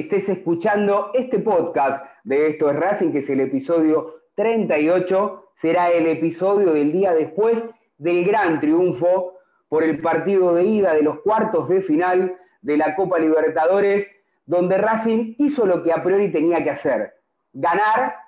Estés 0.00 0.28
escuchando 0.28 1.10
este 1.14 1.38
podcast 1.38 2.04
de 2.24 2.48
Esto 2.48 2.70
es 2.70 2.76
Racing, 2.76 3.12
que 3.12 3.18
es 3.18 3.30
el 3.30 3.40
episodio 3.40 4.22
38, 4.34 5.52
será 5.54 5.92
el 5.92 6.08
episodio 6.08 6.72
del 6.72 6.90
día 6.90 7.12
después 7.12 7.62
del 7.98 8.24
gran 8.24 8.58
triunfo 8.58 9.34
por 9.68 9.84
el 9.84 10.00
partido 10.00 10.54
de 10.54 10.64
ida 10.64 10.94
de 10.94 11.02
los 11.02 11.20
cuartos 11.20 11.68
de 11.68 11.82
final 11.82 12.36
de 12.62 12.76
la 12.76 12.96
Copa 12.96 13.20
Libertadores, 13.20 14.08
donde 14.44 14.78
Racing 14.78 15.34
hizo 15.38 15.66
lo 15.66 15.84
que 15.84 15.92
a 15.92 16.02
priori 16.02 16.32
tenía 16.32 16.64
que 16.64 16.70
hacer, 16.70 17.14
ganar 17.52 18.27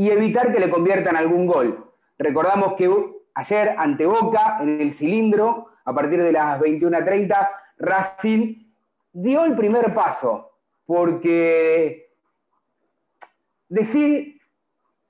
y 0.00 0.08
evitar 0.08 0.50
que 0.50 0.60
le 0.60 0.70
conviertan 0.70 1.14
algún 1.14 1.46
gol. 1.46 1.92
Recordamos 2.16 2.72
que 2.72 2.90
ayer 3.34 3.74
ante 3.76 4.06
Boca, 4.06 4.56
en 4.62 4.80
el 4.80 4.94
cilindro, 4.94 5.66
a 5.84 5.94
partir 5.94 6.22
de 6.22 6.32
las 6.32 6.58
21.30, 6.58 7.50
Racing 7.76 8.64
dio 9.12 9.44
el 9.44 9.54
primer 9.54 9.92
paso 9.92 10.52
porque 10.86 12.14
decir 13.68 14.40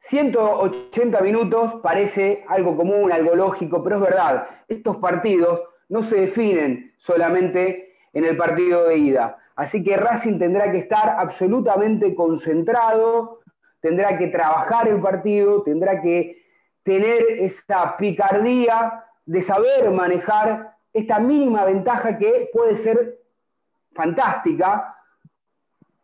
180 0.01 1.21
minutos 1.21 1.75
parece 1.85 2.45
algo 2.49 2.77
común, 2.77 3.13
algo 3.13 3.37
lógico, 3.37 3.85
pero 3.85 3.95
es 3.95 4.03
verdad, 4.03 4.49
estos 4.67 4.97
partidos 4.97 5.61
no 5.89 6.03
se 6.03 6.23
definen 6.23 6.95
solamente 6.99 7.95
en 8.13 8.25
el 8.25 8.37
partido 8.37 8.89
de 8.89 8.99
ida. 8.99 9.39
Así 9.55 9.85
que 9.85 9.97
Racing 9.97 10.41
tendrá 10.41 10.73
que 10.73 10.79
estar 10.79 11.11
absolutamente 11.11 12.13
concentrado, 12.13 13.39
tendrá 13.81 14.17
que 14.17 14.29
trabajar 14.29 14.89
el 14.89 15.01
partido, 15.01 15.63
tendrá 15.63 16.01
que 16.01 16.43
tener 16.83 17.23
esa 17.39 17.97
picardía 17.97 19.05
de 19.25 19.43
saber 19.43 19.91
manejar 19.91 20.77
esta 20.93 21.19
mínima 21.19 21.65
ventaja 21.65 22.19
que 22.19 22.51
puede 22.53 22.77
ser 22.77 23.19
fantástica, 23.93 24.97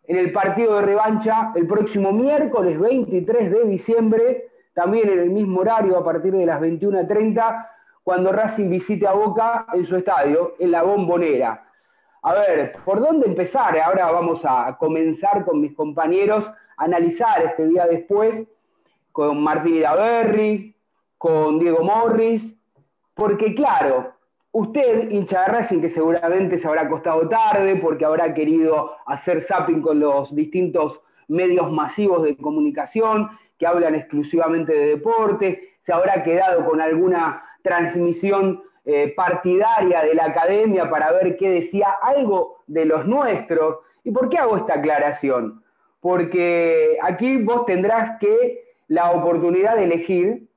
en 0.09 0.17
el 0.17 0.33
partido 0.33 0.77
de 0.77 0.83
revancha 0.83 1.53
el 1.55 1.67
próximo 1.67 2.13
miércoles 2.13 2.79
23 2.79 3.51
de 3.51 3.65
diciembre, 3.67 4.51
también 4.73 5.09
en 5.09 5.19
el 5.19 5.31
mismo 5.31 5.61
horario 5.61 5.99
a 5.99 6.05
partir 6.05 6.33
de 6.33 6.47
las 6.47 6.61
21.30, 6.61 7.69
cuando 8.05 8.31
Racing 8.31 8.71
visite 8.71 9.07
a 9.07 9.13
Boca 9.13 9.67
en 9.73 9.85
su 9.85 9.97
estadio, 9.97 10.55
en 10.61 10.71
la 10.71 10.83
bombonera. 10.83 11.66
A 12.29 12.35
ver, 12.35 12.73
¿por 12.85 12.99
dónde 12.99 13.29
empezar? 13.29 13.79
Ahora 13.79 14.11
vamos 14.11 14.41
a 14.45 14.77
comenzar 14.81 15.45
con 15.45 15.61
mis 15.61 15.73
compañeros 15.77 16.51
a 16.77 16.85
analizar 16.85 17.41
este 17.41 17.69
día 17.69 17.87
después 17.87 18.43
con 19.13 19.41
Martín 19.41 19.77
Idaverri, 19.77 20.75
con 21.17 21.61
Diego 21.61 21.85
Morris, 21.85 22.53
porque 23.15 23.55
claro, 23.55 24.13
Usted, 24.51 25.11
hincha 25.11 25.45
de 25.45 25.81
que 25.81 25.89
seguramente 25.89 26.59
se 26.59 26.67
habrá 26.67 26.81
acostado 26.83 27.29
tarde 27.29 27.77
porque 27.77 28.07
habrá 28.07 28.35
querido 28.35 28.97
hacer 29.07 29.41
zapping 29.43 29.81
con 29.81 30.01
los 30.01 30.35
distintos 30.35 31.01
medios 31.29 31.71
masivos 31.71 32.25
de 32.25 32.37
comunicación 32.37 33.29
que 33.57 33.67
hablan 33.67 33.95
exclusivamente 33.95 34.73
de 34.73 34.87
deporte, 34.87 35.77
se 35.79 35.93
habrá 35.93 36.25
quedado 36.25 36.65
con 36.65 36.81
alguna 36.81 37.45
transmisión 37.63 38.63
eh, 38.89 39.13
partidaria 39.17 40.03
de 40.03 40.15
la 40.15 40.27
academia 40.27 40.89
para 40.89 41.11
ver 41.11 41.37
qué 41.37 41.51
decía 41.51 41.89
algo 42.01 42.63
de 42.69 42.85
los 42.85 43.05
nuestros. 43.05 43.79
¿Y 44.05 44.13
por 44.13 44.29
qué 44.29 44.39
hago 44.39 44.57
esta 44.57 44.75
aclaración? 44.75 45.61
Porque 45.99 46.97
aquí 47.03 47.39
vos 47.39 47.67
tendrás 47.67 48.17
que 48.21 48.77
la 48.87 49.11
oportunidad 49.11 49.75
de 49.75 49.85
elegir, 49.85 50.49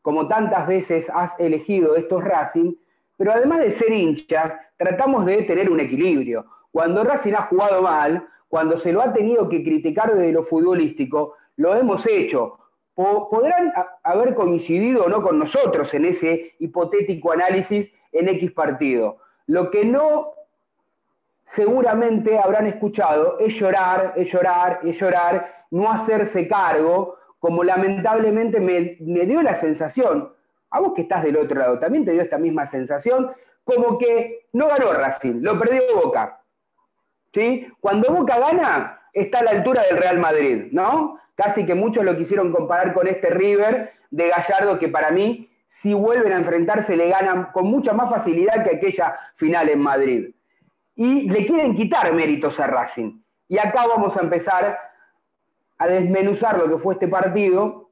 como 0.00 0.26
tantas 0.26 0.66
veces 0.66 1.10
has 1.12 1.38
elegido 1.38 1.96
estos 1.96 2.24
Racing, 2.24 2.72
pero 3.18 3.32
además 3.32 3.60
de 3.60 3.70
ser 3.72 3.92
hinchas, 3.92 4.54
tratamos 4.78 5.26
de 5.26 5.42
tener 5.42 5.68
un 5.68 5.80
equilibrio. 5.80 6.46
Cuando 6.70 7.04
Racing 7.04 7.34
ha 7.34 7.42
jugado 7.42 7.82
mal, 7.82 8.26
cuando 8.48 8.78
se 8.78 8.90
lo 8.90 9.02
ha 9.02 9.12
tenido 9.12 9.50
que 9.50 9.62
criticar 9.62 10.14
desde 10.14 10.32
lo 10.32 10.42
futbolístico, 10.42 11.34
lo 11.56 11.74
hemos 11.74 12.06
hecho. 12.06 12.58
Podrán 12.96 13.72
haber 14.02 14.34
coincidido 14.34 15.04
o 15.04 15.08
no 15.08 15.22
con 15.22 15.38
nosotros 15.38 15.94
en 15.94 16.06
ese 16.06 16.54
hipotético 16.58 17.30
análisis 17.30 17.88
en 18.10 18.28
X 18.30 18.50
partido. 18.52 19.18
Lo 19.46 19.70
que 19.70 19.84
no 19.84 20.32
seguramente 21.44 22.38
habrán 22.38 22.66
escuchado 22.66 23.38
es 23.38 23.54
llorar, 23.54 24.14
es 24.16 24.32
llorar, 24.32 24.80
es 24.82 24.98
llorar, 24.98 25.66
no 25.70 25.92
hacerse 25.92 26.48
cargo, 26.48 27.16
como 27.38 27.62
lamentablemente 27.62 28.58
me, 28.58 28.96
me 29.00 29.26
dio 29.26 29.42
la 29.42 29.54
sensación 29.54 30.32
a 30.70 30.80
vos 30.80 30.92
que 30.94 31.02
estás 31.02 31.22
del 31.22 31.36
otro 31.36 31.58
lado, 31.58 31.78
también 31.78 32.04
te 32.04 32.12
dio 32.12 32.22
esta 32.22 32.38
misma 32.38 32.66
sensación 32.66 33.30
como 33.64 33.98
que 33.98 34.46
no 34.52 34.68
ganó 34.68 34.92
Racing, 34.92 35.42
lo 35.42 35.58
perdió 35.58 35.82
Boca. 36.02 36.40
¿Sí? 37.32 37.66
Cuando 37.80 38.12
Boca 38.12 38.38
gana, 38.38 39.10
está 39.12 39.40
a 39.40 39.44
la 39.44 39.50
altura 39.50 39.82
del 39.82 39.98
Real 39.98 40.18
Madrid, 40.18 40.68
¿no? 40.70 41.18
Casi 41.36 41.64
que 41.66 41.74
muchos 41.74 42.04
lo 42.04 42.16
quisieron 42.16 42.50
comparar 42.50 42.92
con 42.94 43.06
este 43.06 43.30
River 43.30 43.92
de 44.10 44.28
Gallardo, 44.28 44.78
que 44.78 44.88
para 44.88 45.10
mí, 45.10 45.50
si 45.68 45.92
vuelven 45.92 46.32
a 46.32 46.38
enfrentarse, 46.38 46.96
le 46.96 47.10
ganan 47.10 47.52
con 47.52 47.66
mucha 47.66 47.92
más 47.92 48.10
facilidad 48.10 48.64
que 48.64 48.76
aquella 48.76 49.16
final 49.34 49.68
en 49.68 49.78
Madrid. 49.78 50.34
Y 50.94 51.28
le 51.28 51.44
quieren 51.46 51.76
quitar 51.76 52.12
méritos 52.14 52.58
a 52.58 52.66
Racing. 52.66 53.20
Y 53.48 53.58
acá 53.58 53.86
vamos 53.86 54.16
a 54.16 54.22
empezar 54.22 54.78
a 55.78 55.86
desmenuzar 55.86 56.58
lo 56.58 56.68
que 56.68 56.78
fue 56.78 56.94
este 56.94 57.06
partido, 57.06 57.90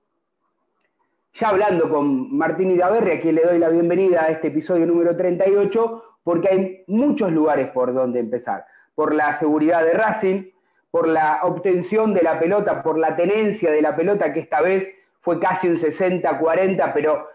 ya 1.34 1.48
hablando 1.48 1.90
con 1.90 2.34
Martín 2.34 2.70
Idaverri, 2.70 3.10
a 3.12 3.20
quien 3.20 3.34
le 3.34 3.42
doy 3.42 3.58
la 3.58 3.68
bienvenida 3.68 4.22
a 4.22 4.28
este 4.28 4.48
episodio 4.48 4.86
número 4.86 5.14
38, 5.14 6.18
porque 6.22 6.48
hay 6.48 6.84
muchos 6.86 7.30
lugares 7.30 7.68
por 7.68 7.92
donde 7.92 8.20
empezar. 8.20 8.64
Por 8.94 9.14
la 9.14 9.34
seguridad 9.34 9.84
de 9.84 9.92
Racing, 9.92 10.53
por 10.94 11.08
la 11.08 11.40
obtención 11.42 12.14
de 12.14 12.22
la 12.22 12.38
pelota, 12.38 12.80
por 12.80 12.96
la 12.98 13.16
tenencia 13.16 13.72
de 13.72 13.82
la 13.82 13.96
pelota, 13.96 14.32
que 14.32 14.38
esta 14.38 14.60
vez 14.60 14.86
fue 15.20 15.40
casi 15.40 15.66
un 15.66 15.74
60-40, 15.74 16.92
pero 16.94 17.26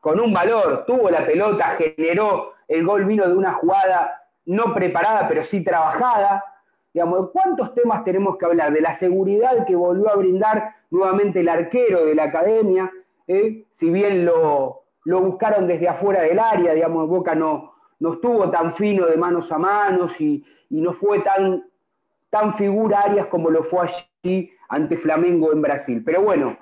con 0.00 0.18
un 0.18 0.32
valor, 0.32 0.82
tuvo 0.88 1.08
la 1.08 1.24
pelota, 1.24 1.76
generó, 1.78 2.54
el 2.66 2.84
gol 2.84 3.04
vino 3.04 3.28
de 3.28 3.36
una 3.36 3.52
jugada 3.52 4.24
no 4.46 4.74
preparada, 4.74 5.28
pero 5.28 5.44
sí 5.44 5.62
trabajada. 5.62 6.44
Digamos, 6.92 7.30
¿cuántos 7.30 7.76
temas 7.76 8.02
tenemos 8.02 8.38
que 8.38 8.46
hablar? 8.46 8.72
De 8.72 8.80
la 8.80 8.92
seguridad 8.92 9.64
que 9.64 9.76
volvió 9.76 10.10
a 10.10 10.16
brindar 10.16 10.74
nuevamente 10.90 11.38
el 11.38 11.48
arquero 11.48 12.06
de 12.06 12.14
la 12.16 12.24
academia, 12.24 12.90
¿eh? 13.28 13.66
si 13.70 13.88
bien 13.88 14.24
lo, 14.24 14.82
buscaron 15.04 15.68
desde 15.68 15.88
afuera 15.88 16.22
del 16.22 16.40
área, 16.40 16.74
digamos, 16.74 17.08
Boca 17.08 17.36
no, 17.36 17.72
no 18.00 18.14
estuvo 18.14 18.50
tan 18.50 18.72
fino 18.72 19.06
de 19.06 19.16
manos 19.16 19.52
a 19.52 19.58
manos 19.58 20.20
y, 20.20 20.44
no 20.70 20.92
fue 20.92 21.20
tan, 21.20 21.62
tan 22.30 22.54
figura 22.54 23.00
Arias 23.00 23.26
como 23.26 23.50
lo 23.50 23.62
fue 23.62 23.88
allí 23.88 24.50
ante 24.68 24.96
Flamengo 24.96 25.52
en 25.52 25.62
Brasil. 25.62 26.02
Pero 26.04 26.22
bueno, 26.22 26.58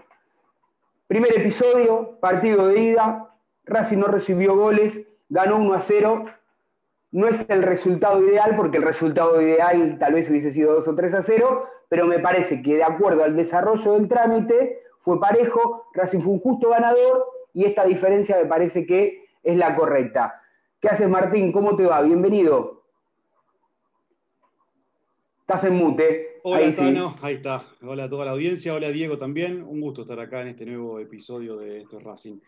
primer 1.07 1.39
episodio, 1.39 2.19
partido 2.21 2.69
de 2.69 2.81
ida, 2.81 3.31
Racing 3.65 3.99
no 3.99 4.07
recibió 4.07 4.57
goles, 4.57 5.01
ganó 5.29 5.57
1 5.57 5.75
a 5.75 5.81
0 5.81 6.25
no 7.15 7.29
es 7.29 7.47
el 7.49 7.63
resultado 7.63 8.21
ideal, 8.27 8.57
porque 8.57 8.79
el 8.79 8.83
resultado 8.83 9.41
ideal 9.41 9.99
tal 10.01 10.15
vez 10.15 10.29
hubiese 10.29 10.51
sido 10.51 10.75
2 10.75 10.89
o 10.89 10.95
3 10.97 11.15
a 11.15 11.23
0, 11.23 11.69
pero 11.89 12.07
me 12.07 12.19
parece 12.19 12.61
que 12.61 12.75
de 12.75 12.83
acuerdo 12.83 13.23
al 13.23 13.37
desarrollo 13.37 13.93
del 13.93 14.09
trámite 14.09 14.81
fue 15.01 15.21
parejo, 15.21 15.87
Racing 15.95 16.23
fue 16.23 16.33
un 16.33 16.41
justo 16.41 16.71
ganador 16.71 17.25
y 17.53 17.67
esta 17.67 17.85
diferencia 17.85 18.37
me 18.37 18.47
parece 18.47 18.85
que 18.85 19.29
es 19.45 19.57
la 19.57 19.77
correcta. 19.77 20.43
¿Qué 20.81 20.89
haces 20.89 21.09
Martín? 21.09 21.53
¿Cómo 21.53 21.77
te 21.77 21.87
va? 21.87 22.03
Bienvenido. 22.03 22.83
Estás 25.47 25.65
en 25.65 25.75
mute. 25.75 26.41
Hola, 26.43 26.65
ahí 26.65 26.73
Tano, 26.73 27.15
ahí 27.21 27.35
está. 27.35 27.69
Hola 27.83 28.05
a 28.05 28.09
toda 28.09 28.25
la 28.25 28.31
audiencia, 28.31 28.73
hola 28.73 28.91
Diego 28.91 29.19
también. 29.19 29.63
Un 29.63 29.79
gusto 29.79 30.01
estar 30.01 30.19
acá 30.19 30.41
en 30.41 30.49
este 30.49 30.65
nuevo 30.65 30.99
episodio 30.99 31.59
de 31.59 31.83
Esto 31.83 31.99
es 31.99 32.03
Racing 32.03 32.39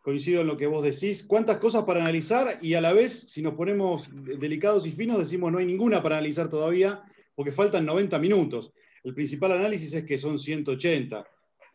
coincido 0.00 0.40
en 0.40 0.46
lo 0.46 0.56
que 0.56 0.66
vos 0.66 0.82
decís. 0.82 1.22
¿Cuántas 1.22 1.58
cosas 1.58 1.82
para 1.82 2.00
analizar? 2.00 2.58
Y 2.62 2.72
a 2.72 2.80
la 2.80 2.94
vez, 2.94 3.12
si 3.12 3.42
nos 3.42 3.54
ponemos 3.54 4.08
delicados 4.14 4.86
y 4.86 4.92
finos, 4.92 5.18
decimos 5.18 5.52
no 5.52 5.58
hay 5.58 5.66
ninguna 5.66 6.02
para 6.02 6.16
analizar 6.16 6.48
todavía, 6.48 7.02
porque 7.34 7.52
faltan 7.52 7.84
90 7.84 8.18
minutos. 8.20 8.72
El 9.04 9.12
principal 9.12 9.52
análisis 9.52 9.92
es 9.92 10.04
que 10.04 10.16
son 10.16 10.38
180. 10.38 11.26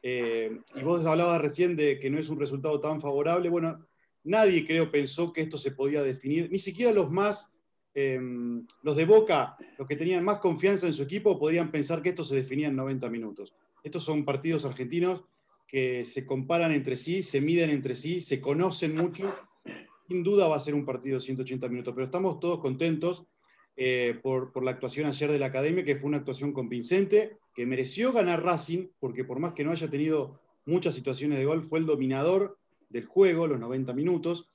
Eh, 0.01 0.57
y 0.73 0.81
vos 0.81 1.05
hablabas 1.05 1.41
recién 1.41 1.75
de 1.75 1.99
que 1.99 2.09
no 2.09 2.17
es 2.17 2.29
un 2.29 2.39
resultado 2.39 2.79
tan 2.79 3.01
favorable. 3.01 3.49
Bueno, 3.49 3.85
nadie 4.23 4.65
creo 4.65 4.89
pensó 4.89 5.31
que 5.31 5.41
esto 5.41 5.57
se 5.59 5.71
podía 5.71 6.01
definir, 6.01 6.49
ni 6.49 6.57
siquiera 6.57 6.91
los 6.91 7.11
más, 7.11 7.51
em, 7.93 8.65
los 8.83 8.95
de 8.95 9.05
Boca, 9.05 9.57
los 9.77 9.87
que 9.87 9.95
tenían 9.95 10.23
más 10.23 10.39
confianza 10.39 10.87
en 10.87 10.93
su 10.93 11.03
equipo, 11.03 11.37
podrían 11.37 11.71
pensar 11.71 12.01
que 12.01 12.09
esto 12.09 12.23
se 12.23 12.35
definía 12.35 12.67
en 12.67 12.75
90 12.75 13.09
minutos. 13.09 13.53
Estos 13.83 14.03
son 14.03 14.25
partidos 14.25 14.65
argentinos 14.65 15.23
que 15.67 16.03
se 16.05 16.25
comparan 16.25 16.71
entre 16.71 16.95
sí, 16.95 17.23
se 17.23 17.41
miden 17.41 17.69
entre 17.69 17.95
sí, 17.95 18.21
se 18.21 18.41
conocen 18.41 18.95
mucho. 18.95 19.33
Sin 20.07 20.23
duda 20.23 20.47
va 20.47 20.57
a 20.57 20.59
ser 20.59 20.75
un 20.75 20.85
partido 20.85 21.17
de 21.17 21.25
180 21.25 21.69
minutos, 21.69 21.93
pero 21.93 22.05
estamos 22.05 22.39
todos 22.39 22.59
contentos 22.59 23.25
eh, 23.77 24.19
por, 24.21 24.51
por, 24.51 24.65
la 24.65 24.71
actuación 24.71 25.07
ayer 25.07 25.31
de 25.31 25.39
la 25.39 25.45
Academia, 25.45 25.85
que 25.85 25.95
fue 25.95 26.09
una 26.09 26.17
actuación 26.17 26.51
convincente, 26.51 27.37
que 27.55 27.65
mereció 27.65 28.11
ganar 28.11 28.43
Racing, 28.43 28.89
porque 28.99 29.23
por 29.23 29.39
más 29.39 29.53
que 29.53 29.63
no 29.63 29.71
haya 29.71 29.89
tenido 29.89 30.41
muchas 30.65 30.93
situaciones 30.93 31.37
de 31.37 31.45
gol, 31.45 31.63
fue 31.63 31.79
el 31.79 31.85
dominador 31.85 32.57
del 32.89 33.05
juego, 33.05 33.47
los 33.47 33.59
90 33.59 33.93
minutos, 33.93 34.49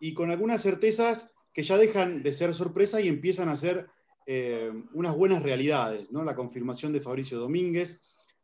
y 0.00 0.14
con 0.14 0.30
algunas 0.30 0.62
certezas 0.62 1.34
que 1.52 1.62
ya 1.62 1.76
dejan 1.78 2.22
de 2.22 2.32
ser 2.32 2.54
sorpresa 2.54 3.00
y 3.00 3.08
empiezan 3.08 3.48
a 3.48 3.56
ser 3.56 3.88
eh, 4.26 4.72
unas 4.92 5.16
buenas 5.16 5.42
realidades, 5.42 6.12
¿no? 6.12 6.24
La 6.24 6.36
confirmación 6.36 6.92
de 6.92 7.00
Fabricio 7.00 7.38
Domínguez, 7.38 8.00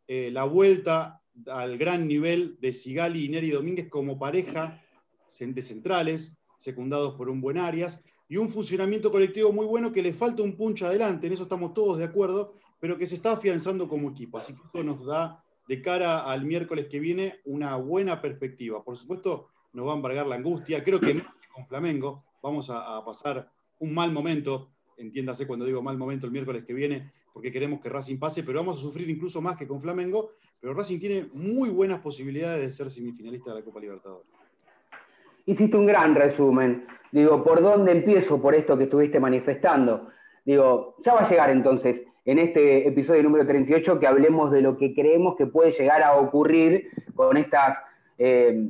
eh, 0.06 0.30
la 0.30 0.44
vuelta 0.44 1.22
al 1.46 1.78
gran 1.78 2.08
nivel 2.08 2.58
de 2.60 2.72
Sigali 2.72 3.24
y 3.24 3.28
Neri 3.28 3.50
Domínguez 3.50 3.88
como 3.88 4.18
pareja 4.18 4.82
de 5.38 5.62
centrales, 5.62 6.34
secundados 6.58 7.14
por 7.14 7.28
un 7.28 7.40
buen 7.40 7.58
Arias, 7.58 8.00
y 8.28 8.36
un 8.36 8.50
funcionamiento 8.50 9.10
colectivo 9.10 9.52
muy 9.52 9.66
bueno 9.66 9.92
que 9.92 10.02
le 10.02 10.12
falta 10.12 10.42
un 10.42 10.56
punch 10.56 10.82
adelante, 10.82 11.26
en 11.26 11.32
eso 11.32 11.44
estamos 11.44 11.72
todos 11.72 11.98
de 11.98 12.04
acuerdo, 12.04 12.54
pero 12.80 12.98
que 12.98 13.06
se 13.06 13.14
está 13.14 13.32
afianzando 13.32 13.88
como 13.88 14.10
equipo. 14.10 14.38
Así 14.38 14.54
que 14.54 14.62
esto 14.64 14.82
nos 14.82 15.06
da 15.06 15.42
de 15.66 15.80
cara 15.80 16.20
al 16.20 16.44
miércoles 16.44 16.86
que 16.90 17.00
viene 17.00 17.40
una 17.44 17.76
buena 17.76 18.20
perspectiva. 18.20 18.82
Por 18.82 18.96
supuesto, 18.96 19.48
nos 19.72 19.86
va 19.86 19.92
a 19.92 19.96
embargar 19.96 20.26
la 20.26 20.36
angustia, 20.36 20.82
creo 20.82 21.00
que 21.00 21.22
con 21.54 21.66
Flamengo 21.66 22.24
vamos 22.42 22.70
a, 22.70 23.04
pasar 23.04 23.50
un 23.80 23.94
mal 23.94 24.12
momento, 24.12 24.70
entiéndase 24.96 25.46
cuando 25.46 25.64
digo 25.64 25.82
mal 25.82 25.96
momento 25.96 26.26
el 26.26 26.32
miércoles 26.32 26.64
que 26.64 26.72
viene, 26.72 27.12
porque 27.32 27.52
queremos 27.52 27.80
que 27.80 27.88
Racing 27.88 28.18
pase, 28.18 28.42
pero 28.42 28.58
vamos 28.58 28.78
a 28.78 28.82
sufrir 28.82 29.08
incluso 29.08 29.40
más 29.40 29.56
que 29.56 29.66
con 29.66 29.80
Flamengo, 29.80 30.32
pero 30.60 30.74
Racing 30.74 30.98
tiene 30.98 31.28
muy 31.32 31.68
buenas 31.68 32.00
posibilidades 32.00 32.60
de 32.60 32.70
ser 32.70 32.90
semifinalista 32.90 33.50
de 33.52 33.60
la 33.60 33.64
Copa 33.64 33.80
Libertadores. 33.80 34.26
Hiciste 35.46 35.76
un 35.76 35.86
gran 35.86 36.14
resumen. 36.14 36.86
Digo, 37.10 37.42
¿por 37.42 37.62
dónde 37.62 37.92
empiezo 37.92 38.40
por 38.40 38.54
esto 38.54 38.76
que 38.76 38.84
estuviste 38.84 39.18
manifestando? 39.20 40.08
Digo, 40.44 40.96
ya 41.02 41.14
va 41.14 41.20
a 41.20 41.28
llegar 41.28 41.50
entonces 41.50 42.02
en 42.24 42.38
este 42.38 42.86
episodio 42.86 43.22
número 43.22 43.46
38 43.46 43.98
que 43.98 44.06
hablemos 44.06 44.50
de 44.50 44.60
lo 44.60 44.76
que 44.76 44.94
creemos 44.94 45.36
que 45.36 45.46
puede 45.46 45.72
llegar 45.72 46.02
a 46.02 46.16
ocurrir 46.16 46.90
con 47.14 47.36
estas... 47.36 47.78
Eh, 48.18 48.68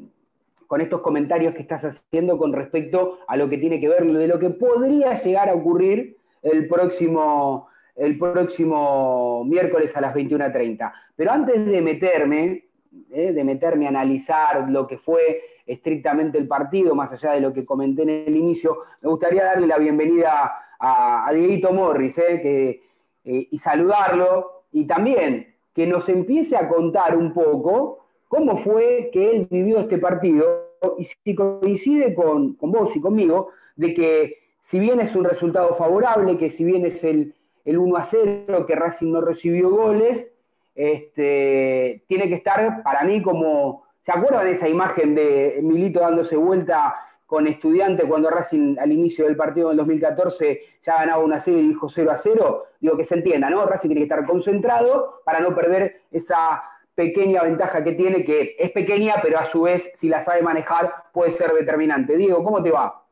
con 0.68 0.82
estos 0.82 1.00
comentarios 1.00 1.54
que 1.54 1.62
estás 1.62 1.82
haciendo 1.84 2.36
con 2.36 2.52
respecto 2.52 3.20
a 3.26 3.38
lo 3.38 3.48
que 3.48 3.56
tiene 3.56 3.80
que 3.80 3.88
ver, 3.88 4.04
de 4.04 4.28
lo 4.28 4.38
que 4.38 4.50
podría 4.50 5.20
llegar 5.20 5.48
a 5.48 5.54
ocurrir 5.54 6.18
el 6.42 6.68
próximo, 6.68 7.68
el 7.96 8.18
próximo 8.18 9.44
miércoles 9.46 9.96
a 9.96 10.02
las 10.02 10.14
21.30. 10.14 10.92
Pero 11.16 11.32
antes 11.32 11.64
de 11.64 11.80
meterme, 11.80 12.68
eh, 13.10 13.32
de 13.32 13.44
meterme 13.44 13.86
a 13.86 13.88
analizar 13.88 14.68
lo 14.68 14.86
que 14.86 14.98
fue 14.98 15.40
estrictamente 15.66 16.36
el 16.36 16.46
partido, 16.46 16.94
más 16.94 17.10
allá 17.12 17.32
de 17.32 17.40
lo 17.40 17.52
que 17.54 17.64
comenté 17.64 18.02
en 18.02 18.10
el 18.10 18.36
inicio, 18.36 18.76
me 19.00 19.08
gustaría 19.08 19.44
darle 19.44 19.66
la 19.66 19.78
bienvenida 19.78 20.52
a, 20.78 21.26
a 21.26 21.32
Dieguito 21.32 21.72
Morris 21.72 22.18
eh, 22.18 22.82
eh, 23.24 23.48
y 23.50 23.58
saludarlo, 23.58 24.64
y 24.70 24.86
también 24.86 25.54
que 25.72 25.86
nos 25.86 26.10
empiece 26.10 26.58
a 26.58 26.68
contar 26.68 27.16
un 27.16 27.32
poco 27.32 28.07
cómo 28.28 28.56
fue 28.56 29.10
que 29.12 29.30
él 29.30 29.48
vivió 29.50 29.80
este 29.80 29.98
partido, 29.98 30.68
y 30.96 31.04
si 31.04 31.34
coincide 31.34 32.14
con, 32.14 32.54
con 32.54 32.70
vos 32.70 32.94
y 32.94 33.00
conmigo, 33.00 33.48
de 33.74 33.94
que 33.94 34.34
si 34.60 34.78
bien 34.78 35.00
es 35.00 35.14
un 35.16 35.24
resultado 35.24 35.74
favorable, 35.74 36.36
que 36.36 36.50
si 36.50 36.64
bien 36.64 36.84
es 36.84 37.02
el, 37.02 37.34
el 37.64 37.78
1 37.78 37.96
a 37.96 38.04
0, 38.04 38.66
que 38.66 38.74
Racing 38.74 39.12
no 39.12 39.20
recibió 39.20 39.70
goles, 39.70 40.26
este, 40.74 42.04
tiene 42.06 42.28
que 42.28 42.34
estar 42.34 42.82
para 42.82 43.02
mí 43.02 43.22
como, 43.22 43.84
¿se 44.02 44.12
acuerdan 44.12 44.44
de 44.44 44.52
esa 44.52 44.68
imagen 44.68 45.14
de 45.14 45.58
Milito 45.62 46.00
dándose 46.00 46.36
vuelta 46.36 46.94
con 47.26 47.46
estudiante 47.46 48.04
cuando 48.04 48.30
Racing 48.30 48.76
al 48.78 48.92
inicio 48.92 49.26
del 49.26 49.36
partido 49.36 49.68
del 49.68 49.78
2014 49.78 50.60
ya 50.84 50.98
ganaba 50.98 51.22
una 51.22 51.40
serie 51.40 51.60
y 51.60 51.68
dijo 51.68 51.88
0 51.88 52.10
a 52.10 52.16
0? 52.16 52.64
Digo 52.80 52.96
que 52.96 53.04
se 53.04 53.16
entienda, 53.16 53.50
¿no? 53.50 53.66
Racing 53.66 53.88
tiene 53.88 54.00
que 54.00 54.12
estar 54.12 54.24
concentrado 54.24 55.20
para 55.24 55.40
no 55.40 55.54
perder 55.54 56.02
esa 56.10 56.62
pequeña 56.98 57.44
ventaja 57.44 57.84
que 57.84 57.92
tiene, 57.92 58.24
que 58.24 58.56
es 58.58 58.72
pequeña, 58.72 59.14
pero 59.22 59.38
a 59.38 59.46
su 59.46 59.62
vez, 59.62 59.92
si 59.94 60.08
la 60.08 60.20
sabe 60.20 60.42
manejar, 60.42 61.04
puede 61.12 61.30
ser 61.30 61.52
determinante. 61.52 62.16
Diego, 62.16 62.42
¿cómo 62.42 62.60
te 62.60 62.72
va? 62.72 63.06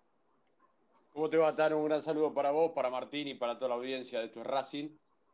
¿Cómo 1.12 1.30
te 1.30 1.36
va, 1.36 1.54
Tano? 1.54 1.78
Un 1.78 1.84
gran 1.84 2.02
saludo 2.02 2.34
para 2.34 2.50
vos, 2.50 2.72
para 2.72 2.90
Martín 2.90 3.28
y 3.28 3.34
para 3.34 3.56
toda 3.56 3.68
la 3.68 3.74
audiencia 3.76 4.18
de 4.18 4.26
es 4.26 4.34
Racing. 4.34 4.88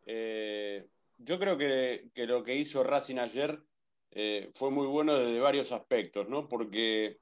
Eh, 0.04 0.86
yo 1.16 1.38
creo 1.38 1.56
que, 1.56 2.10
lo 2.14 2.44
que 2.44 2.54
hizo 2.54 2.84
Racing 2.84 3.16
ayer 3.16 3.58
eh, 4.10 4.50
fue 4.54 4.70
muy 4.70 4.86
bueno 4.86 5.18
desde 5.18 5.40
varios 5.40 5.72
aspectos, 5.72 6.28
¿no? 6.28 6.46
Porque 6.46 7.20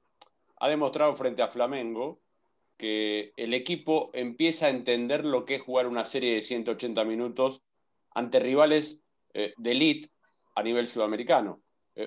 ha 0.57 0.67
demostrado 0.67 1.15
frente 1.15 1.43
a 1.43 1.47
Flamengo 1.47 2.19
que 2.77 3.31
el 3.37 3.53
equipo 3.53 4.09
empieza 4.13 4.65
a 4.65 4.69
entender 4.69 5.23
lo 5.23 5.45
que 5.45 5.55
es 5.55 5.61
jugar 5.61 5.87
una 5.87 6.03
serie 6.03 6.35
de 6.35 6.41
180 6.41 7.05
minutos 7.05 7.61
ante 8.13 8.41
rivales 8.41 8.99
eh, 9.33 9.53
de 9.55 9.71
elite 9.71 10.11
a 10.55 10.63
nivel 10.63 10.87
sudamericano. 10.87 11.61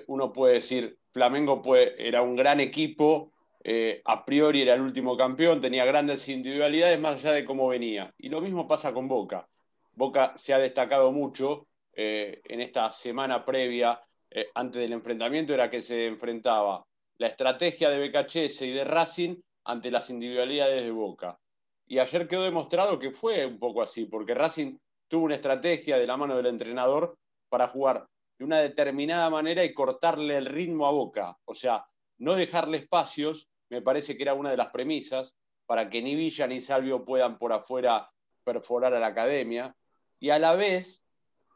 uno 0.07 0.33
puede 0.33 0.55
decir, 0.55 0.97
Flamengo 1.11 1.61
era 1.97 2.21
un 2.21 2.35
gran 2.35 2.59
equipo 2.59 3.31
eh, 3.67 4.03
a 4.05 4.23
priori 4.23 4.61
era 4.61 4.75
el 4.75 4.81
último 4.81 5.17
campeón, 5.17 5.59
tenía 5.59 5.85
grandes 5.85 6.29
individualidades 6.29 6.99
más 6.99 7.15
allá 7.15 7.31
de 7.31 7.45
cómo 7.45 7.67
venía. 7.67 8.13
Y 8.19 8.29
lo 8.29 8.39
mismo 8.39 8.67
pasa 8.67 8.93
con 8.93 9.07
Boca. 9.07 9.49
Boca 9.93 10.33
se 10.37 10.53
ha 10.53 10.59
destacado 10.59 11.11
mucho 11.11 11.65
eh, 11.91 12.41
en 12.43 12.61
esta 12.61 12.91
semana 12.91 13.43
previa, 13.43 13.99
eh, 14.29 14.49
antes 14.53 14.79
del 14.79 14.93
enfrentamiento, 14.93 15.51
era 15.51 15.71
que 15.71 15.81
se 15.81 16.05
enfrentaba 16.05 16.85
la 17.17 17.27
estrategia 17.27 17.89
de 17.89 18.07
BKHS 18.07 18.61
y 18.61 18.71
de 18.71 18.83
Racing 18.83 19.35
ante 19.63 19.89
las 19.89 20.11
individualidades 20.11 20.83
de 20.83 20.91
Boca. 20.91 21.39
Y 21.87 21.97
ayer 21.97 22.27
quedó 22.27 22.43
demostrado 22.43 22.99
que 22.99 23.09
fue 23.09 23.47
un 23.47 23.57
poco 23.57 23.81
así, 23.81 24.05
porque 24.05 24.35
Racing 24.35 24.77
tuvo 25.07 25.25
una 25.25 25.35
estrategia 25.35 25.97
de 25.97 26.05
la 26.05 26.17
mano 26.17 26.37
del 26.37 26.45
entrenador 26.45 27.17
para 27.49 27.67
jugar 27.69 28.05
de 28.37 28.45
una 28.45 28.59
determinada 28.59 29.29
manera 29.29 29.63
y 29.63 29.73
cortarle 29.73 30.37
el 30.37 30.45
ritmo 30.45 30.87
a 30.87 30.91
Boca. 30.91 31.37
O 31.45 31.55
sea, 31.55 31.85
no 32.17 32.35
dejarle 32.35 32.77
espacios 32.77 33.49
me 33.69 33.81
parece 33.81 34.15
que 34.15 34.23
era 34.23 34.33
una 34.33 34.51
de 34.51 34.57
las 34.57 34.69
premisas 34.69 35.37
para 35.65 35.89
que 35.89 36.01
ni 36.01 36.15
Villa 36.15 36.47
ni 36.47 36.61
Salvio 36.61 37.03
puedan 37.03 37.37
por 37.37 37.51
afuera 37.53 38.09
perforar 38.43 38.93
a 38.93 38.99
la 38.99 39.07
academia 39.07 39.75
y 40.19 40.29
a 40.29 40.39
la 40.39 40.55
vez 40.55 41.03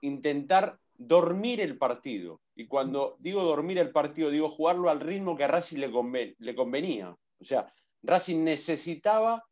intentar 0.02 0.80
dormir 0.96 1.62
el 1.62 1.78
partido. 1.78 2.42
Y 2.56 2.68
cuando 2.68 3.16
digo 3.20 3.44
dormir 3.44 3.78
el 3.78 3.92
partido, 3.92 4.30
digo 4.30 4.50
jugarlo 4.50 4.90
al 4.90 5.00
ritmo 5.00 5.38
que 5.38 5.44
a 5.44 5.48
Racing 5.48 5.78
le, 5.80 6.56
convenía. 6.56 7.10
O 7.10 7.44
sea, 7.44 7.72
Racing 8.02 8.44
necesitaba 8.44 9.46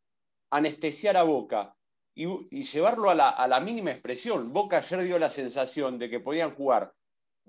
anestesiar 0.50 1.16
a 1.16 1.22
Boca 1.22 1.74
y, 2.14 2.64
llevarlo 2.64 3.08
a 3.08 3.14
la, 3.14 3.30
a 3.30 3.46
la, 3.46 3.60
mínima 3.60 3.92
expresión. 3.92 4.52
Boca 4.52 4.78
ayer 4.78 5.04
dio 5.04 5.18
la 5.18 5.30
sensación 5.30 5.98
de 5.98 6.10
que 6.10 6.20
podían 6.20 6.54
jugar 6.54 6.92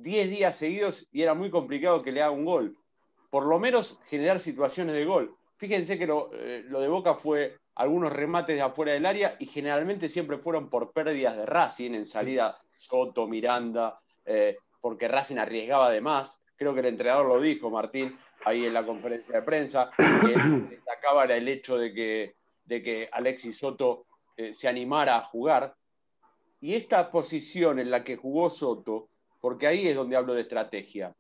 10 0.02 0.30
días 0.30 0.56
seguidos 0.56 1.08
y 1.12 1.22
era 1.22 1.34
muy 1.34 1.50
complicado 1.50 2.02
que 2.02 2.12
le 2.12 2.22
haga 2.22 2.32
un 2.32 2.46
gol 2.46 2.78
por 3.30 3.46
lo 3.46 3.60
menos 3.60 4.00
generar 4.06 4.40
situaciones 4.40 4.96
de 4.96 5.06
gol. 5.06 5.36
Fíjense 5.58 5.98
que 5.98 6.06
eh, 6.06 6.64
lo, 6.68 6.80
de 6.80 6.88
Boca 6.88 7.16
fue 7.16 7.58
algunos 7.76 8.12
remates 8.12 8.56
de 8.56 8.62
afuera 8.62 8.94
del 8.94 9.06
área 9.06 9.36
y 9.40 9.46
generalmente 9.46 10.10
siempre 10.10 10.38
fueron 10.38 10.70
por 10.70 10.92
pérdidas 10.92 11.38
de 11.38 11.46
Racing 11.46 11.92
en 11.94 12.06
salida 12.06 12.58
Soto, 12.76 13.28
Miranda, 13.28 13.98
eh, 14.26 14.58
porque 14.82 15.08
Racing 15.08 15.38
arriesgaba 15.38 15.92
de 15.92 16.02
más. 16.02 16.42
Creo 16.56 16.74
que 16.74 16.80
el 16.80 16.88
entrenador 16.88 17.28
lo 17.28 17.42
dijo, 17.42 17.70
Martín, 17.70 18.18
ahí 18.46 18.66
en 18.66 18.74
la 18.74 18.86
conferencia 18.86 19.36
de 19.36 19.42
prensa, 19.42 19.92
que 19.98 20.36
destacaba 20.70 21.26
el 21.26 21.48
hecho 21.48 21.78
de 21.78 21.94
que, 21.94 22.36
de 22.66 22.82
que 22.82 23.10
Alexis 23.12 23.58
Soto 23.58 24.06
eh, 24.38 24.54
se 24.54 24.68
animara 24.68 25.18
a 25.18 25.22
jugar. 25.22 25.76
Y 26.62 26.74
esta 26.74 27.12
posición 27.12 27.80
en 27.80 27.92
la 27.92 28.04
que 28.04 28.18
jugó 28.18 28.50
Soto, 28.50 29.10
porque 29.40 29.68
ahí 29.68 29.88
es 29.88 29.96
donde 29.96 30.16
hablo 30.16 30.34
de 30.34 30.42
estrategia, 30.42 31.14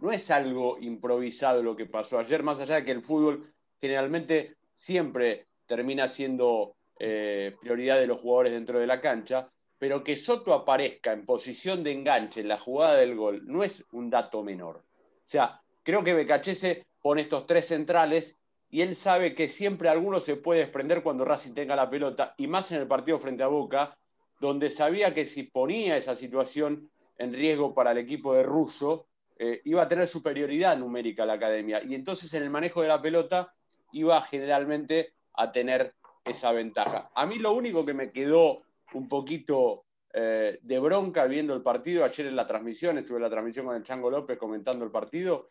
no 0.00 0.12
es 0.12 0.30
algo 0.30 0.78
improvisado 0.78 1.62
lo 1.62 1.76
que 1.76 1.86
pasó 1.86 2.18
ayer, 2.18 2.42
más 2.42 2.60
allá 2.60 2.76
de 2.76 2.84
que 2.84 2.92
el 2.92 3.02
fútbol 3.02 3.52
generalmente 3.80 4.56
siempre 4.74 5.46
termina 5.66 6.08
siendo 6.08 6.76
eh, 6.98 7.54
prioridad 7.60 7.98
de 7.98 8.06
los 8.06 8.20
jugadores 8.20 8.52
dentro 8.52 8.78
de 8.78 8.86
la 8.86 9.00
cancha, 9.00 9.48
pero 9.78 10.02
que 10.02 10.16
Soto 10.16 10.52
aparezca 10.52 11.12
en 11.12 11.24
posición 11.24 11.84
de 11.84 11.92
enganche 11.92 12.40
en 12.40 12.48
la 12.48 12.58
jugada 12.58 12.96
del 12.96 13.14
gol 13.14 13.42
no 13.46 13.62
es 13.62 13.86
un 13.92 14.10
dato 14.10 14.42
menor. 14.42 14.76
O 14.76 15.30
sea, 15.30 15.60
creo 15.82 16.02
que 16.02 16.14
Becachese 16.14 16.86
pone 17.00 17.22
estos 17.22 17.46
tres 17.46 17.66
centrales 17.66 18.36
y 18.70 18.82
él 18.82 18.96
sabe 18.96 19.34
que 19.34 19.48
siempre 19.48 19.88
alguno 19.88 20.20
se 20.20 20.36
puede 20.36 20.60
desprender 20.60 21.02
cuando 21.02 21.24
Racing 21.24 21.54
tenga 21.54 21.76
la 21.76 21.88
pelota, 21.88 22.34
y 22.36 22.46
más 22.46 22.70
en 22.72 22.80
el 22.80 22.86
partido 22.86 23.18
frente 23.18 23.42
a 23.42 23.46
Boca, 23.46 23.96
donde 24.40 24.70
sabía 24.70 25.14
que 25.14 25.26
si 25.26 25.44
ponía 25.44 25.96
esa 25.96 26.16
situación 26.16 26.90
en 27.18 27.32
riesgo 27.32 27.74
para 27.74 27.90
el 27.90 27.98
equipo 27.98 28.34
de 28.34 28.44
Russo, 28.44 29.08
eh, 29.36 29.60
iba 29.64 29.82
a 29.82 29.88
tener 29.88 30.06
superioridad 30.06 30.76
numérica 30.76 31.26
la 31.26 31.34
academia. 31.34 31.82
Y 31.82 31.94
entonces 31.94 32.32
en 32.34 32.44
el 32.44 32.50
manejo 32.50 32.82
de 32.82 32.88
la 32.88 33.02
pelota 33.02 33.52
iba 33.92 34.20
generalmente 34.22 35.14
a 35.34 35.52
tener 35.52 35.94
esa 36.24 36.52
ventaja. 36.52 37.10
A 37.14 37.26
mí 37.26 37.38
lo 37.38 37.52
único 37.52 37.84
que 37.84 37.94
me 37.94 38.10
quedó 38.10 38.62
un 38.94 39.08
poquito 39.08 39.84
eh, 40.12 40.58
de 40.62 40.78
bronca 40.78 41.24
viendo 41.26 41.54
el 41.54 41.62
partido, 41.62 42.04
ayer 42.04 42.26
en 42.26 42.36
la 42.36 42.46
transmisión, 42.46 42.98
estuve 42.98 43.18
en 43.18 43.24
la 43.24 43.30
transmisión 43.30 43.66
con 43.66 43.76
el 43.76 43.84
Chango 43.84 44.10
López 44.10 44.38
comentando 44.38 44.84
el 44.84 44.90
partido, 44.90 45.50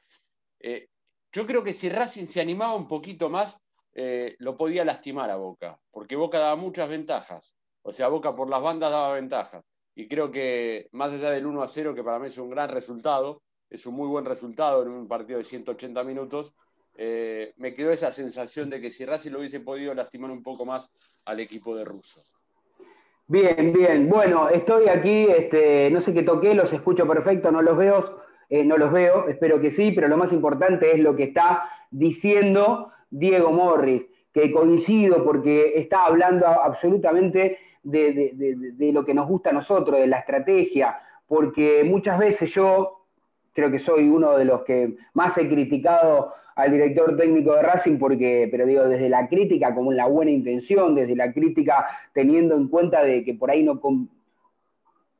eh, 0.59 0.89
yo 1.31 1.45
creo 1.45 1.63
que 1.63 1.73
si 1.73 1.89
Racing 1.89 2.25
se 2.25 2.41
animaba 2.41 2.75
un 2.75 2.87
poquito 2.87 3.29
más, 3.29 3.61
lo 4.39 4.55
podía 4.55 4.85
lastimar 4.85 5.31
a 5.31 5.37
Boca, 5.37 5.79
porque 5.89 6.15
Boca 6.15 6.37
daba 6.37 6.55
muchas 6.55 6.87
ventajas. 6.87 7.55
O 7.81 7.91
sea, 7.91 8.09
Boca 8.09 8.35
por 8.35 8.47
las 8.47 8.61
bandas 8.61 8.91
daba 8.91 9.13
ventajas. 9.13 9.65
Y 9.97 10.07
creo 10.07 10.31
que 10.31 10.89
más 10.91 11.11
allá 11.11 11.31
del 11.31 11.47
1 11.47 11.63
a 11.63 11.67
0, 11.67 11.95
que 11.95 12.03
para 12.03 12.19
mí 12.19 12.27
es 12.27 12.37
un 12.37 12.51
gran 12.51 12.69
resultado, 12.69 13.41
es 13.67 13.83
un 13.87 13.95
muy 13.95 14.07
buen 14.07 14.25
resultado 14.25 14.83
en 14.83 14.89
un 14.89 15.07
partido 15.07 15.39
de 15.39 15.43
180 15.43 16.03
minutos. 16.03 16.53
Eh, 16.95 17.51
me 17.57 17.73
quedó 17.73 17.89
esa 17.89 18.11
sensación 18.11 18.69
de 18.69 18.79
que 18.79 18.91
si 18.91 19.05
Racing 19.05 19.31
lo 19.31 19.39
hubiese 19.39 19.59
podido 19.59 19.95
lastimar 19.95 20.29
un 20.29 20.43
poco 20.43 20.65
más 20.65 20.87
al 21.25 21.39
equipo 21.39 21.75
de 21.75 21.83
Russo. 21.83 22.21
Bien, 23.25 23.73
bien. 23.73 24.07
Bueno, 24.07 24.49
estoy 24.49 24.87
aquí, 24.87 25.25
este, 25.35 25.89
no 25.89 25.99
sé 25.99 26.13
qué 26.13 26.21
toqué, 26.21 26.53
los 26.53 26.71
escucho 26.71 27.07
perfecto, 27.07 27.51
no 27.51 27.63
los 27.63 27.75
veo, 27.75 28.21
eh, 28.49 28.63
no 28.63 28.77
los 28.77 28.91
veo, 28.91 29.27
espero 29.27 29.59
que 29.59 29.71
sí, 29.71 29.93
pero 29.93 30.07
lo 30.07 30.17
más 30.17 30.31
importante 30.31 30.91
es 30.91 30.99
lo 30.99 31.15
que 31.15 31.23
está 31.23 31.71
diciendo 31.89 32.91
Diego 33.09 33.51
Morris, 33.51 34.03
que 34.31 34.51
coincido 34.51 35.23
porque 35.23 35.73
está 35.75 36.05
hablando 36.05 36.45
absolutamente 36.45 37.57
de, 37.91 38.73
de 38.75 38.91
lo 38.91 39.05
que 39.05 39.13
nos 39.13 39.27
gusta 39.27 39.49
a 39.49 39.53
nosotros, 39.53 39.99
de 39.99 40.07
la 40.07 40.19
estrategia, 40.19 40.99
porque 41.27 41.83
muchas 41.85 42.17
veces 42.17 42.51
yo 42.53 42.97
creo 43.53 43.71
que 43.71 43.79
soy 43.79 44.07
uno 44.07 44.37
de 44.37 44.45
los 44.45 44.61
que 44.63 44.97
más 45.13 45.37
he 45.37 45.49
criticado 45.49 46.31
al 46.55 46.71
director 46.71 47.17
técnico 47.17 47.55
de 47.55 47.63
Racing, 47.63 47.97
porque, 47.97 48.47
pero 48.51 48.65
digo, 48.65 48.83
desde 48.87 49.09
la 49.09 49.27
crítica 49.27 49.73
como 49.73 49.91
la 49.91 50.05
buena 50.07 50.31
intención, 50.31 50.93
desde 50.93 51.15
la 51.15 51.33
crítica 51.33 51.87
teniendo 52.13 52.55
en 52.55 52.67
cuenta 52.67 53.03
de 53.03 53.23
que 53.23 53.33
por 53.33 53.49
ahí 53.49 53.63
no, 53.63 53.79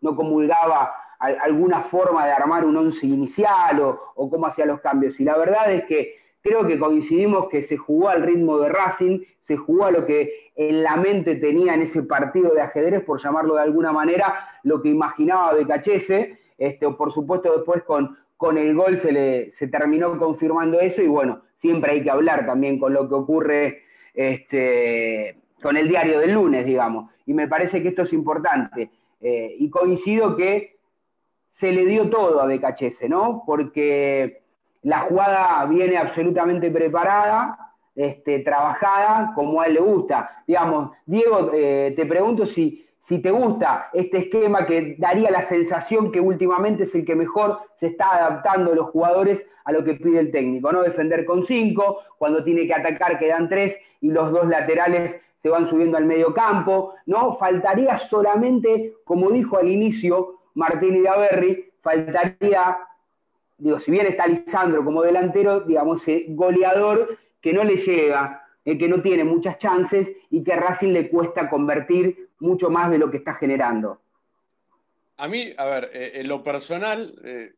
no 0.01 0.15
comulgaba 0.15 0.93
alguna 1.19 1.81
forma 1.81 2.27
de 2.27 2.31
armar 2.31 2.63
un 2.63 2.77
once 2.77 3.07
inicial 3.07 3.79
o, 3.79 3.99
o 4.15 4.29
cómo 4.29 4.45
hacía 4.45 4.65
los 4.67 4.81
cambios. 4.81 5.19
Y 5.19 5.23
la 5.23 5.35
verdad 5.35 5.73
es 5.73 5.85
que 5.85 6.15
creo 6.47 6.65
que 6.65 6.79
coincidimos 6.79 7.49
que 7.49 7.61
se 7.61 7.75
jugó 7.75 8.07
al 8.07 8.23
ritmo 8.23 8.57
de 8.59 8.69
Racing, 8.69 9.19
se 9.41 9.57
jugó 9.57 9.85
a 9.85 9.91
lo 9.91 10.05
que 10.05 10.51
en 10.55 10.81
la 10.81 10.95
mente 10.95 11.35
tenía 11.35 11.73
en 11.73 11.81
ese 11.81 12.03
partido 12.03 12.53
de 12.53 12.61
ajedrez, 12.61 13.03
por 13.03 13.21
llamarlo 13.21 13.55
de 13.55 13.63
alguna 13.63 13.91
manera, 13.91 14.47
lo 14.63 14.81
que 14.81 14.89
imaginaba 14.89 15.53
Becachese, 15.53 16.39
este, 16.57 16.89
por 16.91 17.11
supuesto 17.11 17.53
después 17.53 17.83
con, 17.83 18.17
con 18.37 18.57
el 18.57 18.73
gol 18.73 18.97
se, 18.97 19.11
le, 19.11 19.51
se 19.51 19.67
terminó 19.67 20.17
confirmando 20.17 20.79
eso 20.79 21.01
y 21.01 21.07
bueno, 21.07 21.41
siempre 21.53 21.91
hay 21.91 22.03
que 22.03 22.11
hablar 22.11 22.45
también 22.45 22.79
con 22.79 22.93
lo 22.93 23.09
que 23.09 23.15
ocurre 23.15 23.81
este, 24.13 25.37
con 25.61 25.75
el 25.75 25.89
diario 25.89 26.19
del 26.19 26.33
lunes, 26.33 26.65
digamos. 26.65 27.11
Y 27.25 27.33
me 27.33 27.49
parece 27.49 27.83
que 27.83 27.89
esto 27.89 28.03
es 28.03 28.13
importante. 28.13 28.89
Eh, 29.19 29.55
y 29.59 29.69
coincido 29.69 30.37
que 30.37 30.77
se 31.49 31.73
le 31.73 31.85
dio 31.85 32.09
todo 32.09 32.39
a 32.39 32.45
Becachese, 32.45 33.09
¿no? 33.09 33.43
Porque 33.45 34.46
la 34.87 34.99
jugada 35.01 35.65
viene 35.65 35.97
absolutamente 35.97 36.71
preparada, 36.71 37.73
este, 37.95 38.39
trabajada 38.39 39.33
como 39.35 39.59
a 39.61 39.65
él 39.65 39.73
le 39.73 39.79
gusta. 39.79 40.43
Digamos, 40.47 40.91
Diego, 41.05 41.51
eh, 41.53 41.93
te 41.95 42.05
pregunto 42.05 42.45
si 42.45 42.87
si 43.07 43.19
te 43.19 43.31
gusta 43.31 43.89
este 43.93 44.17
esquema 44.17 44.65
que 44.65 44.97
daría 44.97 45.31
la 45.31 45.41
sensación 45.41 46.11
que 46.11 46.19
últimamente 46.19 46.83
es 46.83 46.93
el 46.93 47.05
que 47.05 47.15
mejor 47.15 47.59
se 47.77 47.87
está 47.87 48.13
adaptando 48.13 48.75
los 48.75 48.89
jugadores 48.89 49.45
a 49.63 49.71
lo 49.71 49.81
que 49.85 49.93
pide 49.93 50.19
el 50.19 50.29
técnico, 50.29 50.73
¿no? 50.73 50.83
Defender 50.83 51.23
con 51.25 51.45
cinco, 51.45 51.99
cuando 52.17 52.43
tiene 52.43 52.67
que 52.67 52.73
atacar 52.73 53.17
quedan 53.17 53.47
tres 53.47 53.79
y 54.01 54.11
los 54.11 54.31
dos 54.33 54.47
laterales 54.47 55.15
se 55.41 55.47
van 55.47 55.69
subiendo 55.69 55.97
al 55.97 56.03
medio 56.03 56.33
campo, 56.33 56.95
¿no? 57.05 57.35
Faltaría 57.35 57.97
solamente, 57.97 58.95
como 59.05 59.31
dijo 59.31 59.57
al 59.57 59.69
inicio 59.69 60.39
Martín 60.55 60.97
Idaverri, 60.97 61.71
faltaría, 61.81 62.77
digo, 63.57 63.79
si 63.79 63.91
bien 63.91 64.05
está 64.07 64.27
Lisandro 64.27 64.83
como 64.83 65.01
delantero, 65.01 65.61
digamos, 65.61 66.03
goleador 66.29 67.17
que 67.41 67.53
no 67.53 67.63
le 67.63 67.77
llega, 67.77 68.47
el 68.65 68.77
que 68.77 68.87
no 68.87 69.01
tiene 69.01 69.23
muchas 69.23 69.57
chances 69.57 70.11
y 70.29 70.43
que 70.43 70.53
a 70.53 70.57
Racing 70.57 70.91
le 70.91 71.09
cuesta 71.09 71.49
convertir 71.49 72.29
mucho 72.39 72.69
más 72.69 72.91
de 72.91 72.97
lo 72.97 73.09
que 73.09 73.17
está 73.17 73.33
generando. 73.33 74.01
A 75.17 75.27
mí, 75.27 75.53
a 75.57 75.65
ver, 75.65 75.89
eh, 75.93 76.11
en 76.15 76.27
lo 76.27 76.43
personal, 76.43 77.15
eh, 77.23 77.53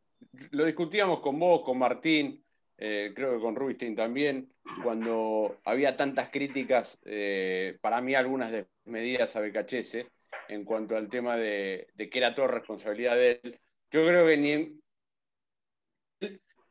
lo 0.52 0.66
discutíamos 0.66 1.20
con 1.20 1.40
vos, 1.40 1.62
con 1.62 1.78
Martín, 1.78 2.44
eh, 2.78 3.12
creo 3.14 3.36
que 3.36 3.42
con 3.42 3.56
Rubinstein 3.56 3.96
también, 3.96 4.54
cuando 4.84 5.58
había 5.66 5.98
tantas 5.98 6.30
críticas, 6.30 7.02
para 7.82 8.00
mí 8.00 8.16
algunas 8.16 8.54
medidas 8.86 9.36
a 9.36 9.42
Becachese, 9.42 10.08
en 10.48 10.64
cuanto 10.64 10.96
al 10.96 11.10
tema 11.10 11.36
de, 11.36 11.88
que 11.98 12.18
era 12.18 12.34
todo 12.34 12.48
responsabilidad 12.48 13.16
de 13.16 13.40
él. 13.44 13.60
Yo 13.92 14.06
creo 14.06 14.28
que 14.28 14.38
ni, 14.38 14.80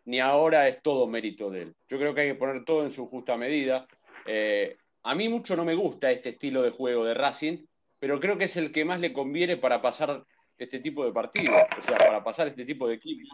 ni 0.08 0.20
ahora 0.20 0.66
es 0.68 0.80
todo 0.80 1.06
mérito 1.06 1.50
de 1.50 1.62
él. 1.62 1.74
Yo 1.86 1.98
creo 1.98 2.14
que 2.14 2.22
hay 2.22 2.28
que 2.28 2.34
poner 2.34 2.64
todo 2.64 2.82
en 2.82 2.90
su 2.90 3.06
justa 3.08 3.36
medida. 3.36 3.86
Eh, 4.24 4.78
a 5.02 5.14
mí 5.14 5.28
mucho 5.28 5.54
no 5.54 5.66
me 5.66 5.74
gusta 5.74 6.10
este 6.10 6.30
estilo 6.30 6.62
de 6.62 6.70
juego 6.70 7.04
de 7.04 7.12
Racing, 7.12 7.66
pero 7.98 8.18
creo 8.18 8.38
que 8.38 8.44
es 8.44 8.56
el 8.56 8.72
que 8.72 8.86
más 8.86 9.00
le 9.00 9.12
conviene 9.12 9.58
para 9.58 9.82
pasar 9.82 10.24
este 10.56 10.80
tipo 10.80 11.04
de 11.04 11.12
partidos, 11.12 11.60
o 11.78 11.82
sea, 11.82 11.98
para 11.98 12.24
pasar 12.24 12.48
este 12.48 12.64
tipo 12.64 12.88
de 12.88 12.94
equipos. 12.94 13.28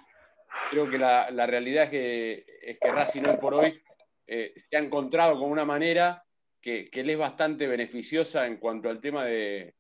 Creo 0.70 0.90
que 0.90 0.98
la, 0.98 1.46
realidad 1.46 1.84
es 1.84 1.90
que, 1.90 2.76
Racing 2.80 3.22
hoy 3.28 3.36
por 3.36 3.54
hoy 3.54 3.80
eh, 4.26 4.52
se 4.68 4.76
ha 4.76 4.80
encontrado 4.80 5.38
con 5.38 5.52
una 5.52 5.64
manera 5.64 6.24
que, 6.60 6.86
que, 6.86 7.04
le 7.04 7.12
es 7.12 7.18
bastante 7.20 7.68
beneficiosa 7.68 8.48
en 8.48 8.56
cuanto 8.56 8.90
al 8.90 9.00
tema 9.00 9.24
de, 9.24 9.76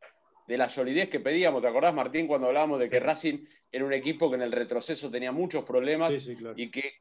de, 0.46 0.58
la 0.58 0.68
solidez 0.68 1.08
que 1.08 1.20
pedíamos. 1.20 1.62
¿Te 1.62 1.68
acordás, 1.68 1.94
Martín, 1.94 2.26
cuando 2.26 2.48
hablábamos 2.48 2.78
de 2.78 2.88
que 2.88 3.00
Racing 3.00 3.44
era 3.70 3.84
un 3.84 3.92
equipo 3.92 4.28
que 4.30 4.36
en 4.36 4.42
el 4.42 4.52
retroceso 4.52 5.10
tenía 5.10 5.32
muchos 5.32 5.64
problemas 5.64 6.28
y 6.56 6.70
que 6.70 6.94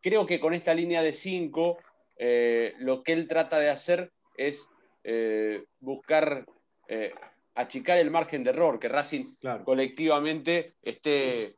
creo 0.00 0.26
que 0.26 0.40
con 0.40 0.54
esta 0.54 0.74
línea 0.74 1.02
de 1.02 1.12
cinco 1.12 1.78
eh, 2.16 2.74
lo 2.78 3.02
que 3.02 3.12
él 3.12 3.26
trata 3.26 3.58
de 3.58 3.70
hacer 3.70 4.12
es 4.36 4.68
eh, 5.04 5.64
buscar 5.80 6.44
eh, 6.88 7.12
achicar 7.54 7.98
el 7.98 8.10
margen 8.10 8.44
de 8.44 8.50
error, 8.50 8.78
que 8.78 8.88
Racing 8.88 9.34
colectivamente 9.64 10.74
esté 10.82 11.56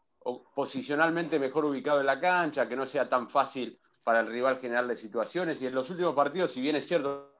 posicionalmente 0.54 1.38
mejor 1.38 1.66
ubicado 1.66 2.00
en 2.00 2.06
la 2.06 2.18
cancha, 2.18 2.68
que 2.68 2.76
no 2.76 2.86
sea 2.86 3.08
tan 3.08 3.28
fácil 3.28 3.78
para 4.02 4.20
el 4.20 4.26
rival 4.26 4.58
generarle 4.58 4.96
situaciones. 4.96 5.60
Y 5.60 5.66
en 5.66 5.74
los 5.74 5.90
últimos 5.90 6.14
partidos, 6.14 6.52
si 6.52 6.60
bien 6.60 6.76
es 6.76 6.86
cierto. 6.86 7.33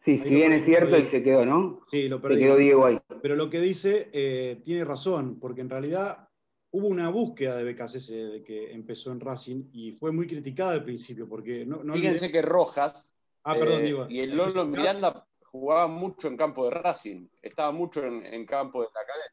Sí, 0.00 0.18
si 0.18 0.30
bien 0.30 0.52
es 0.52 0.64
cierto, 0.64 0.96
y 0.96 1.06
se 1.06 1.22
quedó, 1.22 1.44
¿no? 1.44 1.82
Sí, 1.86 2.08
lo 2.08 2.20
perdí. 2.20 2.36
Se 2.36 2.42
quedó 2.42 2.56
Diego 2.56 2.86
ahí. 2.86 2.98
Pero 3.22 3.36
lo 3.36 3.50
que 3.50 3.60
dice 3.60 4.60
tiene 4.64 4.84
razón, 4.84 5.38
porque 5.38 5.60
en 5.60 5.70
realidad 5.70 6.30
hubo 6.72 6.88
una 6.88 7.10
búsqueda 7.10 7.56
de 7.56 7.72
BKC 7.72 8.32
de 8.32 8.42
que 8.44 8.72
empezó 8.72 9.12
en 9.12 9.20
Racing 9.20 9.64
y 9.72 9.92
fue 9.92 10.12
muy 10.12 10.26
criticada 10.26 10.72
al 10.72 10.84
principio 10.84 11.28
porque 11.28 11.64
no, 11.66 11.80
Fíjense 11.92 12.30
que 12.30 12.42
Rojas 12.42 13.10
ah, 13.44 13.56
eh, 13.56 14.06
y 14.08 14.20
el 14.20 14.36
Lolo 14.36 14.66
Miranda 14.66 15.26
jugaban 15.42 15.92
mucho 15.92 16.28
en 16.28 16.36
campo 16.36 16.64
de 16.66 16.70
Racing, 16.70 17.26
estaba 17.42 17.72
mucho 17.72 18.04
en, 18.04 18.46
campo 18.46 18.82
de 18.82 18.88
la 18.94 19.00
academia. 19.00 19.32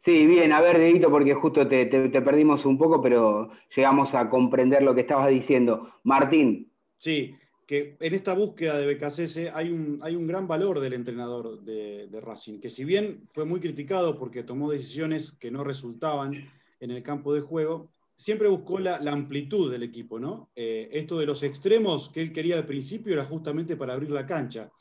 Sí, 0.00 0.26
bien, 0.26 0.52
a 0.54 0.62
ver, 0.62 0.78
Dedito, 0.78 1.10
porque 1.10 1.34
justo 1.34 1.68
te, 1.68 1.86
perdimos 1.86 2.64
un 2.64 2.78
poco, 2.78 3.02
pero 3.02 3.50
llegamos 3.76 4.14
a 4.14 4.30
comprender 4.30 4.82
lo 4.82 4.94
que 4.94 5.02
estabas 5.02 5.28
diciendo. 5.28 5.92
Martín. 6.04 6.72
Sí, 6.96 7.36
que 7.70 7.96
en 8.00 8.14
esta 8.14 8.34
búsqueda 8.34 8.76
de 8.78 8.94
BKC 8.94 9.54
hay 9.54 9.70
un, 9.70 10.00
hay 10.02 10.16
un 10.16 10.26
gran 10.26 10.48
valor 10.48 10.80
del 10.80 10.92
entrenador 10.92 11.62
de, 11.62 12.08
Racing, 12.20 12.58
que 12.58 12.68
si 12.68 12.84
bien 12.84 13.28
fue 13.32 13.44
muy 13.44 13.60
criticado 13.60 14.18
porque 14.18 14.42
tomó 14.42 14.68
decisiones 14.68 15.30
que 15.38 15.52
no 15.52 15.62
resultaban 15.62 16.50
en 16.80 16.90
el 16.90 17.00
campo 17.04 17.32
de 17.32 17.42
juego, 17.42 17.88
siempre 18.16 18.48
buscó 18.48 18.80
la, 18.80 18.96
amplitud 18.96 19.70
del 19.70 19.84
equipo, 19.84 20.18
¿no? 20.18 20.50
Eh, 20.56 20.88
esto 20.90 21.16
de 21.16 21.26
los 21.26 21.44
extremos 21.44 22.10
que 22.10 22.22
él 22.22 22.32
quería 22.32 22.56
al 22.56 22.66
principio 22.66 23.12
era 23.12 23.24
justamente 23.24 23.76
para 23.76 23.92
abrir 23.92 24.10
la 24.10 24.26
cancha. 24.26 24.72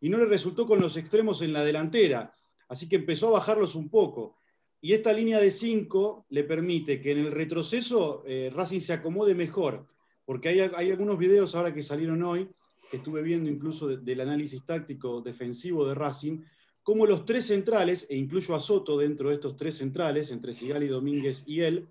Y 0.00 0.08
no 0.08 0.16
le 0.16 0.24
resultó 0.24 0.66
con 0.66 0.80
los 0.80 0.96
extremos 0.96 1.42
en 1.42 1.52
la 1.52 1.62
delantera, 1.62 2.32
así 2.68 2.88
que 2.88 2.96
empezó 2.96 3.28
a 3.28 3.40
bajarlos 3.40 3.74
un 3.74 3.90
poco. 3.90 4.38
Y 4.80 4.94
esta 4.94 5.12
línea 5.12 5.38
de 5.38 5.50
cinco 5.50 6.24
le 6.30 6.44
permite 6.44 6.98
que 6.98 7.10
en 7.10 7.18
el 7.18 7.30
retroceso 7.30 8.24
eh, 8.26 8.50
Racing 8.54 8.80
se 8.80 8.94
acomode 8.94 9.34
mejor 9.34 9.86
porque 10.28 10.50
hay, 10.50 10.90
algunos 10.90 11.16
videos 11.16 11.54
ahora 11.54 11.72
que 11.72 11.82
salieron 11.82 12.22
hoy, 12.22 12.50
que 12.90 12.98
estuve 12.98 13.22
viendo 13.22 13.48
incluso 13.48 13.88
del 13.88 14.20
análisis 14.20 14.62
táctico 14.62 15.22
defensivo 15.22 15.88
de 15.88 15.94
Racing, 15.94 16.42
como 16.82 17.06
los 17.06 17.24
tres 17.24 17.46
centrales, 17.46 18.06
e 18.10 18.16
incluyo 18.18 18.54
a 18.54 18.60
Soto 18.60 18.98
dentro 18.98 19.30
de 19.30 19.36
estos 19.36 19.56
tres 19.56 19.78
centrales, 19.78 20.30
entre 20.30 20.52
Sigali, 20.52 20.86
Domínguez 20.86 21.44
y 21.46 21.62
él, 21.62 21.88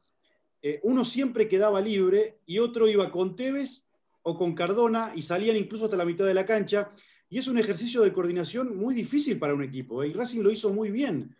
eh, 0.61 0.79
uno 0.83 1.03
siempre 1.03 1.47
quedaba 1.47 1.81
libre 1.81 2.37
y 2.45 2.59
otro 2.59 2.87
iba 2.87 3.09
con 3.09 3.35
Tevez 3.35 3.89
o 4.21 4.37
con 4.37 4.53
Cardona 4.53 5.13
y 5.15 5.23
salían 5.23 5.57
incluso 5.57 5.85
hasta 5.85 5.97
la 5.97 6.05
mitad 6.05 6.27
de 6.27 6.35
la 6.35 6.45
cancha. 6.45 6.91
Y 7.31 7.39
es 7.39 7.47
un 7.47 7.57
ejercicio 7.57 8.03
de 8.03 8.13
coordinación 8.13 8.77
muy 8.77 8.93
difícil 8.93 9.39
para 9.39 9.55
un 9.55 9.63
equipo, 9.63 10.03
¿eh? 10.03 10.09
y 10.09 10.13
Racing 10.13 10.41
lo 10.41 10.51
hizo 10.51 10.71
muy 10.71 10.91
bien. 10.91 11.35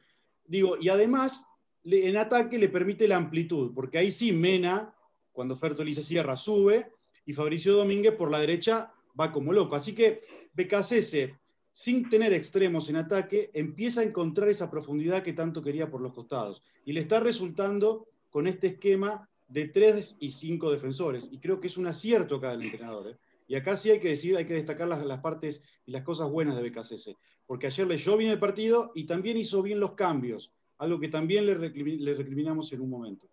Digo, 0.47 0.77
y 0.81 0.89
además 0.89 1.45
en 1.83 2.17
ataque 2.17 2.57
le 2.57 2.69
permite 2.69 3.07
la 3.07 3.17
amplitud, 3.17 3.71
porque 3.75 3.99
ahí 3.99 4.11
sí 4.11 4.33
Mena 4.33 4.95
cuando 5.37 5.55
Fertoli 5.55 5.93
cierra, 5.93 6.35
sube, 6.35 6.93
y 7.23 7.31
Fabricio 7.31 7.75
Domínguez 7.75 8.15
por 8.15 8.31
la 8.31 8.39
derecha 8.39 8.91
va 9.19 9.31
como 9.31 9.53
loco. 9.53 9.75
Así 9.75 9.93
que 9.93 10.21
BKCS, 10.55 11.29
sin 11.71 12.09
tener 12.09 12.33
extremos 12.33 12.89
en 12.89 12.95
ataque, 12.95 13.51
empieza 13.53 14.01
a 14.01 14.03
encontrar 14.03 14.49
esa 14.49 14.71
profundidad 14.71 15.21
que 15.21 15.33
tanto 15.33 15.61
quería 15.61 15.91
por 15.91 16.01
los 16.01 16.15
costados. 16.15 16.63
Y 16.85 16.93
le 16.93 17.01
está 17.01 17.19
resultando 17.19 18.07
con 18.31 18.47
este 18.47 18.65
esquema 18.65 19.29
de 19.47 19.67
tres 19.67 20.17
y 20.19 20.31
cinco 20.31 20.71
defensores. 20.71 21.29
Y 21.31 21.37
creo 21.37 21.61
que 21.61 21.67
es 21.67 21.77
un 21.77 21.85
acierto 21.85 22.37
acá 22.37 22.49
del 22.49 22.63
entrenador. 22.63 23.11
¿eh? 23.11 23.17
Y 23.47 23.53
acá 23.53 23.77
sí 23.77 23.91
hay 23.91 23.99
que 23.99 24.09
decir, 24.09 24.35
hay 24.37 24.45
que 24.45 24.55
destacar 24.55 24.87
las, 24.87 25.05
las, 25.05 25.19
partes 25.19 25.61
y 25.85 25.91
las 25.91 26.01
cosas 26.01 26.31
buenas 26.31 26.55
de 26.55 26.67
BKCS. 26.67 27.15
Porque 27.45 27.67
ayer 27.67 27.85
leyó 27.85 28.17
bien 28.17 28.31
el 28.31 28.39
partido 28.39 28.89
y 28.95 29.05
también 29.05 29.37
hizo 29.37 29.61
bien 29.61 29.79
los 29.79 29.91
cambios, 29.91 30.51
algo 30.79 30.99
que 30.99 31.09
también 31.09 31.45
le 31.45 31.53
recriminamos 32.15 32.73
en 32.73 32.81
un 32.81 32.89
momento. 32.89 33.29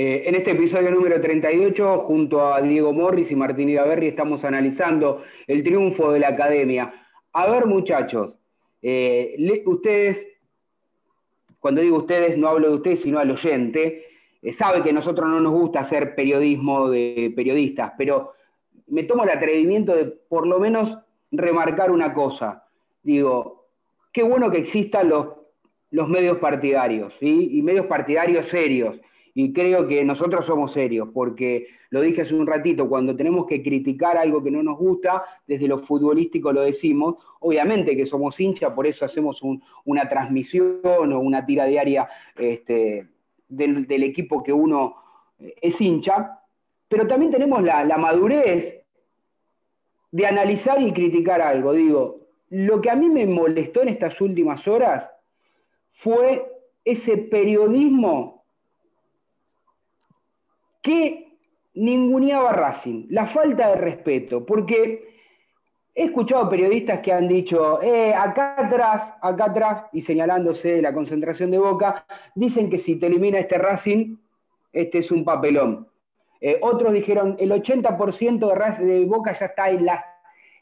Eh, 0.00 0.28
en 0.28 0.36
este 0.36 0.52
episodio 0.52 0.92
número 0.92 1.20
38, 1.20 2.04
junto 2.06 2.54
a 2.54 2.62
Diego 2.62 2.92
Morris 2.92 3.32
y 3.32 3.34
Martín 3.34 3.68
Igaberri, 3.68 4.06
estamos 4.06 4.44
analizando 4.44 5.24
el 5.44 5.64
triunfo 5.64 6.12
de 6.12 6.20
la 6.20 6.28
academia. 6.28 7.04
A 7.32 7.50
ver, 7.50 7.66
muchachos, 7.66 8.34
eh, 8.80 9.34
ustedes, 9.66 10.24
cuando 11.58 11.80
digo 11.80 11.96
ustedes, 11.96 12.38
no 12.38 12.46
hablo 12.46 12.68
de 12.68 12.74
ustedes, 12.76 13.00
sino 13.00 13.18
al 13.18 13.32
oyente, 13.32 14.04
eh, 14.40 14.52
sabe 14.52 14.84
que 14.84 14.90
a 14.90 14.92
nosotros 14.92 15.28
no 15.28 15.40
nos 15.40 15.50
gusta 15.50 15.80
hacer 15.80 16.14
periodismo 16.14 16.88
de 16.88 17.32
periodistas, 17.34 17.94
pero 17.98 18.34
me 18.86 19.02
tomo 19.02 19.24
el 19.24 19.30
atrevimiento 19.30 19.96
de 19.96 20.04
por 20.04 20.46
lo 20.46 20.60
menos 20.60 20.96
remarcar 21.32 21.90
una 21.90 22.14
cosa. 22.14 22.68
Digo, 23.02 23.66
qué 24.12 24.22
bueno 24.22 24.48
que 24.48 24.58
existan 24.58 25.08
los 25.08 26.08
medios 26.08 26.38
partidarios, 26.38 27.12
y 27.20 27.60
medios 27.62 27.86
partidarios 27.86 28.46
serios 28.46 29.00
y 29.40 29.52
creo 29.52 29.86
que 29.86 30.04
nosotros 30.04 30.44
somos 30.44 30.72
serios, 30.72 31.10
porque 31.14 31.68
lo 31.90 32.00
dije 32.00 32.22
hace 32.22 32.34
un 32.34 32.44
ratito, 32.44 32.88
cuando 32.88 33.14
tenemos 33.14 33.46
que 33.46 33.62
criticar 33.62 34.16
algo 34.16 34.42
que 34.42 34.50
no 34.50 34.64
nos 34.64 34.76
gusta, 34.76 35.22
desde 35.46 35.68
lo 35.68 35.78
futbolístico 35.78 36.52
lo 36.52 36.62
decimos, 36.62 37.14
obviamente 37.38 37.96
que 37.96 38.04
somos 38.04 38.40
hinchas, 38.40 38.72
por 38.72 38.88
eso 38.88 39.04
hacemos 39.04 39.40
una 39.84 40.08
transmisión 40.08 40.80
o 40.84 41.20
una 41.20 41.46
tira 41.46 41.66
diaria 41.66 42.08
este, 42.36 43.06
del, 43.48 44.02
equipo 44.02 44.42
que 44.42 44.52
uno 44.52 44.96
eh, 45.38 45.54
es 45.62 45.80
hincha, 45.80 46.40
pero 46.88 47.06
también 47.06 47.30
tenemos 47.30 47.62
la, 47.62 47.84
la 47.84 47.96
madurez 47.96 48.82
de 50.10 50.26
analizar 50.26 50.82
y 50.82 50.92
criticar 50.92 51.40
algo. 51.42 51.74
Digo, 51.74 52.26
lo 52.48 52.80
que 52.80 52.90
a 52.90 52.96
mí 52.96 53.08
me 53.08 53.24
molestó 53.24 53.82
en 53.82 53.90
estas 53.90 54.20
últimas 54.20 54.66
horas 54.66 55.08
fue 55.92 56.44
ese 56.84 57.18
periodismo 57.18 58.37
que 60.88 61.36
ninguneaba 61.74 62.50
Racing, 62.50 63.08
la 63.10 63.26
falta 63.26 63.68
de 63.68 63.76
respeto, 63.76 64.46
porque 64.46 65.06
he 65.94 66.04
escuchado 66.04 66.48
periodistas 66.48 67.00
que 67.00 67.12
han 67.12 67.28
dicho, 67.28 67.82
eh, 67.82 68.14
acá 68.14 68.54
atrás, 68.56 69.14
acá 69.20 69.44
atrás, 69.44 69.84
y 69.92 70.00
señalándose 70.00 70.76
de 70.76 70.82
la 70.82 70.94
concentración 70.94 71.50
de 71.50 71.58
Boca, 71.58 72.06
dicen 72.34 72.70
que 72.70 72.78
si 72.78 72.96
te 72.96 73.06
elimina 73.06 73.38
este 73.38 73.58
Racing, 73.58 74.16
este 74.72 75.00
es 75.00 75.10
un 75.10 75.26
papelón. 75.26 75.86
Eh, 76.40 76.58
otros 76.62 76.94
dijeron, 76.94 77.36
el 77.38 77.50
80% 77.50 78.78
de, 78.78 78.86
de, 78.86 79.04
Boca 79.04 79.38
ya 79.38 79.46
está 79.46 79.68
en 79.68 79.84
las, 79.84 80.02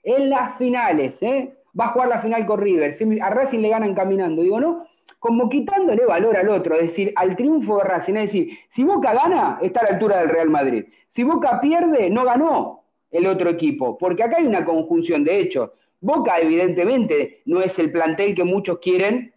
en 0.02 0.28
las 0.28 0.58
finales, 0.58 1.14
¿eh? 1.20 1.54
va 1.78 1.84
a 1.84 1.88
jugar 1.90 2.08
la 2.08 2.20
final 2.20 2.44
con 2.46 2.60
River, 2.60 2.96
a 3.22 3.30
Racing 3.30 3.60
le 3.60 3.68
ganan 3.68 3.94
caminando. 3.94 4.42
Digo, 4.42 4.58
no, 4.58 4.88
como 5.18 5.48
quitándole 5.48 6.04
valor 6.04 6.36
al 6.36 6.48
otro, 6.48 6.74
es 6.76 6.82
decir, 6.82 7.12
al 7.16 7.36
triunfo 7.36 7.78
de 7.78 7.84
Racing. 7.84 8.14
Es 8.14 8.32
decir, 8.32 8.58
si 8.70 8.84
Boca 8.84 9.14
gana, 9.14 9.58
está 9.62 9.80
a 9.80 9.84
la 9.84 9.90
altura 9.90 10.18
del 10.18 10.28
Real 10.28 10.50
Madrid. 10.50 10.84
Si 11.08 11.22
Boca 11.22 11.60
pierde, 11.60 12.10
no 12.10 12.24
ganó 12.24 12.84
el 13.10 13.26
otro 13.26 13.50
equipo, 13.50 13.96
porque 13.96 14.22
acá 14.22 14.36
hay 14.38 14.46
una 14.46 14.64
conjunción 14.64 15.24
de 15.24 15.40
hechos. 15.40 15.70
Boca, 16.00 16.38
evidentemente, 16.38 17.42
no 17.46 17.62
es 17.62 17.78
el 17.78 17.90
plantel 17.90 18.34
que 18.34 18.44
muchos 18.44 18.78
quieren 18.78 19.34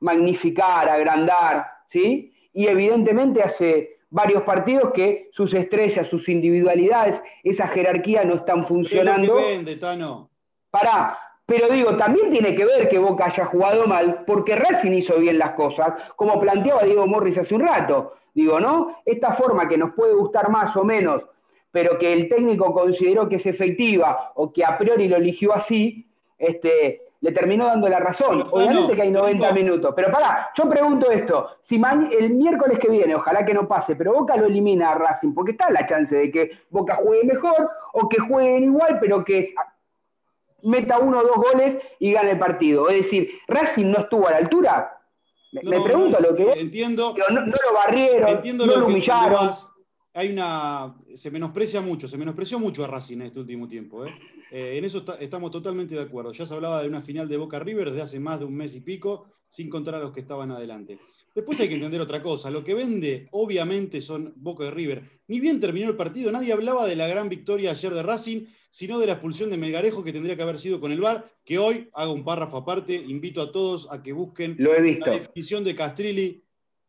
magnificar, 0.00 0.88
agrandar, 0.88 1.66
¿sí? 1.88 2.32
Y 2.52 2.66
evidentemente 2.66 3.42
hace 3.42 4.00
varios 4.10 4.42
partidos 4.42 4.92
que 4.92 5.30
sus 5.32 5.54
estrellas, 5.54 6.08
sus 6.08 6.28
individualidades, 6.28 7.22
esa 7.42 7.68
jerarquía 7.68 8.24
no 8.24 8.34
están 8.34 8.66
funcionando. 8.66 9.34
Pará, 10.70 11.18
pero 11.50 11.68
digo, 11.68 11.96
también 11.96 12.30
tiene 12.30 12.54
que 12.54 12.64
ver 12.64 12.88
que 12.88 13.00
Boca 13.00 13.24
haya 13.24 13.44
jugado 13.44 13.84
mal, 13.88 14.22
porque 14.24 14.54
Racing 14.54 14.92
hizo 14.92 15.18
bien 15.18 15.36
las 15.36 15.50
cosas, 15.54 15.94
como 16.14 16.38
planteaba 16.38 16.84
Diego 16.84 17.08
Morris 17.08 17.38
hace 17.38 17.56
un 17.56 17.62
rato. 17.62 18.14
Digo, 18.32 18.60
¿no? 18.60 18.98
Esta 19.04 19.32
forma 19.32 19.68
que 19.68 19.76
nos 19.76 19.92
puede 19.94 20.14
gustar 20.14 20.48
más 20.48 20.76
o 20.76 20.84
menos, 20.84 21.24
pero 21.72 21.98
que 21.98 22.12
el 22.12 22.28
técnico 22.28 22.72
consideró 22.72 23.28
que 23.28 23.34
es 23.34 23.46
efectiva 23.46 24.30
o 24.36 24.52
que 24.52 24.64
a 24.64 24.78
priori 24.78 25.08
lo 25.08 25.16
eligió 25.16 25.52
así, 25.52 26.06
este, 26.38 27.02
le 27.20 27.32
terminó 27.32 27.66
dando 27.66 27.88
la 27.88 27.98
razón. 27.98 28.46
Obviamente 28.52 28.94
que 28.94 29.02
hay 29.02 29.10
90 29.10 29.52
minutos. 29.52 29.92
Pero 29.96 30.12
pará, 30.12 30.50
yo 30.54 30.70
pregunto 30.70 31.10
esto. 31.10 31.48
Si 31.64 31.82
el 32.12 32.30
miércoles 32.30 32.78
que 32.78 32.88
viene, 32.88 33.16
ojalá 33.16 33.44
que 33.44 33.54
no 33.54 33.66
pase, 33.66 33.96
pero 33.96 34.12
Boca 34.12 34.36
lo 34.36 34.46
elimina 34.46 34.92
a 34.92 34.94
Racing, 34.94 35.34
porque 35.34 35.50
está 35.50 35.68
la 35.68 35.84
chance 35.84 36.14
de 36.14 36.30
que 36.30 36.50
Boca 36.70 36.94
juegue 36.94 37.24
mejor 37.24 37.68
o 37.92 38.08
que 38.08 38.20
jueguen 38.20 38.62
igual, 38.62 38.98
pero 39.00 39.24
que 39.24 39.52
meta 40.62 40.98
uno 40.98 41.20
o 41.20 41.22
dos 41.22 41.36
goles 41.36 41.76
y 41.98 42.12
gane 42.12 42.32
el 42.32 42.38
partido. 42.38 42.88
Es 42.88 42.96
decir, 42.98 43.30
Racing 43.48 43.86
no 43.86 44.00
estuvo 44.00 44.28
a 44.28 44.32
la 44.32 44.36
altura. 44.38 44.96
Me, 45.52 45.80
pregunto 45.80 46.18
lo 46.20 46.36
que. 46.36 46.60
Entiendo. 46.60 47.14
no, 47.30 47.40
lo 47.40 47.74
barrieron, 47.74 48.40
no 48.56 48.66
lo, 48.66 48.86
humillaron. 48.86 49.50
hay 50.14 50.32
una. 50.32 50.94
Se 51.14 51.30
menosprecia 51.30 51.80
mucho, 51.80 52.06
se 52.06 52.16
menospreció 52.16 52.58
mucho 52.58 52.84
a 52.84 52.86
Racing 52.86 53.16
en 53.16 53.22
este 53.22 53.40
último 53.40 53.66
tiempo. 53.66 54.06
¿eh? 54.06 54.14
Eh, 54.52 54.78
en 54.78 54.84
eso 54.84 55.04
estamos 55.18 55.50
totalmente 55.50 55.94
de 55.94 56.02
acuerdo. 56.02 56.32
Ya 56.32 56.46
se 56.46 56.54
hablaba 56.54 56.82
de 56.82 56.88
una 56.88 57.00
final 57.00 57.28
de 57.28 57.36
Boca 57.36 57.58
River 57.58 57.90
desde 57.90 58.02
hace 58.02 58.20
más 58.20 58.38
de 58.38 58.44
un 58.44 58.56
mes 58.56 58.76
y 58.76 58.80
pico, 58.80 59.26
sin 59.48 59.68
contar 59.68 59.96
a 59.96 59.98
los 59.98 60.12
que 60.12 60.20
estaban 60.20 60.52
adelante. 60.52 60.98
Después 61.34 61.60
hay 61.60 61.68
que 61.68 61.74
entender 61.74 62.00
otra 62.00 62.22
cosa. 62.22 62.50
Lo 62.50 62.64
que 62.64 62.74
vende, 62.74 63.28
obviamente, 63.32 64.00
son 64.00 64.32
Boca 64.36 64.64
de 64.64 64.70
River. 64.72 65.22
Ni 65.28 65.38
bien 65.38 65.60
terminó 65.60 65.88
el 65.88 65.96
partido, 65.96 66.32
nadie 66.32 66.52
hablaba 66.52 66.86
de 66.86 66.96
la 66.96 67.06
gran 67.06 67.28
victoria 67.28 67.70
ayer 67.70 67.94
de 67.94 68.02
Racing, 68.02 68.46
sino 68.70 68.98
de 68.98 69.06
la 69.06 69.12
expulsión 69.12 69.50
de 69.50 69.56
Melgarejo 69.56 70.02
que 70.02 70.12
tendría 70.12 70.36
que 70.36 70.42
haber 70.42 70.58
sido 70.58 70.80
con 70.80 70.92
el 70.92 71.00
VAR, 71.00 71.30
que 71.44 71.58
hoy 71.58 71.88
hago 71.92 72.12
un 72.12 72.24
párrafo 72.24 72.56
aparte, 72.56 72.94
invito 72.94 73.42
a 73.42 73.52
todos 73.52 73.90
a 73.90 74.02
que 74.02 74.12
busquen 74.12 74.56
Lo 74.58 74.74
he 74.74 74.80
visto. 74.80 75.06
la 75.06 75.12
definición 75.12 75.64
de 75.64 75.74
Castrilli. 75.74 76.44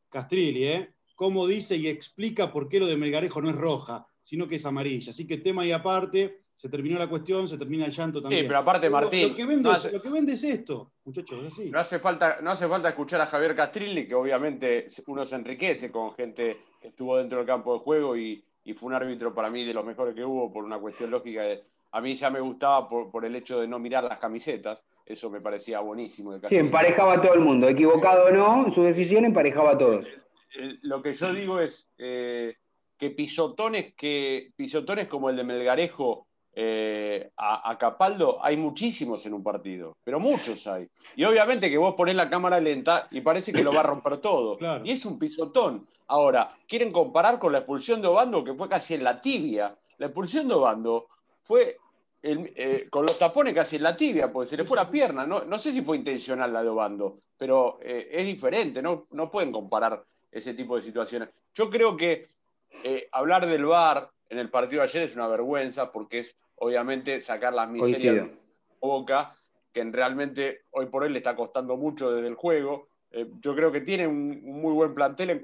Castrilli, 0.10 0.65
¿eh? 0.65 0.93
Cómo 1.15 1.45
dice 1.45 1.75
y 1.77 1.88
explica 1.88 2.51
por 2.51 2.67
qué 2.67 2.80
lo 2.80 2.88
de 2.88 2.97
Melgarejo 2.97 3.41
no 3.41 3.49
es 3.49 3.56
roja, 3.56 4.08
sino 4.21 4.47
que 4.47 4.56
es 4.56 4.65
amarilla. 4.65 5.12
Así 5.12 5.27
que 5.27 5.38
tema 5.38 5.65
y 5.65 5.71
aparte, 5.71 6.41
se 6.62 6.69
terminó 6.69 7.00
la 7.00 7.08
cuestión, 7.08 7.47
se 7.47 7.58
termina 7.58 7.86
el 7.88 7.91
llanto 7.91 8.21
también. 8.21 8.43
Sí, 8.43 8.47
pero 8.47 8.60
aparte, 8.60 8.88
Martín. 8.88 9.30
Lo 9.30 9.36
que, 9.36 9.45
vende, 9.47 10.34
es 10.34 10.43
esto, 10.43 10.91
muchachos, 11.04 11.43
así. 11.47 11.71
No 11.71 11.80
hace, 11.80 11.97
falta, 11.97 12.39
no 12.39 12.52
hace 12.52 12.67
falta 12.67 12.89
escuchar 12.89 13.19
a 13.19 13.26
Javier 13.26 13.56
Castrilli, 13.56 14.08
que 14.08 14.13
obviamente 14.13 14.86
uno 15.08 15.26
se 15.26 15.38
enriquece 15.38 15.91
con 15.91 16.13
gente 16.13 16.60
que 16.80 16.89
estuvo 16.89 17.17
dentro 17.17 17.39
del 17.39 17.47
campo 17.47 17.74
de 17.74 17.80
juego 17.80 18.15
y, 18.15 18.45
fue 18.76 18.89
un 18.89 18.93
árbitro 18.93 19.34
para 19.34 19.50
mí 19.50 19.65
de 19.65 19.74
los 19.74 19.84
mejores 19.84 20.13
que 20.13 20.24
hubo 20.24 20.54
por 20.54 20.63
una 20.63 20.78
cuestión 20.78 21.10
lógica. 21.10 21.41
a 21.93 22.00
mí 22.00 22.15
ya 22.15 22.30
me 22.30 22.39
gustaba 22.39 22.88
por, 22.88 23.26
el 23.26 23.36
hecho 23.36 23.60
de 23.60 23.67
no 23.67 23.80
mirar 23.80 24.04
las 24.04 24.19
camisetas. 24.19 24.84
Eso 25.04 25.32
me 25.32 25.41
parecía 25.41 25.80
buenísimo. 25.80 26.39
sí, 26.47 26.58
emparejaba 26.58 27.13
a 27.13 27.21
todo 27.24 27.34
el 27.34 27.39
mundo. 27.39 27.67
Equivocado 27.69 28.26
o 28.26 28.30
no, 28.30 28.67
en 28.67 28.74
su 28.76 28.84
decisión 28.84 29.26
emparejaba 29.26 29.71
a 29.71 29.78
todos. 29.80 30.06
Lo 30.84 31.02
que 31.02 31.13
yo 31.13 31.34
digo 31.34 31.60
es 31.60 31.89
eh, 31.97 32.56
que 33.00 33.10
pisotones, 33.10 33.95
que 33.95 34.52
pisotones 34.56 35.08
como 35.08 35.32
el 35.32 35.38
de 35.38 35.43
Melgarejo 35.43 36.28
eh, 36.54 37.32
a, 37.38 37.78
Capaldo 37.78 38.44
hay 38.44 38.58
muchísimos 38.58 39.26
en 39.26 39.34
un 39.34 39.44
partido, 39.44 39.96
pero 40.04 40.20
muchos 40.20 40.68
hay. 40.68 40.88
Y 41.16 41.24
obviamente 41.24 41.70
que 41.70 41.78
vos 41.78 41.96
ponés 41.96 42.16
la 42.16 42.30
cámara 42.30 42.60
lenta 42.60 43.08
y 43.10 43.22
parece 43.22 43.54
que 43.54 43.64
lo 43.64 43.74
va 43.74 43.82
a 43.82 43.84
romper 43.84 44.18
todo. 44.18 44.58
Y 44.84 44.92
es 44.92 45.06
un 45.06 45.18
pisotón. 45.18 45.88
Ahora, 46.08 46.58
quieren 46.68 46.92
comparar 46.92 47.40
con 47.40 47.54
la 47.54 47.60
expulsión 47.60 48.02
de 48.02 48.10
Obando, 48.10 48.44
que 48.44 48.54
fue 48.54 48.68
casi 48.68 48.96
en 48.96 49.04
la 49.04 49.22
tibia. 49.22 49.76
La 49.98 50.08
expulsión 50.08 50.48
de 50.48 50.56
Obando 50.56 51.08
fue 51.44 51.78
eh, 52.22 52.88
con 52.90 53.06
los 53.06 53.18
tapones 53.18 53.54
casi 53.54 53.78
en 53.78 53.84
la 53.84 53.96
tibia, 53.96 54.32
porque 54.32 54.50
se 54.50 54.58
le 54.58 54.66
fue 54.66 54.76
la 54.76 54.92
pierna. 54.92 55.26
No, 55.26 55.46
no 55.46 55.58
sé 55.58 55.72
si 55.72 55.82
fue 55.82 55.98
intencional 55.98 56.52
la 56.52 56.64
de 56.64 56.70
Obando, 56.70 57.20
pero 57.38 57.78
eh, 57.82 58.10
es 58.12 58.26
diferente, 58.26 58.82
no, 58.82 59.08
no 59.12 59.32
pueden 59.32 59.54
comparar 59.54 60.04
ese 60.30 60.54
tipo 60.54 60.76
de 60.76 60.84
situaciones. 60.84 61.30
Yo 61.54 61.70
creo 61.70 61.96
que 61.96 62.28
hablar 63.12 63.46
del 63.46 63.66
VAR 63.66 64.10
en 64.32 64.39
el 64.39 64.50
partido 64.50 64.82
de 64.82 64.88
ayer 64.88 65.04
es 65.04 65.15
una 65.15 65.28
vergüenza 65.28 65.91
porque 65.91 66.20
es 66.20 66.38
obviamente 66.56 67.20
sacar 67.20 67.54
las 67.54 67.70
miserias 67.70 68.15
de 68.15 68.32
Boca, 68.80 69.36
que 69.74 69.84
realmente 69.84 70.62
hoy 70.72 70.86
por 70.86 71.04
hoy 71.04 71.10
le 71.10 71.17
está 71.17 71.36
costando 71.36 71.76
mucho 71.76 72.12
desde 72.12 72.30
el 72.30 72.36
juego. 72.36 72.88
Eh, 73.12 73.30
yo 73.41 73.54
creo 73.54 73.74
que 73.74 73.82
tiene 73.82 74.08
un, 74.08 74.41
muy 74.41 74.74
buen 74.74 74.96
plantel 74.96 75.32
en, 75.32 75.41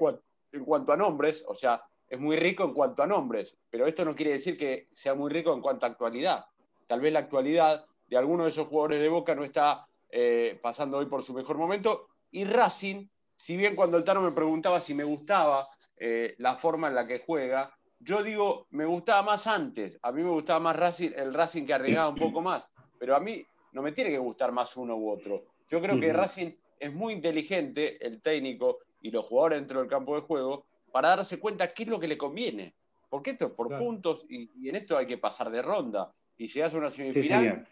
en 0.52 0.64
cuanto 0.64 0.92
a 0.92 0.96
nombres, 0.96 1.44
o 1.46 1.54
sea, 1.54 1.82
es 2.08 2.18
muy 2.18 2.36
rico 2.36 2.64
en 2.64 2.72
cuanto 2.72 3.02
a 3.02 3.06
nombres, 3.06 3.58
pero 3.68 3.86
esto 3.86 4.06
no 4.06 4.14
quiere 4.14 4.32
decir 4.32 4.56
que 4.56 4.88
sea 4.94 5.14
muy 5.14 5.30
rico 5.30 5.52
en 5.52 5.60
cuanto 5.60 5.84
a 5.84 5.90
actualidad. 5.90 6.46
Tal 6.86 7.02
vez 7.02 7.12
la 7.12 7.18
actualidad 7.18 7.84
de 8.06 8.16
alguno 8.16 8.44
de 8.44 8.50
esos 8.50 8.68
jugadores 8.68 9.02
de 9.02 9.08
Boca 9.10 9.34
no 9.34 9.44
está 9.44 9.86
eh, 10.08 10.58
pasando 10.62 10.96
hoy 10.96 11.06
por 11.06 11.22
su 11.22 11.34
mejor 11.34 11.58
momento. 11.58 12.08
Y 12.30 12.44
Racing, 12.44 13.06
si 13.36 13.58
bien 13.58 13.76
cuando 13.76 13.98
el 13.98 14.04
Tano 14.04 14.22
me 14.22 14.32
preguntaba 14.32 14.80
si 14.80 14.94
me 14.94 15.04
gustaba 15.04 15.68
eh, 15.98 16.34
la 16.38 16.56
forma 16.56 16.88
en 16.88 16.94
la 16.94 17.06
que 17.06 17.18
juega, 17.18 17.77
yo 18.00 18.22
digo, 18.22 18.66
me 18.70 18.84
gustaba 18.84 19.22
más 19.22 19.46
antes. 19.46 19.98
A 20.02 20.12
mí 20.12 20.22
me 20.22 20.30
gustaba 20.30 20.60
más 20.60 20.76
Racing, 20.76 21.10
el 21.16 21.34
Racing 21.34 21.66
que 21.66 21.74
arriesgaba 21.74 22.08
un 22.08 22.16
poco 22.16 22.40
más. 22.40 22.68
Pero 22.98 23.16
a 23.16 23.20
mí 23.20 23.44
no 23.72 23.82
me 23.82 23.92
tiene 23.92 24.10
que 24.10 24.18
gustar 24.18 24.52
más 24.52 24.76
uno 24.76 24.96
u 24.96 25.10
otro. 25.10 25.44
Yo 25.68 25.80
creo 25.80 25.98
que 26.00 26.12
Racing 26.12 26.52
es 26.78 26.92
muy 26.92 27.12
inteligente, 27.12 28.04
el 28.04 28.20
técnico 28.22 28.78
y 29.02 29.10
los 29.10 29.26
jugadores 29.26 29.60
dentro 29.60 29.80
del 29.80 29.88
campo 29.88 30.14
de 30.14 30.22
juego, 30.22 30.64
para 30.92 31.10
darse 31.10 31.38
cuenta 31.38 31.72
qué 31.72 31.82
es 31.82 31.88
lo 31.88 32.00
que 32.00 32.08
le 32.08 32.16
conviene. 32.16 32.74
Porque 33.10 33.30
esto 33.30 33.46
es 33.46 33.52
por 33.52 33.68
puntos 33.78 34.26
y, 34.28 34.68
en 34.68 34.76
esto 34.76 34.96
hay 34.96 35.06
que 35.06 35.18
pasar 35.18 35.50
de 35.50 35.62
ronda. 35.62 36.12
Y 36.36 36.48
llegas 36.48 36.74
a 36.74 36.78
una 36.78 36.90
semifinal 36.90 37.66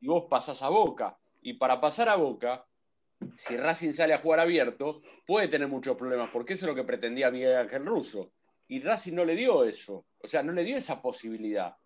y 0.00 0.06
vos 0.06 0.24
pasás 0.28 0.62
a 0.62 0.68
Boca. 0.68 1.16
Y 1.42 1.54
para 1.54 1.80
pasar 1.80 2.08
a 2.08 2.16
Boca, 2.16 2.64
si 3.36 3.56
Racing 3.56 3.92
sale 3.92 4.14
a 4.14 4.18
jugar 4.18 4.40
abierto, 4.40 5.02
puede 5.26 5.48
tener 5.48 5.68
muchos 5.68 5.96
problemas, 5.96 6.30
porque 6.30 6.54
eso 6.54 6.66
es 6.66 6.70
lo 6.70 6.74
que 6.74 6.84
pretendía 6.84 7.30
Miguel 7.30 7.56
Ángel 7.56 7.84
Russo. 7.84 8.30
Y 8.72 8.80
Racing 8.80 9.12
no 9.12 9.26
le 9.26 9.36
dio 9.36 9.64
eso, 9.64 10.06
o 10.18 10.26
sea, 10.26 10.42
no 10.42 10.50
le 10.50 10.64
dio 10.64 10.78
esa 10.78 11.02
posibilidad. 11.02 11.76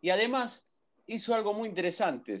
Y 0.00 0.10
además 0.10 0.64
hizo 1.08 1.34
algo 1.34 1.52
muy 1.52 1.68
interesante. 1.68 2.38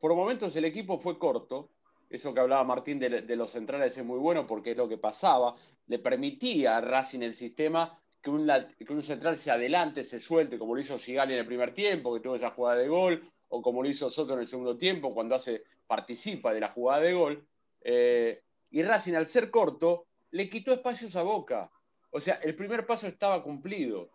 Por 0.00 0.16
momentos 0.16 0.56
el 0.56 0.64
equipo 0.64 0.98
fue 0.98 1.16
corto, 1.16 1.70
eso 2.10 2.34
que 2.34 2.40
hablaba 2.40 2.64
Martín 2.64 2.98
de, 2.98 3.36
los 3.36 3.52
centrales 3.52 3.96
es 3.96 4.04
muy 4.04 4.18
bueno 4.18 4.48
porque 4.48 4.72
es 4.72 4.76
lo 4.76 4.88
que 4.88 4.98
pasaba, 4.98 5.54
le 5.86 6.00
permitía 6.00 6.76
a 6.76 6.80
Racing 6.80 7.20
el 7.20 7.34
sistema 7.34 7.96
que 8.20 8.30
un, 8.30 8.50
que 8.76 8.92
un 8.92 9.02
central 9.04 9.38
se 9.38 9.52
adelante, 9.52 10.02
se 10.02 10.18
suelte, 10.18 10.58
como 10.58 10.74
lo 10.74 10.80
hizo 10.80 10.98
Sigali 10.98 11.34
en 11.34 11.38
el 11.38 11.46
primer 11.46 11.72
tiempo, 11.72 12.12
que 12.12 12.18
tuvo 12.18 12.34
esa 12.34 12.50
jugada 12.50 12.80
de 12.80 12.88
gol, 12.88 13.30
o 13.46 13.62
como 13.62 13.80
lo 13.80 13.88
hizo 13.88 14.10
Soto 14.10 14.34
en 14.34 14.40
el 14.40 14.48
segundo 14.48 14.76
tiempo, 14.76 15.14
cuando 15.14 15.36
hace, 15.36 15.62
participa 15.86 16.52
de 16.52 16.58
la 16.58 16.72
jugada 16.72 17.02
de 17.02 17.12
gol. 17.12 17.46
Eh, 17.80 18.42
y 18.72 18.82
Racing, 18.82 19.14
al 19.14 19.26
ser 19.26 19.52
corto, 19.52 20.06
le 20.32 20.48
quitó 20.48 20.72
espacios 20.72 21.14
a 21.14 21.22
Boca. 21.22 21.70
O 22.10 22.20
sea, 22.20 22.34
el 22.36 22.54
primer 22.54 22.86
paso 22.86 23.06
estaba 23.06 23.42
cumplido. 23.42 24.10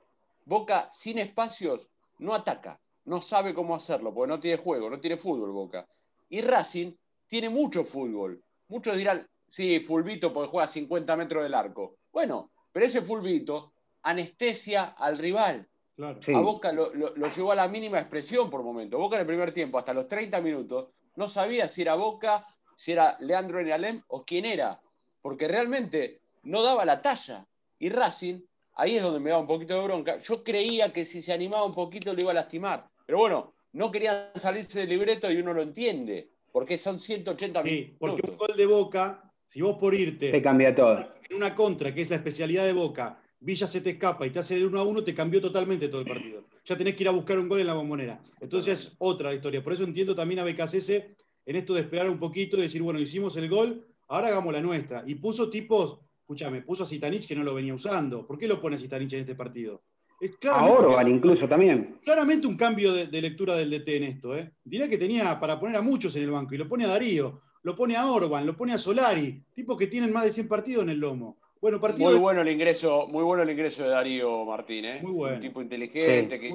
Boca 0.45 0.89
sin 0.91 1.19
espacios 1.19 1.89
no 2.19 2.33
ataca, 2.33 2.79
no 3.05 3.21
sabe 3.21 3.53
cómo 3.53 3.75
hacerlo, 3.75 4.13
porque 4.13 4.29
no 4.29 4.39
tiene 4.39 4.57
juego, 4.57 4.89
no 4.89 4.99
tiene 4.99 5.17
fútbol 5.17 5.51
Boca. 5.51 5.87
Y 6.29 6.41
Racing 6.41 6.93
tiene 7.27 7.49
mucho 7.49 7.85
fútbol. 7.85 8.41
Muchos 8.67 8.97
dirán, 8.97 9.27
sí, 9.47 9.79
Fulvito 9.81 10.33
porque 10.33 10.49
juega 10.49 10.65
a 10.65 10.71
50 10.71 11.15
metros 11.15 11.43
del 11.43 11.53
arco. 11.53 11.97
Bueno, 12.11 12.51
pero 12.71 12.85
ese 12.85 13.01
Fulvito 13.01 13.73
anestesia 14.03 14.95
al 14.97 15.17
rival. 15.17 15.67
A 15.99 16.39
Boca 16.39 16.71
lo, 16.71 16.91
llevó 16.91 17.51
a 17.51 17.55
la 17.55 17.67
mínima 17.67 17.99
expresión 17.99 18.49
por 18.49 18.63
momento. 18.63 18.97
Boca 18.97 19.15
en 19.15 19.21
el 19.21 19.27
primer 19.27 19.53
tiempo, 19.53 19.77
hasta 19.77 19.93
los 19.93 20.07
30 20.07 20.41
minutos, 20.41 20.89
no 21.15 21.27
sabía 21.27 21.67
si 21.67 21.83
era 21.83 21.95
Boca, 21.95 22.45
si 22.75 22.91
era 22.91 23.15
Leandro 23.19 23.59
Enalem 23.59 24.01
o 24.07 24.25
quién 24.25 24.45
era, 24.45 24.81
porque 25.21 25.47
realmente 25.47 26.21
no 26.43 26.63
daba 26.63 26.83
la 26.83 27.01
talla. 27.01 27.45
Y 27.83 27.89
Racing, 27.89 28.39
ahí 28.75 28.95
es 28.95 29.03
donde 29.03 29.19
me 29.19 29.29
da 29.29 29.37
un 29.37 29.45
poquito 29.45 29.73
de 29.73 29.83
bronca. 29.83 30.17
Yo 30.21 30.41
creía 30.41 30.93
que 30.93 31.03
si 31.03 31.21
se 31.21 31.33
animaba 31.33 31.65
un 31.65 31.73
poquito 31.73 32.13
lo 32.13 32.21
iba 32.21 32.31
a 32.31 32.35
lastimar. 32.35 32.87
Pero 33.05 33.17
bueno, 33.17 33.55
no 33.73 33.91
querían 33.91 34.29
salirse 34.35 34.79
del 34.79 34.87
libreto 34.87 35.29
y 35.29 35.35
uno 35.35 35.53
lo 35.53 35.61
entiende. 35.61 36.29
Porque 36.49 36.77
son 36.77 36.97
180 36.97 37.61
sí, 37.61 37.93
Porque 37.99 38.21
un 38.25 38.37
gol 38.37 38.55
de 38.55 38.65
Boca, 38.65 39.29
si 39.45 39.61
vos 39.61 39.75
por 39.75 39.93
irte. 39.93 40.31
Te 40.31 40.41
cambia 40.41 40.73
todo. 40.73 40.93
En 41.29 41.35
una 41.35 41.53
contra, 41.53 41.93
que 41.93 41.99
es 41.99 42.09
la 42.09 42.15
especialidad 42.15 42.63
de 42.63 42.71
Boca, 42.71 43.21
Villa 43.41 43.67
se 43.67 43.81
te 43.81 43.89
escapa 43.89 44.25
y 44.25 44.29
te 44.29 44.39
hace 44.39 44.55
el 44.55 44.65
1 44.67 44.79
a 44.79 44.83
1, 44.83 45.03
te 45.03 45.13
cambió 45.13 45.41
totalmente 45.41 45.89
todo 45.89 45.99
el 45.99 46.07
partido. 46.07 46.45
Ya 46.63 46.77
tenés 46.77 46.95
que 46.95 47.03
ir 47.03 47.09
a 47.09 47.11
buscar 47.11 47.37
un 47.37 47.49
gol 47.49 47.59
en 47.59 47.67
la 47.67 47.73
bombonera. 47.73 48.23
Entonces 48.39 48.79
es 48.79 48.95
otra 48.99 49.33
historia. 49.33 49.61
Por 49.61 49.73
eso 49.73 49.83
entiendo 49.83 50.15
también 50.15 50.39
a 50.39 50.45
BKCS 50.45 50.89
en 50.89 51.55
esto 51.57 51.73
de 51.73 51.81
esperar 51.81 52.09
un 52.09 52.17
poquito 52.17 52.55
y 52.55 52.61
decir, 52.61 52.81
bueno, 52.81 53.01
hicimos 53.01 53.35
el 53.35 53.49
gol, 53.49 53.85
ahora 54.07 54.27
hagamos 54.27 54.53
la 54.53 54.61
nuestra. 54.61 55.03
Y 55.05 55.15
puso 55.15 55.49
tipos 55.49 55.99
escúchame, 56.33 56.61
puso 56.61 56.83
a 56.83 56.87
Zitanich 56.87 57.27
que 57.27 57.35
no 57.35 57.43
lo 57.43 57.53
venía 57.53 57.73
usando. 57.73 58.25
¿Por 58.25 58.37
qué 58.37 58.47
lo 58.47 58.59
pone 58.59 58.75
a 58.75 58.79
Zitanich 58.79 59.13
en 59.13 59.19
este 59.19 59.35
partido? 59.35 59.83
Es 60.19 60.31
a 60.49 60.65
Orban 60.65 61.07
incluso 61.09 61.47
también. 61.47 61.99
Claramente 62.03 62.47
un 62.47 62.55
cambio 62.55 62.93
de, 62.93 63.21
lectura 63.21 63.55
del 63.55 63.69
DT 63.69 63.87
en 63.89 64.03
esto. 64.03 64.37
¿eh? 64.37 64.51
Diría 64.63 64.89
que 64.89 64.97
tenía 64.97 65.39
para 65.39 65.59
poner 65.59 65.75
a 65.77 65.81
muchos 65.81 66.15
en 66.15 66.23
el 66.23 66.31
banco 66.31 66.55
y 66.55 66.57
lo 66.57 66.67
pone 66.67 66.85
a 66.85 66.87
Darío, 66.87 67.41
lo 67.63 67.75
pone 67.75 67.95
a 67.95 68.09
Orban, 68.09 68.45
lo 68.45 68.55
pone 68.55 68.73
a 68.73 68.77
Solari, 68.77 69.43
tipos 69.53 69.77
que 69.77 69.87
tienen 69.87 70.13
más 70.13 70.23
de 70.23 70.31
100 70.31 70.47
partidos 70.47 70.83
en 70.83 70.89
el 70.89 70.99
lomo. 70.99 71.37
Bueno, 71.61 71.79
partido 71.79 72.11
muy 72.11 72.19
bueno 72.19 72.41
el 72.41 72.49
ingreso, 72.49 73.07
muy 73.07 73.23
bueno 73.23 73.43
el 73.43 73.49
ingreso 73.49 73.83
de 73.83 73.89
Darío 73.89 74.43
Martínez. 74.45 74.97
¿eh? 74.97 75.03
Muy 75.03 75.13
bueno. 75.13 75.35
Un 75.35 75.41
tipo 75.41 75.61
inteligente 75.61 76.39
que 76.39 76.49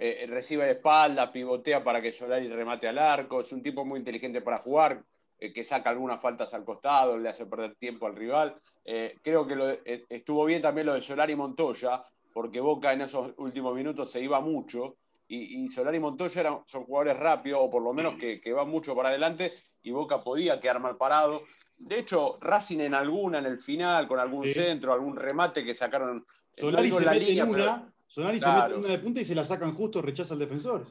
eh, 0.00 0.26
recibe 0.26 0.64
de 0.64 0.72
espalda, 0.72 1.30
pivotea 1.30 1.82
para 1.82 2.00
que 2.00 2.12
Solari 2.12 2.48
remate 2.48 2.88
al 2.88 2.98
arco. 2.98 3.40
Es 3.40 3.52
un 3.52 3.62
tipo 3.62 3.84
muy 3.84 3.98
inteligente 3.98 4.40
para 4.40 4.58
jugar, 4.58 5.02
que 5.38 5.64
saca 5.64 5.90
algunas 5.90 6.20
faltas 6.20 6.54
al 6.54 6.64
costado, 6.64 7.18
le 7.18 7.28
hace 7.28 7.44
perder 7.46 7.74
tiempo 7.74 8.06
al 8.06 8.16
rival. 8.16 8.56
Eh, 8.84 9.18
creo 9.22 9.46
que 9.46 9.80
eh, 9.84 10.04
estuvo 10.08 10.44
bien 10.44 10.60
también 10.60 10.86
lo 10.86 10.94
de 10.94 11.00
Solari 11.00 11.34
Montoya, 11.34 12.04
porque 12.32 12.60
Boca 12.60 12.92
en 12.92 13.02
esos 13.02 13.32
últimos 13.38 13.74
minutos 13.74 14.10
se 14.10 14.20
iba 14.20 14.40
mucho, 14.40 14.96
y, 15.26 15.68
Solari 15.70 15.96
y 15.96 16.00
Montoya 16.00 16.40
eran, 16.40 16.58
son 16.66 16.84
jugadores 16.84 17.16
rápidos, 17.16 17.60
o 17.62 17.70
por 17.70 17.82
lo 17.82 17.92
menos 17.92 18.14
que, 18.16 18.52
van 18.52 18.68
mucho 18.68 18.94
para 18.94 19.08
adelante, 19.08 19.52
y 19.82 19.90
Boca 19.90 20.22
podía 20.22 20.60
quedar 20.60 20.80
mal 20.80 20.96
parado. 20.96 21.42
De 21.76 21.98
hecho, 21.98 22.38
Racing 22.40 22.80
en 22.80 22.94
alguna, 22.94 23.38
en 23.38 23.46
el 23.46 23.58
final, 23.58 24.06
con 24.06 24.20
algún 24.20 24.46
centro, 24.46 24.92
algún 24.92 25.16
remate 25.16 25.64
que 25.64 25.74
sacaron. 25.74 26.26
Solari 26.52 26.90
se 26.90 27.08
mete 27.08 27.32
en 27.32 27.48
una, 27.48 27.93
Sonari 28.14 28.38
se 28.38 28.48
mete 28.48 28.74
una 28.74 28.88
de 28.90 28.98
punta 28.98 29.20
y 29.20 29.24
se 29.24 29.34
la 29.34 29.42
sacan 29.42 29.74
justo, 29.74 30.00
rechaza 30.00 30.34
al 30.34 30.40
defensor. 30.40 30.86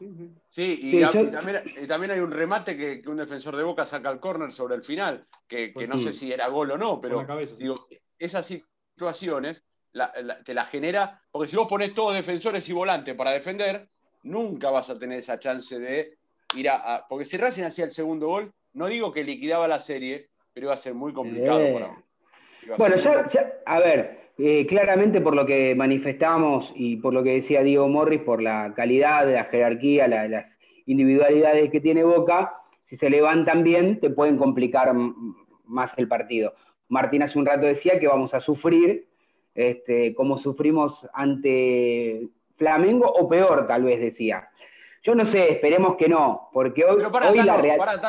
Sí, 0.50 0.80
y, 0.82 1.02
también, 1.88 2.12
hay 2.12 2.20
un 2.20 2.32
remate 2.32 2.76
que, 2.76 3.02
un 3.08 3.16
defensor 3.16 3.56
de 3.56 3.64
Boca 3.64 3.86
saca 3.86 4.10
al 4.10 4.20
córner 4.20 4.52
sobre 4.52 4.76
el 4.76 4.84
final, 4.84 5.26
que, 5.48 5.72
no 5.88 5.98
sé 5.98 6.12
si 6.12 6.34
era 6.34 6.50
gol 6.50 6.72
o 6.72 6.78
no, 6.78 7.00
pero 7.00 7.26
digo, 7.58 7.88
esas 8.20 8.46
situaciones 8.46 9.64
te 10.44 10.54
la 10.54 10.66
genera, 10.66 11.22
porque 11.32 11.50
si 11.50 11.56
vos 11.56 11.70
pones 11.70 11.94
todos 11.94 12.14
defensores 12.14 12.68
y 12.68 12.74
volantes 12.74 13.16
para 13.16 13.32
defender, 13.32 13.88
nunca 14.24 14.70
vas 14.70 14.90
a 14.90 15.00
tener 15.00 15.20
esa 15.20 15.40
chance 15.40 15.80
de 15.80 16.18
ir 16.58 16.70
a, 16.70 17.06
porque 17.08 17.24
si 17.24 17.38
Racing 17.38 17.64
hacía 17.64 17.86
el 17.86 17.94
segundo 17.94 18.28
gol, 18.28 18.52
no 18.74 18.88
digo 18.88 19.14
que 19.14 19.24
liquidaba 19.24 19.66
la 19.70 19.80
serie, 19.80 20.28
pero 20.54 20.66
iba 20.66 20.74
a 20.74 20.78
ser 20.78 20.94
muy 20.94 21.14
complicado 21.14 21.62
Bueno, 22.78 22.98
ya, 22.98 23.54
a 23.66 23.80
ver, 23.80 24.23
eh, 24.38 24.66
claramente 24.66 25.22
por 25.22 25.36
lo 25.36 25.46
que 25.46 25.76
manifestamos 25.76 26.72
y 26.76 26.98
por 26.98 27.14
lo 27.14 27.24
que 27.24 27.34
decía 27.34 27.62
Diego 27.62 27.88
Morris, 27.88 28.22
por 28.22 28.42
la 28.42 28.74
calidad, 28.76 29.32
la 29.32 29.46
jerarquía, 29.46 30.08
las 30.08 30.50
individualidades 30.86 31.70
que 31.70 31.80
tiene 31.80 32.04
Boca, 32.04 32.56
si 32.86 32.98
se 32.98 33.10
levantan 33.10 33.64
bien, 33.64 34.00
te 34.00 34.10
pueden 34.10 34.38
complicar 34.38 34.94
más 35.66 35.94
el 35.98 36.08
partido. 36.08 36.54
Martín 36.90 37.24
hace 37.24 37.38
un 37.38 37.46
rato 37.46 37.66
decía 37.66 38.00
que 38.00 38.08
vamos 38.08 38.34
a 38.34 38.40
sufrir 38.40 39.08
este, 39.56 40.16
como 40.16 40.38
sufrimos 40.38 41.08
ante 41.14 42.28
Flamengo, 42.56 43.12
o 43.12 43.30
peor, 43.30 43.68
tal 43.68 43.84
vez 43.84 44.00
decía. 44.00 44.50
Yo 45.04 45.16
no 45.16 45.26
sé, 45.26 45.52
esperemos 45.52 45.96
que 45.96 46.08
no, 46.08 46.50
porque 46.54 46.86
hoy, 46.86 47.02
la 47.02 47.58
realidad. 47.58 48.02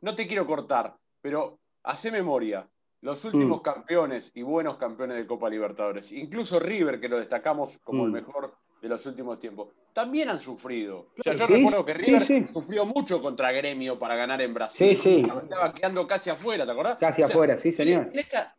no 0.00 0.14
te 0.14 0.26
quiero 0.26 0.46
cortar, 0.46 0.96
pero 1.20 1.58
hace 1.82 2.10
memoria 2.10 2.66
los 3.00 3.24
últimos 3.24 3.60
mm. 3.60 3.62
campeones 3.62 4.32
y 4.34 4.42
buenos 4.42 4.76
campeones 4.76 5.16
de 5.16 5.26
Copa 5.26 5.48
Libertadores, 5.48 6.10
incluso 6.12 6.58
River, 6.58 7.00
que 7.00 7.08
lo 7.08 7.18
destacamos 7.18 7.78
como 7.78 8.04
el 8.04 8.10
mm. 8.10 8.14
mejor 8.14 8.54
de 8.80 8.88
los 8.88 9.04
últimos 9.06 9.40
tiempos, 9.40 9.70
también 9.92 10.28
han 10.28 10.38
sufrido. 10.38 11.08
O 11.18 11.22
sea, 11.22 11.32
yo 11.32 11.46
recuerdo 11.46 11.84
que 11.84 11.94
River 11.94 12.48
sufrió 12.52 12.86
mucho 12.86 13.20
contra 13.20 13.50
Gremio 13.50 13.98
para 13.98 14.14
ganar 14.14 14.40
en 14.40 14.54
Brasil. 14.54 14.90
Estaba 14.90 15.72
quedando 15.72 16.06
casi 16.06 16.30
afuera, 16.30 16.64
¿te 16.64 16.70
acordás? 16.70 16.98
Casi 16.98 17.22
afuera, 17.22 17.58
sí, 17.58 17.72
señor. 17.72 18.12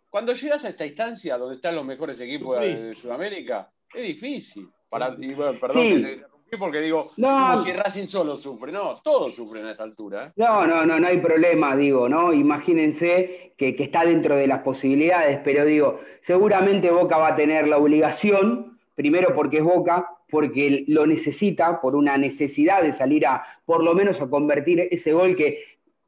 Cuando 0.09 0.33
llegas 0.33 0.65
a 0.65 0.69
esta 0.69 0.85
instancia 0.85 1.37
donde 1.37 1.55
están 1.55 1.75
los 1.75 1.85
mejores 1.85 2.19
equipos 2.19 2.59
de, 2.59 2.95
Sudamérica, 2.95 3.71
es 3.93 4.03
difícil. 4.03 4.67
Para, 4.89 5.09
perdón 5.11 6.25
porque 6.57 6.81
digo, 6.81 7.11
no, 7.17 7.63
si 7.63 7.71
Racing 7.71 8.07
solo 8.07 8.35
sufre, 8.37 8.71
no, 8.71 8.95
todos 9.03 9.35
sufren 9.35 9.65
a 9.65 9.71
esta 9.71 9.83
altura. 9.83 10.27
¿eh? 10.27 10.31
No, 10.35 10.65
no, 10.65 10.85
no, 10.85 10.99
no 10.99 11.07
hay 11.07 11.17
problema, 11.17 11.75
digo, 11.75 12.09
¿no? 12.09 12.33
Imagínense 12.33 13.53
que, 13.57 13.75
está 13.77 14.05
dentro 14.05 14.35
de 14.35 14.47
las 14.47 14.61
posibilidades, 14.61 15.39
pero 15.43 15.65
digo, 15.65 15.99
seguramente 16.21 16.91
Boca 16.91 17.17
va 17.17 17.29
a 17.29 17.35
tener 17.35 17.67
la 17.67 17.77
obligación, 17.77 18.79
primero 18.95 19.35
porque 19.35 19.57
es 19.57 19.63
Boca, 19.63 20.09
porque 20.29 20.85
lo 20.87 21.05
necesita, 21.05 21.81
por 21.81 21.95
una 21.95 22.17
necesidad 22.17 22.81
de 22.81 22.93
salir 22.93 23.25
a, 23.27 23.43
por 23.65 23.83
lo 23.83 23.93
menos 23.93 24.21
a 24.21 24.29
convertir 24.29 24.87
ese 24.91 25.11
gol 25.13 25.35
que 25.35 25.63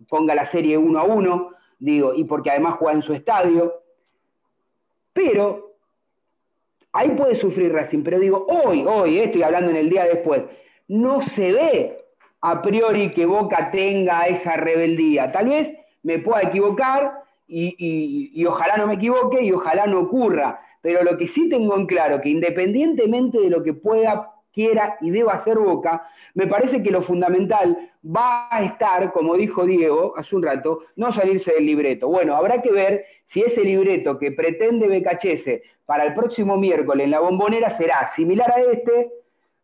ponga 0.07 0.35
la 0.35 0.45
serie 0.45 0.77
1 0.77 0.99
a 0.99 1.03
1, 1.03 1.49
digo, 1.79 2.13
y 2.15 2.23
porque 2.23 2.51
además 2.51 2.75
juega 2.77 2.95
en 2.95 3.03
su 3.03 3.13
estadio. 3.13 3.73
Pero 5.13 5.70
Ahí 6.93 7.09
puede 7.11 7.35
sufrir 7.35 7.71
Racing, 7.71 8.03
pero 8.03 8.19
digo, 8.19 8.45
hoy, 8.47 8.83
hoy, 8.85 9.19
eh, 9.19 9.25
estoy 9.25 9.43
hablando 9.43 9.71
en 9.71 9.77
el 9.77 9.89
día 9.89 10.03
después, 10.03 10.43
no 10.87 11.21
se 11.21 11.53
ve 11.53 12.05
a 12.41 12.61
priori 12.61 13.11
que 13.13 13.25
Boca 13.25 13.71
tenga 13.71 14.27
esa 14.27 14.57
rebeldía. 14.57 15.31
Tal 15.31 15.47
vez 15.47 15.71
me 16.03 16.19
pueda 16.19 16.41
equivocar 16.41 17.23
y, 17.47 18.43
ojalá 18.45 18.77
no 18.77 18.87
me 18.87 18.95
equivoque 18.95 19.43
y 19.43 19.51
ojalá 19.51 19.85
no 19.85 20.01
ocurra. 20.01 20.59
Pero 20.81 21.03
lo 21.03 21.17
que 21.17 21.27
sí 21.27 21.47
tengo 21.47 21.77
en 21.77 21.85
claro, 21.85 22.19
que 22.19 22.29
independientemente 22.29 23.39
de 23.39 23.49
lo 23.49 23.61
que 23.63 23.73
pueda 23.73 24.31
quiera 24.51 24.97
y 24.99 25.11
deba 25.11 25.33
hacer 25.33 25.57
Boca, 25.57 26.07
me 26.33 26.47
parece 26.47 26.83
que 26.83 26.91
lo 26.91 27.01
fundamental 27.01 27.91
va 28.03 28.49
a 28.49 28.63
estar, 28.63 29.13
como 29.13 29.35
dijo 29.35 29.65
Diego 29.65 30.13
hace 30.17 30.35
un 30.35 30.43
rato, 30.43 30.81
no 30.95 31.13
salirse 31.13 31.53
del 31.53 31.65
libreto. 31.65 32.09
Bueno, 32.09 32.35
habrá 32.35 32.61
que 32.61 32.71
ver 32.71 33.05
si 33.27 33.41
ese 33.41 33.63
libreto 33.63 34.17
que 34.17 34.31
pretende 34.31 34.87
Becachese 34.87 35.63
para 35.91 36.05
el 36.05 36.13
próximo 36.13 36.55
miércoles 36.55 37.03
en 37.03 37.11
la 37.11 37.19
bombonera 37.19 37.69
será 37.69 38.07
similar 38.07 38.49
a 38.49 38.61
este. 38.61 39.11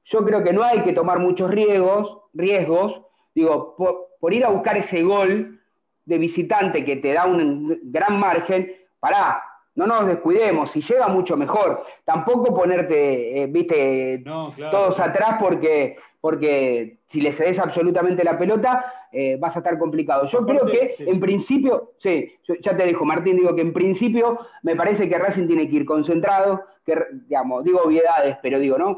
Yo 0.04 0.26
creo 0.26 0.44
que 0.44 0.52
no 0.52 0.62
hay 0.62 0.82
que 0.82 0.92
tomar 0.92 1.20
muchos 1.20 1.50
riesgos, 1.50 2.24
riesgos 2.34 3.02
digo, 3.34 3.78
por, 3.78 4.10
por 4.20 4.34
ir 4.34 4.44
a 4.44 4.50
buscar 4.50 4.76
ese 4.76 5.04
gol 5.04 5.62
de 6.04 6.18
visitante 6.18 6.84
que 6.84 6.98
te 6.98 7.14
da 7.14 7.26
un 7.26 7.80
gran 7.82 8.20
margen, 8.20 8.70
pará, 9.00 9.42
no 9.76 9.88
nos 9.88 10.06
descuidemos, 10.06 10.70
si 10.70 10.82
llega 10.82 11.08
mucho 11.08 11.38
mejor. 11.38 11.86
Tampoco 12.04 12.54
ponerte, 12.54 13.44
eh, 13.44 13.48
viste, 13.48 14.22
todos 14.26 15.00
atrás 15.00 15.38
porque, 15.40 15.96
porque 16.28 16.98
si 17.08 17.22
le 17.22 17.32
cedes 17.32 17.58
absolutamente 17.58 18.22
la 18.22 18.38
pelota, 18.38 19.08
eh, 19.14 19.38
vas 19.40 19.56
a 19.56 19.60
estar 19.60 19.80
complicado. 19.80 20.28
Yo 20.28 20.46
creo 20.46 20.66
que 20.66 20.94
en 21.00 21.22
principio, 21.22 21.94
sí, 22.00 22.34
ya 22.60 22.76
te 22.76 22.86
dijo 22.86 23.06
Martín, 23.06 23.38
digo 23.38 23.56
que 23.56 23.62
en 23.62 23.72
principio 23.72 24.38
me 24.62 24.76
parece 24.76 25.08
que 25.08 25.18
Racing 25.18 25.48
tiene 25.48 25.70
que 25.70 25.78
ir 25.78 25.86
concentrado, 25.86 26.66
que, 26.86 26.98
digamos, 27.30 27.64
digo 27.64 27.80
obviedades, 27.82 28.36
pero 28.42 28.60
digo, 28.60 28.78
¿no? 28.78 28.98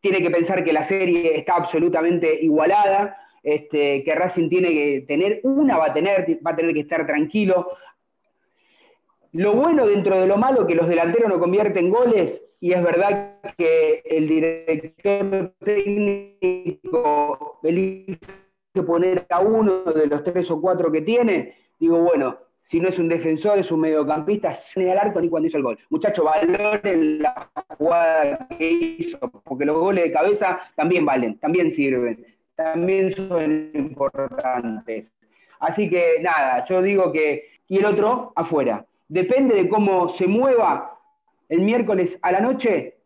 Tiene 0.00 0.22
que 0.22 0.30
pensar 0.30 0.62
que 0.62 0.72
la 0.72 0.84
serie 0.84 1.36
está 1.36 1.56
absolutamente 1.56 2.32
igualada, 2.40 3.16
este, 3.42 4.04
que 4.04 4.14
Racing 4.14 4.48
tiene 4.48 4.68
que 4.68 5.04
tener, 5.08 5.40
una 5.42 5.76
va 5.76 5.86
a 5.86 5.92
tener, 5.92 6.38
va 6.46 6.52
a 6.52 6.56
tener 6.56 6.72
que 6.72 6.82
estar 6.82 7.04
tranquilo, 7.04 7.66
lo 9.34 9.52
bueno 9.52 9.86
dentro 9.86 10.20
de 10.20 10.28
lo 10.28 10.36
malo 10.36 10.66
que 10.66 10.76
los 10.76 10.88
delanteros 10.88 11.28
no 11.28 11.40
convierten 11.40 11.90
goles, 11.90 12.40
y 12.60 12.72
es 12.72 12.82
verdad 12.82 13.40
que 13.58 14.00
el 14.04 14.28
director 14.28 15.52
técnico 15.58 17.58
elige 17.64 18.20
poner 18.86 19.26
a 19.28 19.40
uno 19.40 19.82
de 19.82 20.06
los 20.06 20.22
tres 20.22 20.48
o 20.52 20.60
cuatro 20.60 20.92
que 20.92 21.00
tiene, 21.00 21.56
digo, 21.80 21.98
bueno, 21.98 22.38
si 22.68 22.78
no 22.78 22.88
es 22.88 22.98
un 22.98 23.08
defensor, 23.08 23.58
es 23.58 23.72
un 23.72 23.80
mediocampista, 23.80 24.56
ni 24.76 24.88
al 24.88 24.98
arco 24.98 25.20
ni 25.20 25.28
cuando 25.28 25.48
hizo 25.48 25.58
el 25.58 25.64
gol. 25.64 25.78
Muchacho, 25.90 26.22
valoren 26.22 27.20
la 27.20 27.50
jugada 27.76 28.46
que 28.56 28.70
hizo, 28.70 29.18
porque 29.18 29.64
los 29.64 29.76
goles 29.76 30.04
de 30.04 30.12
cabeza 30.12 30.60
también 30.76 31.04
valen, 31.04 31.40
también 31.40 31.72
sirven, 31.72 32.24
también 32.54 33.12
son 33.12 33.70
importantes. 33.74 35.06
Así 35.58 35.90
que 35.90 36.20
nada, 36.22 36.64
yo 36.66 36.80
digo 36.82 37.10
que, 37.10 37.48
y 37.66 37.78
el 37.78 37.86
otro 37.86 38.32
afuera 38.36 38.86
depende 39.08 39.54
de 39.54 39.68
cómo 39.68 40.08
se 40.10 40.26
mueva 40.26 41.00
el 41.48 41.60
miércoles 41.60 42.18
a 42.22 42.32
la 42.32 42.40
noche, 42.40 43.00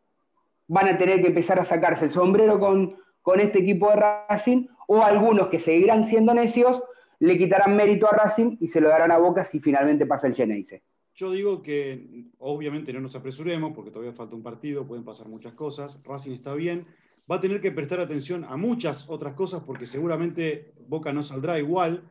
van 0.67 0.89
a 0.89 0.99
tener 0.99 1.21
que 1.21 1.29
empezar 1.29 1.59
a 1.59 1.65
sacarse 1.65 2.07
el 2.07 2.11
sombrero 2.11 2.59
con, 2.61 2.97
con 3.23 3.41
este 3.41 3.61
equipo 3.61 3.91
de 3.91 3.97
Racing, 3.97 4.67
o 4.87 5.03
algunos 5.03 5.49
que 5.49 5.61
seguirán 5.61 6.09
siendo 6.09 6.33
necios, 6.33 6.83
le 7.19 7.37
quitarán 7.37 7.77
mérito 7.77 8.07
a 8.07 8.17
Racing 8.17 8.57
y 8.61 8.69
se 8.69 8.81
lo 8.81 8.89
darán 8.89 9.11
a 9.11 9.19
Boca 9.19 9.45
si 9.45 9.61
finalmente 9.61 10.07
pasa 10.07 10.27
el 10.27 10.35
Geneise. 10.35 10.83
Yo 11.15 11.33
digo 11.33 11.63
que 11.63 12.27
obviamente 12.39 12.93
no 12.93 13.01
nos 13.01 13.17
apresuremos 13.17 13.73
porque 13.75 13.91
todavía 13.91 14.13
falta 14.13 14.37
un 14.37 14.43
partido, 14.43 14.87
pueden 14.87 15.05
pasar 15.05 15.29
muchas 15.29 15.53
cosas, 15.55 16.01
Racing 16.05 16.33
está 16.33 16.55
bien, 16.55 16.87
va 17.31 17.37
a 17.37 17.41
tener 17.41 17.61
que 17.61 17.73
prestar 17.73 18.01
atención 18.01 18.45
a 18.45 18.57
muchas 18.57 19.09
otras 19.09 19.35
cosas 19.35 19.61
porque 19.61 19.85
seguramente 19.85 20.73
Boca 20.87 21.13
no 21.13 21.23
saldrá 21.23 21.59
igual, 21.59 22.05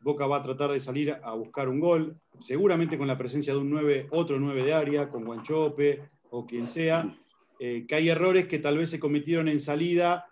Boca 0.00 0.26
va 0.26 0.38
a 0.38 0.42
tratar 0.42 0.72
de 0.72 0.80
salir 0.80 1.12
a 1.22 1.34
buscar 1.34 1.68
un 1.68 1.78
gol, 1.78 2.18
seguramente 2.38 2.96
con 2.96 3.06
la 3.06 3.18
presencia 3.18 3.52
de 3.52 3.60
un 3.60 3.70
9, 3.70 4.08
otro 4.10 4.40
9 4.40 4.64
de 4.64 4.72
área, 4.72 5.10
con 5.10 5.24
Guanchope 5.24 6.08
o 6.30 6.46
quien 6.46 6.66
sea, 6.66 7.16
eh, 7.58 7.84
que 7.86 7.94
hay 7.94 8.08
errores 8.08 8.46
que 8.46 8.58
tal 8.58 8.78
vez 8.78 8.88
se 8.88 8.98
cometieron 8.98 9.48
en 9.48 9.58
salida. 9.58 10.26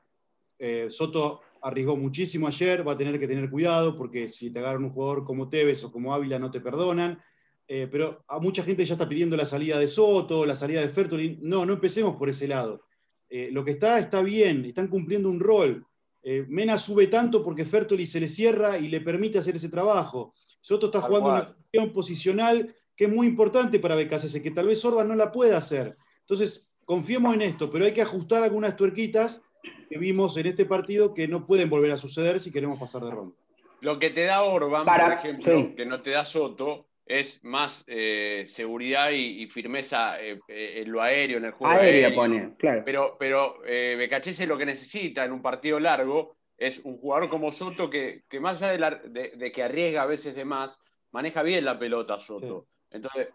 Eh, 0.59 0.87
Soto 0.89 1.43
arriesgó 1.61 1.97
muchísimo 1.97 2.47
ayer, 2.47 2.87
va 2.87 2.93
a 2.93 2.99
tener 2.99 3.21
que 3.21 3.29
tener 3.29 3.51
cuidado 3.51 3.97
porque 3.97 4.29
si 4.29 4.51
te 4.51 4.61
agarran 4.61 4.85
un 4.85 4.91
jugador 4.91 5.25
como 5.25 5.49
Tevez 5.49 5.85
o 5.85 5.93
como 5.93 6.15
Ávila 6.15 6.39
no 6.39 6.51
te 6.51 6.61
perdonan. 6.61 7.23
Eh, 7.67 7.87
pero 7.93 8.25
a 8.29 8.39
mucha 8.39 8.63
gente 8.63 8.87
ya 8.87 8.95
está 8.95 9.07
pidiendo 9.07 9.37
la 9.37 9.45
salida 9.45 9.79
de 9.79 9.87
Soto, 9.87 10.47
la 10.47 10.55
salida 10.55 10.81
de 10.81 10.89
Fertolin. 10.89 11.39
No, 11.43 11.67
no 11.67 11.75
empecemos 11.75 12.17
por 12.17 12.31
ese 12.31 12.49
lado. 12.49 12.87
lo 13.29 13.63
que 13.63 13.73
está 13.73 13.99
está 13.99 14.23
bien, 14.23 14.65
están 14.65 14.89
cumpliendo 14.89 15.29
un 15.29 15.41
rol. 15.41 15.87
Eh, 16.31 16.45
Mena 16.47 16.77
sube 16.77 17.07
tanto 17.07 17.43
porque 17.43 17.65
Fertoli 17.65 18.05
se 18.05 18.21
le 18.21 18.29
cierra 18.29 18.77
y 18.77 18.89
le 18.89 19.01
permite 19.01 19.39
hacer 19.39 19.57
ese 19.57 19.71
trabajo. 19.71 20.35
Soto 20.61 20.87
está 20.87 21.01
jugando 21.01 21.31
una 21.31 21.55
cuestión 21.55 21.91
posicional 21.91 22.77
que 22.95 23.07
es 23.07 23.11
muy 23.11 23.27
importante 23.27 23.79
para 23.79 23.95
BKCS, 23.95 24.43
que 24.43 24.51
tal 24.51 24.67
vez 24.67 24.85
Orban 24.85 25.09
no 25.09 25.15
la 25.15 25.33
pueda 25.33 25.57
hacer. 25.57 25.97
Entonces, 26.21 26.67
confiemos 26.85 27.33
en 27.33 27.41
esto, 27.41 27.71
pero 27.71 27.87
hay 27.87 27.95
que 27.95 28.03
ajustar 28.03 28.43
algunas 28.43 28.77
tuerquitas 28.77 29.41
que 29.89 29.97
vimos 29.97 30.37
en 30.37 30.45
este 30.45 30.67
partido 30.67 31.15
que 31.15 31.27
no 31.27 31.47
pueden 31.47 31.71
volver 31.71 31.93
a 31.93 31.97
suceder 31.97 32.41
si 32.41 32.53
queremos 32.53 32.79
pasar 32.79 33.05
de 33.05 33.11
ronda. 33.11 33.35
Lo 33.81 33.99
que 33.99 34.11
te 34.11 34.25
da 34.25 34.43
Orban, 34.43 34.85
por 34.85 35.13
ejemplo, 35.13 35.75
que 35.75 35.87
no 35.87 36.03
te 36.03 36.11
da 36.11 36.27
Soto, 36.27 36.88
es 37.09 37.43
más 37.43 37.85
eh, 37.87 38.45
seguridad 38.49 39.11
y, 39.11 39.47
firmeza 39.47 40.21
eh, 40.21 40.39
eh, 40.47 40.83
en 40.83 40.93
lo 40.93 41.01
aéreo, 41.01 41.39
en 41.39 41.47
el 41.47 41.53
juego 41.53 41.75
aéreo. 41.75 42.15
Pone, 42.15 42.55
claro. 42.59 42.83
Pero, 42.85 43.17
pero 43.19 43.59
Becachese 43.63 44.47
lo 44.47 44.59
que 44.59 44.67
necesita 44.67 45.25
en 45.25 45.33
un 45.33 45.41
partido 45.41 45.81
largo 45.81 46.37
es 46.59 46.81
un 46.81 46.99
jugador 46.99 47.31
como 47.31 47.51
Soto 47.51 47.89
que, 47.89 48.25
más 48.41 48.61
allá 48.61 49.01
de, 49.05 49.53
que 49.53 49.63
arriesga 49.63 50.03
a 50.03 50.07
veces 50.07 50.35
de 50.35 50.45
más, 50.45 50.79
maneja 51.11 51.43
bien 51.43 51.65
la 51.65 51.79
pelota 51.79 52.19
Soto. 52.19 52.67
Entonces, 52.91 53.29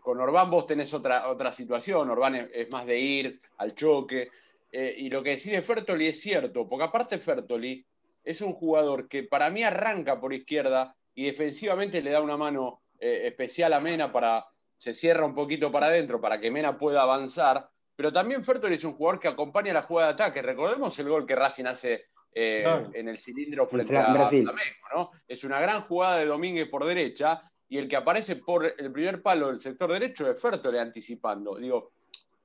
con 0.00 0.20
Orbán 0.20 0.50
vos 0.50 0.66
tenés 0.66 0.92
otra, 0.92 1.28
otra 1.28 1.52
situación, 1.52 2.10
Orbán 2.10 2.48
es, 2.52 2.70
más 2.70 2.84
de 2.84 2.98
ir 2.98 3.40
al 3.58 3.74
choque. 3.74 4.30
eh, 4.72 4.94
y 4.98 5.08
lo 5.08 5.22
que 5.22 5.30
decide 5.30 5.62
Fertoli 5.62 6.08
es 6.08 6.20
cierto, 6.20 6.68
porque 6.68 6.84
aparte 6.84 7.18
Fertoli 7.18 7.84
es 8.24 8.40
un 8.40 8.54
jugador 8.54 9.08
que 9.08 9.22
para 9.22 9.50
mí 9.50 9.62
arranca 9.62 10.20
por 10.20 10.34
izquierda 10.34 10.96
y 11.14 11.26
defensivamente 11.26 12.02
le 12.02 12.10
da 12.10 12.20
una 12.20 12.36
mano 12.36 12.80
eh, 13.00 13.26
especial 13.28 13.72
a 13.72 13.80
Mena 13.80 14.12
para, 14.12 14.46
se 14.76 14.92
cierra 14.92 15.24
un 15.24 15.34
poquito 15.34 15.72
para 15.72 15.86
adentro 15.86 16.20
para 16.20 16.38
que 16.38 16.50
Mena 16.50 16.78
pueda 16.78 17.02
avanzar, 17.02 17.68
pero 17.96 18.12
también 18.12 18.44
Fertoli 18.44 18.74
es 18.74 18.84
un 18.84 18.92
jugador 18.92 19.18
que 19.18 19.28
acompaña 19.28 19.72
la 19.72 19.82
jugada 19.82 20.08
de 20.08 20.14
ataque. 20.14 20.42
Recordemos 20.42 20.98
el 20.98 21.08
gol 21.08 21.26
que 21.26 21.34
Racing 21.34 21.64
hace 21.64 22.04
eh, 22.34 22.64
en 22.92 23.08
el 23.08 23.18
cilindro 23.18 23.66
frente 23.66 23.96
a 23.96 24.28
Flamengo, 24.28 24.52
¿no? 24.94 25.10
Es 25.26 25.42
una 25.44 25.60
gran 25.60 25.82
jugada 25.82 26.18
de 26.18 26.26
Domínguez 26.26 26.68
por 26.68 26.84
derecha 26.84 27.42
y 27.68 27.78
el 27.78 27.88
que 27.88 27.96
aparece 27.96 28.36
por 28.36 28.66
el 28.66 28.92
primer 28.92 29.22
palo 29.22 29.48
del 29.48 29.58
sector 29.58 29.92
derecho 29.92 30.30
es 30.30 30.40
Fertoli 30.40 30.78
anticipando. 30.78 31.56
Digo, 31.56 31.92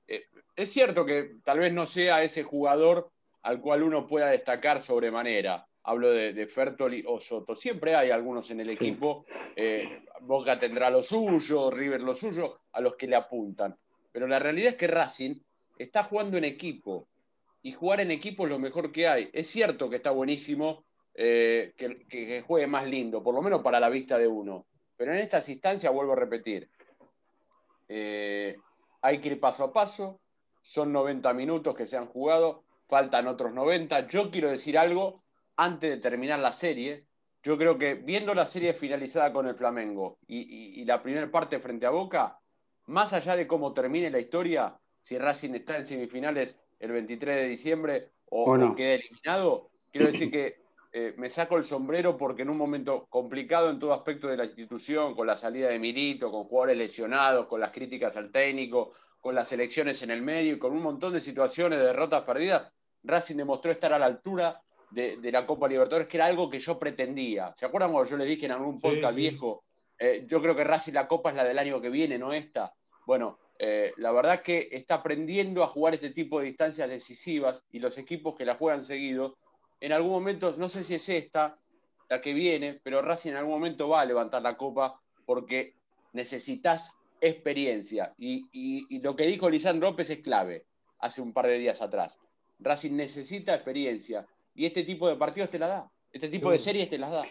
es 0.07 0.71
cierto 0.71 1.05
que 1.05 1.35
tal 1.43 1.59
vez 1.59 1.73
no 1.73 1.85
sea 1.85 2.23
ese 2.23 2.43
jugador 2.43 3.11
al 3.43 3.59
cual 3.59 3.83
uno 3.83 4.07
pueda 4.07 4.27
destacar 4.27 4.81
sobremanera. 4.81 5.67
Hablo 5.87 6.09
de, 6.09 6.47
Fertoli 6.47 7.03
o 7.07 7.19
Soto. 7.19 7.55
Siempre 7.55 7.95
hay 7.95 8.09
algunos 8.09 8.49
en 8.49 8.59
el 8.59 8.71
equipo. 8.71 9.25
Eh, 9.55 10.03
Boca 10.21 10.59
tendrá 10.59 10.89
lo 10.89 11.03
suyo, 11.03 11.69
River 11.69 12.01
lo 12.01 12.15
suyo, 12.15 12.61
a 12.71 12.81
los 12.81 12.95
que 12.95 13.07
le 13.07 13.15
apuntan. 13.15 13.77
Pero 14.11 14.27
la 14.27 14.39
realidad 14.39 14.69
es 14.69 14.75
que 14.77 14.87
Racing 14.87 15.35
está 15.77 16.03
jugando 16.03 16.37
en 16.37 16.45
equipo. 16.45 17.07
Y 17.61 17.73
jugar 17.73 17.99
en 17.99 18.09
equipo 18.09 18.45
es 18.45 18.49
lo 18.49 18.57
mejor 18.57 18.91
que 18.91 19.07
hay. 19.07 19.29
Es 19.31 19.47
cierto 19.47 19.89
que 19.89 19.97
está 19.97 20.09
buenísimo 20.09 20.85
eh, 21.13 21.73
que, 21.77 22.43
juegue 22.45 22.67
más 22.67 22.87
lindo, 22.87 23.21
por 23.21 23.35
lo 23.35 23.41
menos 23.41 23.61
para 23.61 23.79
la 23.79 23.89
vista 23.89 24.17
de 24.17 24.27
uno. 24.27 24.65
Pero 24.97 25.13
en 25.13 25.19
estas 25.19 25.47
instancias, 25.49 25.93
vuelvo 25.93 26.13
a 26.13 26.17
repetir, 26.17 26.69
eh, 27.87 28.57
hay 29.01 29.21
que 29.21 29.29
ir 29.29 29.39
paso 29.39 29.65
a 29.65 29.73
paso, 29.73 30.19
son 30.61 30.91
90 30.91 31.31
minutos 31.33 31.75
que 31.75 31.85
se 31.85 31.95
han 31.95 32.07
jugado, 32.07 32.63
faltan 32.87 33.27
otros 33.27 33.53
90. 33.53 34.07
Yo 34.07 34.31
quiero 34.31 34.49
decir 34.49 34.77
algo 34.77 35.24
antes 35.57 35.89
de 35.89 35.97
terminar 35.97 36.39
la 36.39 36.53
serie. 36.53 37.05
Yo 37.43 37.57
creo 37.57 37.77
que 37.77 37.95
viendo 37.95 38.33
la 38.33 38.45
serie 38.45 38.73
finalizada 38.73 39.31
con 39.31 39.47
el 39.47 39.55
Flamengo 39.55 40.17
y, 40.27 40.83
la 40.85 41.01
primera 41.01 41.29
parte 41.29 41.59
frente 41.59 41.85
a 41.85 41.91
Boca, 41.91 42.39
más 42.87 43.13
allá 43.13 43.35
de 43.35 43.47
cómo 43.47 43.73
termine 43.73 44.09
la 44.09 44.19
historia, 44.19 44.77
si 45.01 45.17
Racing 45.17 45.53
está 45.53 45.77
en 45.77 45.85
semifinales 45.85 46.59
el 46.79 46.91
23 46.91 47.35
de 47.35 47.47
diciembre 47.47 48.11
o, 48.25 48.75
queda 48.75 48.95
eliminado, 48.95 49.69
quiero 49.91 50.07
decir 50.07 50.31
que 50.31 50.57
eh, 50.91 51.13
me 51.17 51.29
saco 51.29 51.57
el 51.57 51.65
sombrero 51.65 52.17
porque 52.17 52.41
en 52.41 52.49
un 52.49 52.57
momento 52.57 53.05
complicado 53.09 53.69
en 53.69 53.79
todo 53.79 53.93
aspecto 53.93 54.27
de 54.27 54.37
la 54.37 54.45
institución, 54.45 55.13
con 55.13 55.27
la 55.27 55.37
salida 55.37 55.69
de 55.69 55.77
Milito, 55.77 56.31
con 56.31 56.45
jugadores 56.45 56.77
lesionados, 56.77 57.47
con 57.47 57.59
las 57.59 57.71
críticas 57.71 58.15
al 58.17 58.31
técnico, 58.31 58.93
con 59.19 59.35
las 59.35 59.51
elecciones 59.51 60.01
en 60.01 60.11
el 60.11 60.21
medio 60.21 60.53
y 60.53 60.59
con 60.59 60.71
un 60.71 60.81
montón 60.81 61.13
de 61.13 61.21
situaciones 61.21 61.79
de 61.79 61.85
derrotas 61.85 62.23
perdidas, 62.23 62.71
Racing 63.03 63.35
demostró 63.35 63.71
estar 63.71 63.93
a 63.93 63.99
la 63.99 64.05
altura 64.05 64.61
de, 64.91 65.31
la 65.31 65.45
Copa 65.45 65.67
Libertadores, 65.67 66.07
que 66.07 66.17
era 66.17 66.25
algo 66.25 66.49
que 66.49 66.59
yo 66.59 66.79
pretendía. 66.79 67.53
¿Se 67.57 67.65
acuerdan 67.65 67.91
cuando 67.91 68.09
yo 68.09 68.17
le 68.17 68.25
dije 68.25 68.45
en 68.45 68.51
algún 68.51 68.79
podcast 68.79 69.15
viejo? 69.15 69.63
Eh, 69.97 70.25
yo 70.27 70.41
creo 70.41 70.55
que 70.55 70.63
Racing 70.63 70.93
la 70.93 71.07
Copa 71.07 71.29
es 71.29 71.35
la 71.35 71.43
del 71.43 71.59
año 71.59 71.81
que 71.81 71.89
viene, 71.89 72.17
no 72.17 72.33
esta. 72.33 72.73
Bueno, 73.05 73.39
eh, 73.57 73.93
la 73.97 74.11
verdad 74.11 74.41
que 74.41 74.69
está 74.71 74.95
aprendiendo 74.95 75.63
a 75.63 75.67
jugar 75.67 75.93
este 75.93 76.09
tipo 76.09 76.39
de 76.39 76.47
distancias 76.47 76.89
decisivas 76.89 77.63
y 77.71 77.79
los 77.79 77.97
equipos 77.97 78.35
que 78.35 78.45
la 78.45 78.55
juegan 78.55 78.83
seguido, 78.83 79.37
en 79.79 79.91
algún 79.91 80.11
momento, 80.11 80.55
no 80.57 80.69
sé 80.69 80.83
si 80.83 80.95
es 80.95 81.07
esta, 81.09 81.57
la 82.09 82.21
que 82.21 82.33
viene, 82.33 82.79
pero 82.83 83.01
Racing 83.01 83.31
en 83.31 83.37
algún 83.37 83.53
momento 83.53 83.89
va 83.89 84.01
a 84.01 84.05
levantar 84.05 84.41
la 84.41 84.57
Copa 84.57 84.99
porque 85.25 85.75
necesitas 86.13 86.91
experiencia. 87.21 88.13
Y, 88.17 88.99
lo 88.99 89.15
que 89.15 89.25
dijo 89.25 89.49
Lisandro 89.49 89.89
López 89.89 90.09
es 90.09 90.19
clave 90.19 90.65
hace 90.99 91.21
un 91.21 91.33
par 91.33 91.47
de 91.47 91.57
días 91.57 91.81
atrás. 91.81 92.19
Racing 92.59 92.93
necesita 92.93 93.55
experiencia 93.55 94.25
y 94.55 94.65
este 94.65 94.83
tipo 94.83 95.07
de 95.07 95.15
partidos 95.15 95.49
te 95.49 95.59
la 95.59 95.67
da. 95.67 95.91
Este 96.11 96.29
tipo 96.29 96.49
de 96.49 96.57
series 96.57 96.89
te 96.89 96.97
las 96.97 97.11
da. 97.11 97.25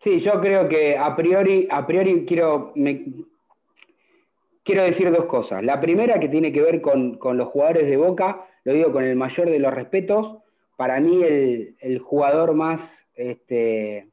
Sí, 0.00 0.18
yo 0.20 0.40
creo 0.40 0.68
que 0.68 0.96
a 0.96 1.14
priori, 1.14 1.68
a 1.70 1.86
priori 1.86 2.24
quiero, 2.26 2.72
quiero 4.64 4.82
decir 4.82 5.10
dos 5.10 5.26
cosas. 5.26 5.62
La 5.62 5.80
primera 5.80 6.18
que 6.18 6.28
tiene 6.28 6.52
que 6.52 6.62
ver 6.62 6.80
con, 6.80 7.18
los 7.22 7.48
jugadores 7.48 7.86
de 7.86 7.96
Boca, 7.96 8.46
lo 8.64 8.72
digo 8.72 8.92
con 8.92 9.04
el 9.04 9.16
mayor 9.16 9.48
de 9.48 9.58
los 9.58 9.72
respetos. 9.72 10.38
Para 10.76 11.00
mí 11.00 11.22
el, 11.22 11.98
jugador 11.98 12.54
más, 12.54 12.90
este, 13.14 14.08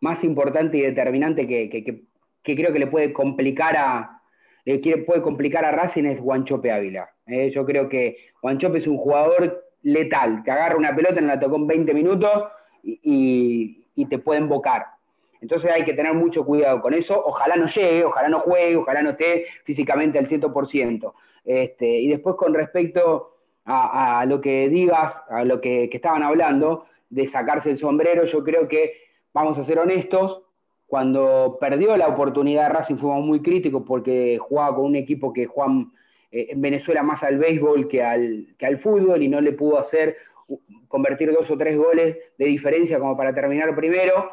más 0.00 0.24
importante 0.24 0.78
y 0.78 0.82
determinante 0.82 1.46
que, 1.46 1.68
que 1.70 2.56
creo 2.56 2.72
que 2.72 2.78
le 2.78 2.86
puede 2.86 3.12
complicar 3.12 3.76
a, 3.76 4.16
le 4.66 4.98
puede 4.98 5.22
complicar 5.22 5.64
a 5.64 5.70
Racing 5.70 6.04
es 6.04 6.20
Guanchope 6.20 6.72
Ávila. 6.72 7.08
¿eh? 7.26 7.50
yo 7.50 7.64
creo 7.64 7.88
que 7.88 8.16
Guanchope 8.42 8.78
es 8.78 8.86
un 8.86 8.98
jugador 8.98 9.65
letal, 9.86 10.42
que 10.44 10.50
agarra 10.50 10.76
una 10.76 10.94
pelota, 10.94 11.20
en 11.20 11.28
la 11.28 11.38
tocó 11.38 11.56
en 11.56 11.66
20 11.68 11.94
minutos 11.94 12.32
y, 12.82 13.84
te 14.10 14.18
puede 14.18 14.40
embocar. 14.40 14.86
Entonces 15.40 15.70
hay 15.70 15.84
que 15.84 15.94
tener 15.94 16.12
mucho 16.12 16.44
cuidado 16.44 16.80
con 16.80 16.92
eso. 16.92 17.22
Ojalá 17.24 17.56
no 17.56 17.66
llegue, 17.66 18.04
ojalá 18.04 18.28
no 18.28 18.40
juegue, 18.40 18.76
ojalá 18.76 19.02
no 19.02 19.10
esté 19.10 19.46
físicamente 19.64 20.18
al 20.18 20.26
100%. 20.28 21.12
Este, 21.44 21.86
y 21.86 22.08
después 22.08 22.34
con 22.36 22.52
respecto 22.52 23.36
a, 23.64 24.24
lo 24.26 24.40
que 24.40 24.68
digas, 24.68 25.14
a 25.28 25.44
lo 25.44 25.60
que, 25.60 25.88
que 25.88 25.96
estaban 25.96 26.22
hablando, 26.22 26.86
de 27.08 27.26
sacarse 27.26 27.70
el 27.70 27.78
sombrero, 27.78 28.24
yo 28.24 28.42
creo 28.42 28.66
que, 28.66 28.94
vamos 29.32 29.56
a 29.58 29.64
ser 29.64 29.78
honestos, 29.78 30.42
cuando 30.86 31.58
perdió 31.60 31.96
la 31.96 32.08
oportunidad 32.08 32.70
Racing 32.70 32.96
fuimos 32.96 33.24
muy 33.24 33.42
críticos 33.42 33.82
porque 33.86 34.38
jugaba 34.38 34.76
con 34.76 34.84
un 34.84 34.96
equipo 34.96 35.32
que 35.32 35.46
juega 35.46 35.72
eh, 36.30 36.48
en 36.50 36.60
Venezuela 36.60 37.02
más 37.02 37.22
al 37.22 37.38
béisbol 37.38 37.88
que 37.88 38.02
al, 38.02 38.54
que 38.58 38.66
al 38.66 38.78
fútbol 38.78 39.22
y 39.22 39.28
no 39.28 39.40
le 39.40 39.52
pudo 39.52 39.78
hacer 39.78 40.16
convertir 40.88 41.32
dos 41.32 41.50
o 41.50 41.58
tres 41.58 41.76
goles 41.76 42.16
de 42.38 42.44
diferencia 42.44 42.98
como 42.98 43.16
para 43.16 43.34
terminar 43.34 43.74
primero. 43.74 44.30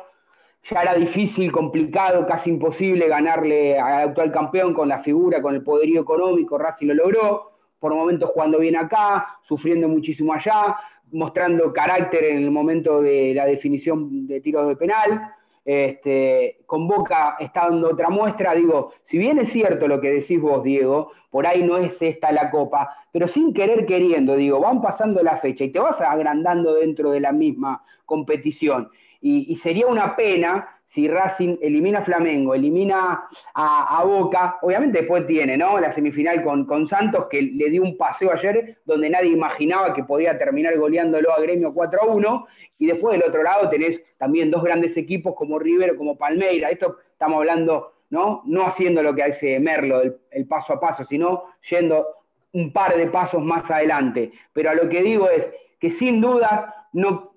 Ya 0.69 0.82
era 0.82 0.95
difícil, 0.95 1.51
complicado, 1.51 2.25
casi 2.25 2.49
imposible 2.49 3.08
ganarle 3.08 3.77
al 3.77 4.10
actual 4.10 4.32
campeón 4.32 4.73
con 4.73 4.88
la 4.88 4.99
figura, 4.99 5.41
con 5.41 5.56
el 5.56 5.62
poderío 5.62 6.01
económico. 6.01 6.58
Racing 6.58 6.88
lo 6.88 6.93
logró, 6.93 7.51
por 7.79 7.93
momentos 7.93 8.29
jugando 8.29 8.60
bien 8.60 8.77
acá, 8.77 9.39
sufriendo 9.41 9.89
muchísimo 9.89 10.34
allá, 10.34 10.77
mostrando 11.12 11.73
carácter 11.73 12.23
en 12.23 12.38
el 12.38 12.49
momento 12.49 13.01
de 13.01 13.34
la 13.34 13.45
definición 13.45 14.25
de 14.25 14.39
tiros 14.39 14.67
de 14.69 14.75
penal 14.77 15.34
este, 15.65 16.62
con 16.65 16.88
Boca 16.88 17.38
está 17.39 17.69
dando 17.69 17.91
otra 17.91 18.10
muestra. 18.10 18.54
Digo, 18.54 18.93
si 19.06 19.17
bien 19.17 19.39
es 19.39 19.52
cierto 19.52 19.88
lo 19.88 20.02
que 20.02 20.12
decís 20.12 20.39
vos, 20.39 20.63
Diego, 20.63 21.12
por 21.30 21.47
ahí 21.47 21.63
no 21.63 21.78
es 21.78 22.02
esta 22.02 22.32
la 22.32 22.52
copa, 22.52 22.95
pero 23.12 23.28
sin 23.28 23.54
querer 23.54 23.86
queriendo, 23.86 24.36
digo, 24.36 24.60
van 24.60 24.82
pasando 24.82 25.23
la 25.23 25.38
fecha 25.38 25.63
y 25.63 25.71
te 25.71 25.80
vas 25.80 25.99
agrandando 26.02 26.76
dentro 26.76 27.12
de 27.12 27.19
la 27.19 27.32
misma 27.32 27.84
competición. 28.06 28.89
y 29.21 29.56
sería 29.56 29.88
una 29.88 30.17
pena 30.17 30.83
si 30.93 31.08
Racing 31.08 31.58
elimina 31.60 31.99
a 31.99 32.03
Flamengo, 32.03 32.53
elimina 32.53 33.27
a, 33.56 34.03
Boca, 34.06 34.60
obviamente 34.62 34.99
después 34.99 35.25
tiene 35.25 35.58
¿no? 35.58 35.79
la 35.79 35.91
semifinal 35.91 36.43
con, 36.43 36.65
con, 36.67 36.88
Santos, 36.88 37.25
que 37.32 37.41
le 37.41 37.71
dio 37.71 37.82
un 37.82 37.97
paseo 37.97 38.32
ayer 38.32 38.77
donde 38.86 39.10
nadie 39.10 39.32
imaginaba 39.32 39.91
que 39.91 40.03
podía 40.03 40.38
terminar 40.38 40.77
goleándolo 40.77 41.34
a 41.34 41.41
Gremio 41.41 41.73
4 41.73 41.99
a 41.99 42.06
1, 42.06 42.47
y 42.77 42.86
después 42.86 43.17
del 43.17 43.27
otro 43.27 43.41
lado 43.41 43.67
tenés 43.71 44.03
también 44.19 44.51
dos 44.51 44.62
grandes 44.63 44.95
equipos 44.95 45.34
como 45.36 45.58
River, 45.58 45.95
como 45.95 46.15
Palmeira, 46.15 46.69
esto 46.69 46.97
estamos 47.12 47.39
hablando, 47.39 47.93
¿no? 48.12 48.43
No 48.45 48.67
haciendo 48.67 49.01
lo 49.01 49.15
que 49.15 49.23
hace 49.23 49.60
Merlo, 49.60 49.99
el 50.29 50.47
paso 50.47 50.73
a 50.73 50.79
paso, 50.79 51.06
sino 51.06 51.45
yendo 51.71 52.06
un 52.51 52.71
par 52.71 52.95
de 52.95 53.08
pasos 53.08 53.41
más 53.41 53.71
adelante. 53.71 54.32
Pero 54.53 54.69
a 54.69 54.75
lo 54.75 54.88
que 54.88 55.01
digo 55.01 55.27
es 55.27 55.49
que 55.79 55.89
sin 55.89 56.21
duda 56.21 56.88
no 56.93 57.33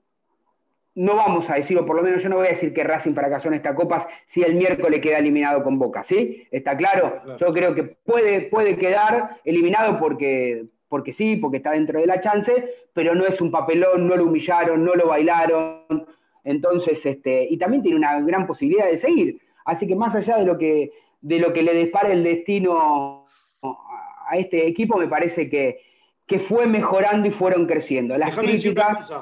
no 0.97 1.15
vamos 1.15 1.49
a 1.51 1.55
decir, 1.55 1.79
o 1.79 1.85
por 1.85 1.95
lo 1.95 2.03
menos 2.03 2.23
yo 2.23 2.31
no 2.31 2.37
voy 2.37 2.47
a 2.47 2.51
decir 2.51 2.73
que 2.73 2.83
Racing 2.83 3.13
fracasó 3.13 3.49
en 3.49 3.55
esta 3.55 3.75
Copa 3.75 4.09
si 4.25 4.43
el 4.43 4.55
miércoles 4.55 5.01
queda 5.01 5.19
eliminado 5.19 5.63
con 5.63 5.79
Boca, 5.79 6.03
¿sí? 6.03 6.49
¿Está 6.51 6.75
claro? 6.75 7.37
Yo 7.39 7.53
creo 7.53 7.75
que 7.75 7.83
puede, 7.85 8.41
puede 8.43 8.79
quedar 8.79 9.39
eliminado 9.45 9.99
porque, 9.99 10.65
porque 10.89 11.13
sí, 11.13 11.37
porque 11.37 11.59
está 11.59 11.73
dentro 11.73 12.01
de 12.01 12.07
la 12.07 12.19
chance, 12.21 12.71
pero 12.95 13.15
no 13.15 13.27
es 13.27 13.43
un 13.43 13.51
papelón, 13.51 14.09
no 14.09 14.17
lo 14.17 14.25
humillaron, 14.25 14.87
no 14.87 14.95
lo 14.95 15.09
bailaron. 15.09 16.07
Entonces, 16.43 17.05
este, 17.05 17.47
y 17.51 17.59
también 17.59 17.83
tiene 17.83 17.99
una 17.99 18.19
gran 18.23 18.47
posibilidad 18.47 18.87
de 18.87 18.97
seguir. 18.97 19.39
Así 19.67 19.87
que 19.87 19.97
más 19.97 20.15
allá 20.15 20.39
de 20.39 20.47
lo 20.47 20.57
que, 20.57 20.93
de 21.21 21.39
lo 21.39 21.53
que 21.53 21.63
le 21.63 21.75
dispara 21.75 22.11
el 22.11 22.25
destino 22.25 23.27
a 23.61 24.39
este 24.39 24.67
equipo, 24.67 24.97
me 24.97 25.09
parece 25.09 25.51
que, 25.51 25.79
que 26.27 26.39
fue 26.39 26.67
mejorando 26.67 27.29
y 27.29 27.33
fueron 27.33 27.67
creciendo. 27.67 28.17
Las 28.17 28.35
críticas 28.39 29.13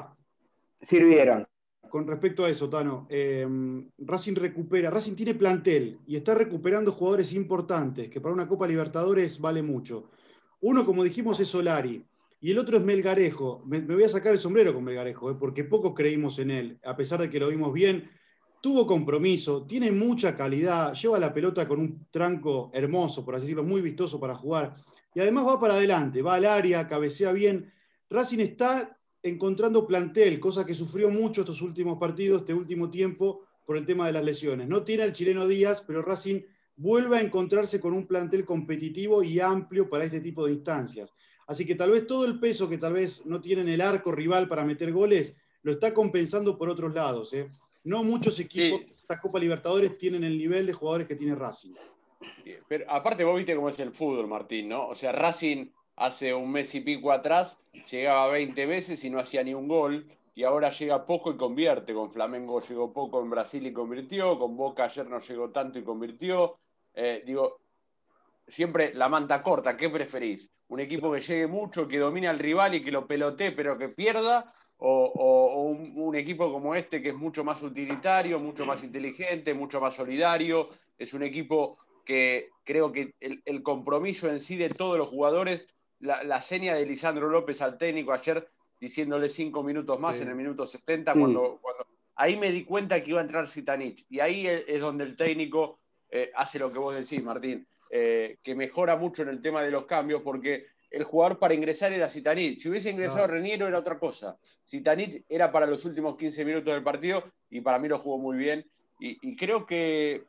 sirvieron 0.81 1.45
con 1.95 2.05
respecto 2.05 2.43
a 2.43 2.49
eso, 2.49 2.69
Tano, 2.69 3.07
eh, 3.09 3.47
Racing 3.99 4.35
recupera, 4.35 4.89
Racing 4.89 5.13
tiene 5.13 5.33
plantel 5.33 5.97
y 6.05 6.17
está 6.17 6.35
recuperando 6.35 6.91
jugadores 6.91 7.31
importantes, 7.31 8.09
que 8.09 8.19
para 8.19 8.33
una 8.33 8.49
Copa 8.49 8.67
Libertadores 8.67 9.39
vale 9.39 9.63
mucho. 9.63 10.09
Uno, 10.59 10.85
como 10.85 11.05
dijimos, 11.05 11.39
es 11.39 11.47
Solari, 11.47 12.03
y 12.41 12.51
el 12.51 12.59
otro 12.59 12.75
es 12.75 12.83
Melgarejo. 12.83 13.63
Me, 13.65 13.79
voy 13.79 14.03
a 14.03 14.09
sacar 14.09 14.33
el 14.33 14.41
sombrero 14.41 14.73
con 14.73 14.83
Melgarejo, 14.83 15.31
eh, 15.31 15.37
porque 15.39 15.63
pocos 15.63 15.93
creímos 15.93 16.37
en 16.39 16.51
él, 16.51 16.79
a 16.83 16.97
pesar 16.97 17.21
de 17.21 17.29
que 17.29 17.39
lo 17.39 17.47
vimos 17.47 17.71
bien. 17.71 18.09
Tuvo 18.61 18.85
compromiso, 18.85 19.65
tiene 19.65 19.89
mucha 19.89 20.35
calidad, 20.35 20.93
lleva 20.95 21.17
la 21.17 21.33
pelota 21.33 21.65
con 21.65 21.79
un 21.79 22.07
tranco 22.11 22.71
hermoso, 22.73 23.23
por 23.23 23.35
así 23.35 23.43
decirlo, 23.43 23.63
muy 23.63 23.81
vistoso 23.81 24.19
para 24.19 24.35
jugar. 24.35 24.75
Y 25.13 25.21
además 25.21 25.47
va 25.47 25.61
para 25.61 25.75
adelante, 25.75 26.21
va 26.21 26.33
al 26.33 26.43
área, 26.43 26.89
cabecea 26.89 27.31
bien. 27.31 27.71
Racing 28.09 28.39
está 28.39 28.97
encontrando 29.25 29.87
plantel, 29.87 30.39
cosa 30.39 30.65
que 30.65 30.75
sufrió 30.75 31.09
mucho 31.09 31.41
estos 31.41 31.61
últimos 31.63 31.97
partidos, 31.97 32.41
este 32.41 32.53
último 32.53 32.91
tiempo, 32.91 33.41
por 33.65 33.75
el 33.75 33.85
tema 33.85 34.05
de 34.05 34.13
las 34.13 34.23
lesiones. 34.23 34.67
No 34.67 34.83
tiene 34.83 35.01
al 35.01 35.13
chileno 35.13 35.47
Díaz, 35.47 35.83
pero 35.85 36.03
Racing 36.03 36.41
vuelve 36.77 37.17
a 37.17 37.21
encontrarse 37.21 37.79
con 37.79 37.93
un 37.93 38.05
plantel 38.05 38.45
competitivo 38.45 39.23
y 39.23 39.39
amplio 39.39 39.89
para 39.89 40.03
este 40.03 40.21
tipo 40.21 40.45
de 40.45 40.53
instancias. 40.53 41.11
Así 41.47 41.65
que 41.65 41.73
tal 41.73 41.89
vez 41.91 42.05
todo 42.05 42.25
el 42.25 42.39
peso 42.39 42.69
que 42.69 42.77
tal 42.77 42.93
vez 42.93 43.25
no 43.25 43.41
tienen 43.41 43.67
el 43.67 43.81
arco 43.81 44.11
rival 44.11 44.47
para 44.47 44.63
meter 44.63 44.91
goles, 44.91 45.35
lo 45.63 45.71
está 45.71 45.91
compensando 45.93 46.55
por 46.55 46.69
otros 46.69 46.93
lados. 46.93 47.33
¿eh? 47.33 47.49
No 47.83 48.03
muchos 48.03 48.39
equipos 48.39 48.81
de 48.81 48.93
esta 48.95 49.19
Copa 49.19 49.39
Libertadores 49.39 49.97
tienen 49.97 50.23
el 50.23 50.37
nivel 50.37 50.67
de 50.67 50.73
jugadores 50.73 51.07
que 51.07 51.15
tiene 51.15 51.33
Racing. 51.33 51.73
Pero 52.67 52.85
aparte 52.89 53.23
vos 53.23 53.37
viste 53.37 53.55
cómo 53.55 53.69
es 53.69 53.79
el 53.79 53.91
fútbol, 53.91 54.27
Martín, 54.27 54.69
¿no? 54.69 54.87
O 54.87 54.95
sea, 54.95 55.11
Racing 55.11 55.67
hace 55.95 56.33
un 56.33 56.51
mes 56.51 56.73
y 56.75 56.81
pico 56.81 57.11
atrás 57.11 57.59
llegaba 57.89 58.27
20 58.29 58.65
veces 58.65 59.03
y 59.03 59.09
no 59.09 59.19
hacía 59.19 59.43
ni 59.43 59.53
un 59.53 59.67
gol, 59.67 60.07
y 60.33 60.43
ahora 60.43 60.69
llega 60.71 61.05
poco 61.05 61.31
y 61.31 61.37
convierte. 61.37 61.93
Con 61.93 62.11
Flamengo 62.11 62.59
llegó 62.59 62.91
poco 62.91 63.21
en 63.21 63.29
Brasil 63.29 63.65
y 63.65 63.73
convirtió, 63.73 64.37
con 64.37 64.57
Boca 64.57 64.83
ayer 64.83 65.07
no 65.07 65.19
llegó 65.19 65.49
tanto 65.51 65.79
y 65.79 65.83
convirtió. 65.83 66.57
Eh, 66.93 67.23
digo, 67.25 67.59
siempre 68.47 68.93
la 68.93 69.09
manta 69.09 69.41
corta, 69.41 69.77
¿qué 69.77 69.89
preferís? 69.89 70.49
¿Un 70.67 70.79
equipo 70.79 71.11
que 71.11 71.21
llegue 71.21 71.47
mucho, 71.47 71.87
que 71.87 71.99
domine 71.99 72.27
al 72.27 72.39
rival 72.39 72.75
y 72.75 72.83
que 72.83 72.91
lo 72.91 73.07
pelotee 73.07 73.51
pero 73.51 73.77
que 73.77 73.89
pierda? 73.89 74.53
¿O, 74.77 75.71
un, 75.95 76.15
equipo 76.15 76.51
como 76.51 76.75
este 76.75 77.01
que 77.01 77.09
es 77.09 77.15
mucho 77.15 77.45
más 77.45 77.63
utilitario, 77.63 78.39
mucho 78.39 78.65
más 78.65 78.83
inteligente, 78.83 79.53
mucho 79.53 79.79
más 79.79 79.95
solidario? 79.95 80.69
Es 80.97 81.13
un 81.13 81.23
equipo 81.23 81.77
que 82.03 82.49
creo 82.65 82.91
que 82.91 83.13
el, 83.19 83.63
compromiso 83.63 84.29
en 84.29 84.39
sí 84.39 84.57
de 84.57 84.69
todos 84.69 84.97
los 84.97 85.07
jugadores, 85.07 85.67
la, 86.05 86.41
seña 86.41 86.75
de 86.75 86.85
Lisandro 86.85 87.29
López 87.29 87.61
al 87.61 87.77
técnico 87.77 88.13
ayer 88.13 88.47
diciéndole 88.79 89.29
cinco 89.29 89.63
minutos 89.63 89.99
más 89.99 90.19
en 90.21 90.29
el 90.29 90.35
minuto 90.35 90.65
70, 90.65 91.13
cuando, 91.13 91.59
cuando 91.61 91.87
ahí 92.15 92.37
me 92.37 92.51
di 92.51 92.63
cuenta 92.63 93.03
que 93.03 93.11
iba 93.11 93.19
a 93.19 93.23
entrar 93.23 93.47
Sitanich. 93.47 94.05
Y 94.09 94.19
ahí 94.19 94.47
es 94.47 94.79
donde 94.79 95.03
el 95.05 95.15
técnico 95.15 95.79
eh, 96.09 96.31
hace 96.35 96.59
lo 96.59 96.71
que 96.71 96.79
vos 96.79 96.95
decís, 96.95 97.23
Martín, 97.23 97.67
eh, 97.89 98.37
que 98.43 98.55
mejora 98.55 98.95
mucho 98.95 99.23
en 99.23 99.29
el 99.29 99.41
tema 99.41 99.61
de 99.61 99.71
los 99.71 99.85
cambios, 99.85 100.21
porque 100.21 100.67
el 100.89 101.03
jugador 101.03 101.39
para 101.39 101.53
ingresar 101.53 101.91
era 101.91 102.07
Sitanich. 102.07 102.61
Si 102.61 102.69
hubiese 102.69 102.89
ingresado 102.89 103.27
Reniero 103.27 103.67
era 103.67 103.79
otra 103.79 103.99
cosa. 103.99 104.37
Sitanich 104.63 105.25
era 105.27 105.51
para 105.51 105.65
los 105.65 105.83
últimos 105.83 106.15
15 106.15 106.45
minutos 106.45 106.73
del 106.73 106.83
partido 106.83 107.23
y 107.49 107.61
para 107.61 107.79
mí 107.79 107.87
lo 107.87 107.99
jugó 107.99 108.17
muy 108.17 108.37
bien. 108.37 108.65
Y, 108.97 109.35
creo 109.35 109.65
que 109.65 110.23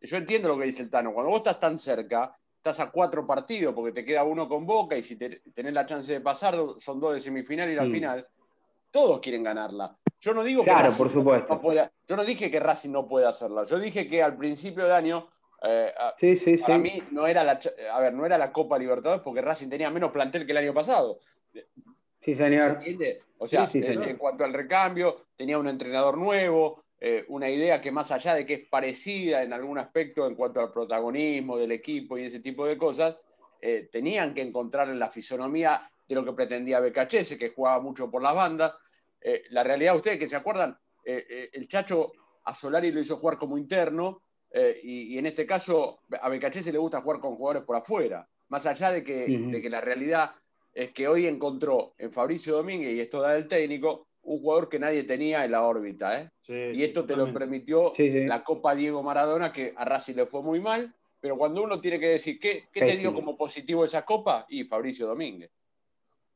yo 0.00 0.16
entiendo 0.16 0.48
lo 0.48 0.58
que 0.58 0.64
dice 0.64 0.82
el 0.82 0.88
Tano. 0.88 1.12
Cuando 1.12 1.30
vos 1.30 1.40
estás 1.40 1.60
tan 1.60 1.76
cerca, 1.76 2.34
estás 2.58 2.80
a 2.80 2.90
cuatro 2.90 3.26
partidos 3.26 3.74
porque 3.74 3.92
te 3.92 4.04
queda 4.04 4.24
uno 4.24 4.48
con 4.48 4.66
Boca 4.66 4.96
y 4.96 5.02
si 5.02 5.16
tenés 5.16 5.72
la 5.72 5.86
chance 5.86 6.12
de 6.12 6.20
pasar, 6.20 6.56
son 6.76 7.00
dos 7.00 7.14
de 7.14 7.20
semifinal 7.20 7.70
y 7.70 7.74
la 7.74 7.84
mm. 7.84 7.90
final. 7.90 8.26
Todos 8.90 9.20
quieren 9.20 9.42
ganarla. 9.42 9.96
Yo 10.20 10.34
no 10.34 10.42
digo 10.42 10.64
que 10.64 10.70
claro, 10.70 10.92
por 10.96 11.10
supuesto. 11.10 11.54
No 11.54 11.60
pueda, 11.60 11.92
yo 12.06 12.16
no 12.16 12.24
dije 12.24 12.50
que 12.50 12.58
Racing 12.58 12.90
no 12.90 13.06
puede 13.06 13.26
hacerla. 13.26 13.64
Yo 13.64 13.78
dije 13.78 14.08
que 14.08 14.22
al 14.22 14.36
principio 14.36 14.84
de 14.84 14.92
año 14.92 15.28
eh, 15.62 15.92
para 16.60 16.78
mí 16.78 17.02
no 17.10 17.26
era 17.26 17.44
la 17.44 17.60
a 17.92 18.00
ver, 18.00 18.14
no 18.14 18.26
era 18.26 18.38
la 18.38 18.52
Copa 18.52 18.78
Libertadores 18.78 19.22
porque 19.22 19.42
Racing 19.42 19.68
tenía 19.68 19.90
menos 19.90 20.10
plantel 20.10 20.44
que 20.44 20.52
el 20.52 20.58
año 20.58 20.74
pasado. 20.74 21.20
Sí, 22.20 22.34
señor. 22.34 22.80
O 23.38 23.46
sea, 23.46 23.66
en, 23.72 24.16
cuanto 24.16 24.44
al 24.44 24.52
recambio, 24.52 25.16
tenía 25.36 25.58
un 25.58 25.68
entrenador 25.68 26.18
nuevo, 26.18 26.82
eh, 27.00 27.24
una 27.28 27.48
idea 27.48 27.80
que 27.80 27.92
más 27.92 28.10
allá 28.10 28.34
de 28.34 28.44
que 28.44 28.54
es 28.54 28.68
parecida 28.68 29.42
en 29.42 29.52
algún 29.52 29.78
aspecto 29.78 30.26
en 30.26 30.34
cuanto 30.34 30.60
al 30.60 30.72
protagonismo 30.72 31.56
del 31.56 31.72
equipo 31.72 32.18
y 32.18 32.24
ese 32.24 32.40
tipo 32.40 32.66
de 32.66 32.76
cosas, 32.76 33.16
eh, 33.60 33.88
tenían 33.92 34.34
que 34.34 34.42
encontrar 34.42 34.88
en 34.88 34.98
la 34.98 35.10
fisonomía 35.10 35.88
de 36.08 36.14
lo 36.14 36.24
que 36.24 36.32
pretendía 36.32 36.80
Becachese, 36.80 37.38
que 37.38 37.50
jugaba 37.50 37.80
mucho 37.80 38.10
por 38.10 38.22
las 38.22 38.34
bandas, 38.34 38.74
eh, 39.20 39.44
la 39.50 39.64
realidad, 39.64 39.96
ustedes 39.96 40.18
que 40.18 40.28
se 40.28 40.36
acuerdan, 40.36 40.76
eh, 41.04 41.26
eh, 41.28 41.50
el 41.52 41.68
Chacho 41.68 42.12
a 42.44 42.54
Solari 42.54 42.92
lo 42.92 43.00
hizo 43.00 43.16
jugar 43.16 43.36
como 43.38 43.58
interno 43.58 44.22
y, 44.82 45.18
en 45.18 45.26
este 45.26 45.44
caso 45.44 46.00
a 46.22 46.28
Becachese 46.30 46.72
le 46.72 46.78
gusta 46.78 47.02
jugar 47.02 47.20
con 47.20 47.36
jugadores 47.36 47.64
por 47.64 47.76
afuera, 47.76 48.26
más 48.48 48.64
allá 48.64 48.90
de 48.90 49.04
que, 49.04 49.26
de 49.28 49.60
que 49.60 49.68
la 49.68 49.82
realidad 49.82 50.30
es 50.72 50.92
que 50.92 51.06
hoy 51.06 51.26
encontró 51.26 51.92
en 51.98 52.10
Fabricio 52.10 52.56
Domínguez, 52.56 52.94
y 52.94 53.00
esto 53.00 53.20
da 53.20 53.34
del 53.34 53.46
técnico, 53.46 54.07
un 54.28 54.40
jugador 54.40 54.68
que 54.68 54.78
nadie 54.78 55.04
tenía 55.04 55.44
en 55.44 55.52
la 55.52 55.62
órbita. 55.62 56.30
y 56.48 56.82
esto 56.82 57.04
te 57.04 57.16
lo 57.16 57.32
permitió 57.32 57.92
la 57.96 58.44
Copa 58.44 58.74
Diego 58.74 59.02
Maradona, 59.02 59.52
que 59.52 59.72
a 59.76 59.84
Racing 59.84 60.14
le 60.14 60.26
fue 60.26 60.42
muy 60.42 60.60
mal, 60.60 60.94
pero 61.20 61.36
cuando 61.36 61.62
uno 61.62 61.80
tiene 61.80 61.98
que 61.98 62.08
decir, 62.08 62.38
¿qué, 62.38 62.64
qué 62.72 62.80
te 62.80 62.96
dio 62.98 63.14
como 63.14 63.36
positivo 63.36 63.84
esa 63.84 64.04
Copa? 64.04 64.46
Y 64.48 64.64
Fabricio 64.64 65.06
Domínguez. 65.06 65.50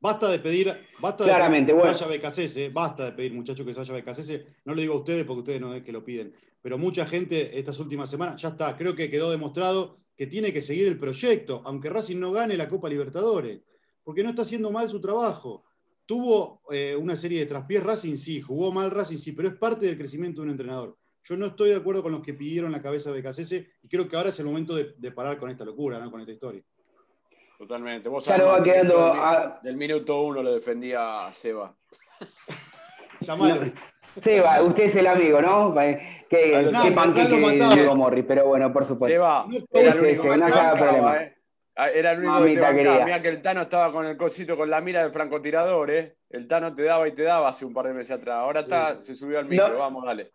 Basta 0.00 0.28
de 0.28 0.40
pedir, 0.40 0.74
basta 1.00 1.24
Claramente, 1.24 1.72
de 1.72 1.78
pedir 1.78 1.94
que 1.94 2.00
vaya 2.00 2.06
Becasese, 2.08 2.70
basta 2.70 3.04
de 3.04 3.12
pedir, 3.12 3.34
muchachos, 3.34 3.64
que 3.64 3.72
se 3.72 3.80
vaya 3.80 3.94
Becasese. 3.94 4.46
No 4.64 4.74
lo 4.74 4.80
digo 4.80 4.94
a 4.94 4.98
ustedes 4.98 5.24
porque 5.24 5.40
ustedes 5.40 5.60
no 5.60 5.74
es 5.74 5.84
que 5.84 5.92
lo 5.92 6.04
piden, 6.04 6.34
pero 6.60 6.78
mucha 6.78 7.06
gente 7.06 7.56
estas 7.58 7.78
últimas 7.78 8.10
semanas, 8.10 8.40
ya 8.40 8.48
está, 8.48 8.76
creo 8.76 8.96
que 8.96 9.10
quedó 9.10 9.30
demostrado 9.30 9.98
que 10.16 10.26
tiene 10.26 10.52
que 10.52 10.60
seguir 10.60 10.88
el 10.88 10.98
proyecto, 10.98 11.62
aunque 11.64 11.90
Racing 11.90 12.18
no 12.18 12.32
gane 12.32 12.56
la 12.56 12.68
Copa 12.68 12.88
Libertadores, 12.88 13.60
porque 14.02 14.22
no 14.22 14.30
está 14.30 14.42
haciendo 14.42 14.70
mal 14.70 14.88
su 14.88 15.00
trabajo. 15.00 15.64
Tuvo 16.12 16.60
eh, 16.70 16.94
una 16.94 17.16
serie 17.16 17.40
de 17.40 17.46
traspiés 17.46 17.82
Racing, 17.82 18.16
sí, 18.16 18.42
jugó 18.42 18.70
mal 18.70 18.90
Racing, 18.90 19.16
sí, 19.16 19.32
pero 19.32 19.48
es 19.48 19.54
parte 19.54 19.86
del 19.86 19.96
crecimiento 19.96 20.42
de 20.42 20.44
un 20.44 20.50
entrenador. 20.50 20.94
Yo 21.24 21.38
no 21.38 21.46
estoy 21.46 21.70
de 21.70 21.76
acuerdo 21.76 22.02
con 22.02 22.12
los 22.12 22.20
que 22.20 22.34
pidieron 22.34 22.70
la 22.70 22.82
cabeza 22.82 23.08
de 23.08 23.16
Becasese 23.16 23.70
y 23.80 23.88
creo 23.88 24.06
que 24.06 24.14
ahora 24.14 24.28
es 24.28 24.38
el 24.38 24.44
momento 24.44 24.76
de, 24.76 24.92
de 24.98 25.10
parar 25.10 25.38
con 25.38 25.48
esta 25.48 25.64
locura, 25.64 25.98
¿no? 25.98 26.10
con 26.10 26.20
esta 26.20 26.32
historia. 26.32 26.62
Totalmente. 27.56 28.10
Vos 28.10 28.26
ya 28.26 28.36
lo 28.36 28.48
va 28.48 28.62
quedando. 28.62 29.58
Del, 29.62 29.74
minuto 29.78 30.20
uno 30.20 30.42
lo 30.42 30.52
defendía 30.52 31.32
Seba. 31.34 31.74
Seba, 34.02 34.62
usted 34.62 34.84
es 34.84 34.96
el 34.96 35.06
amigo, 35.06 35.40
¿no? 35.40 35.74
Que, 35.74 36.26
que 36.28 36.70
Diego 37.74 37.96
Morri, 37.96 38.22
pero 38.22 38.48
bueno, 38.48 38.70
por 38.70 38.84
supuesto. 38.84 39.14
Seba, 39.14 39.46
era 39.72 39.92
el 39.94 39.98
único 39.98 40.36
no 40.36 40.76
problema. 40.76 41.16
Ah, 41.74 41.88
era 41.88 42.12
el 42.12 42.24
único 42.24 42.66
que 42.74 42.82
te 42.82 43.04
Mira 43.04 43.22
que 43.22 43.28
el 43.28 43.40
Tano 43.40 43.62
estaba 43.62 43.90
con 43.92 44.04
el 44.04 44.16
cosito 44.16 44.56
con 44.56 44.68
la 44.68 44.80
mira 44.80 45.02
del 45.02 45.12
francotirador, 45.12 45.90
¿eh? 45.90 46.16
El 46.28 46.46
Tano 46.46 46.74
te 46.74 46.82
daba 46.82 47.08
y 47.08 47.12
te 47.12 47.22
daba 47.22 47.48
hace 47.48 47.64
un 47.64 47.72
par 47.72 47.86
de 47.86 47.94
meses 47.94 48.10
atrás. 48.10 48.36
Ahora 48.36 48.60
está, 48.60 49.02
se 49.02 49.14
subió 49.14 49.38
al 49.38 49.46
micro, 49.46 49.78
vamos, 49.78 50.04
dale. 50.04 50.30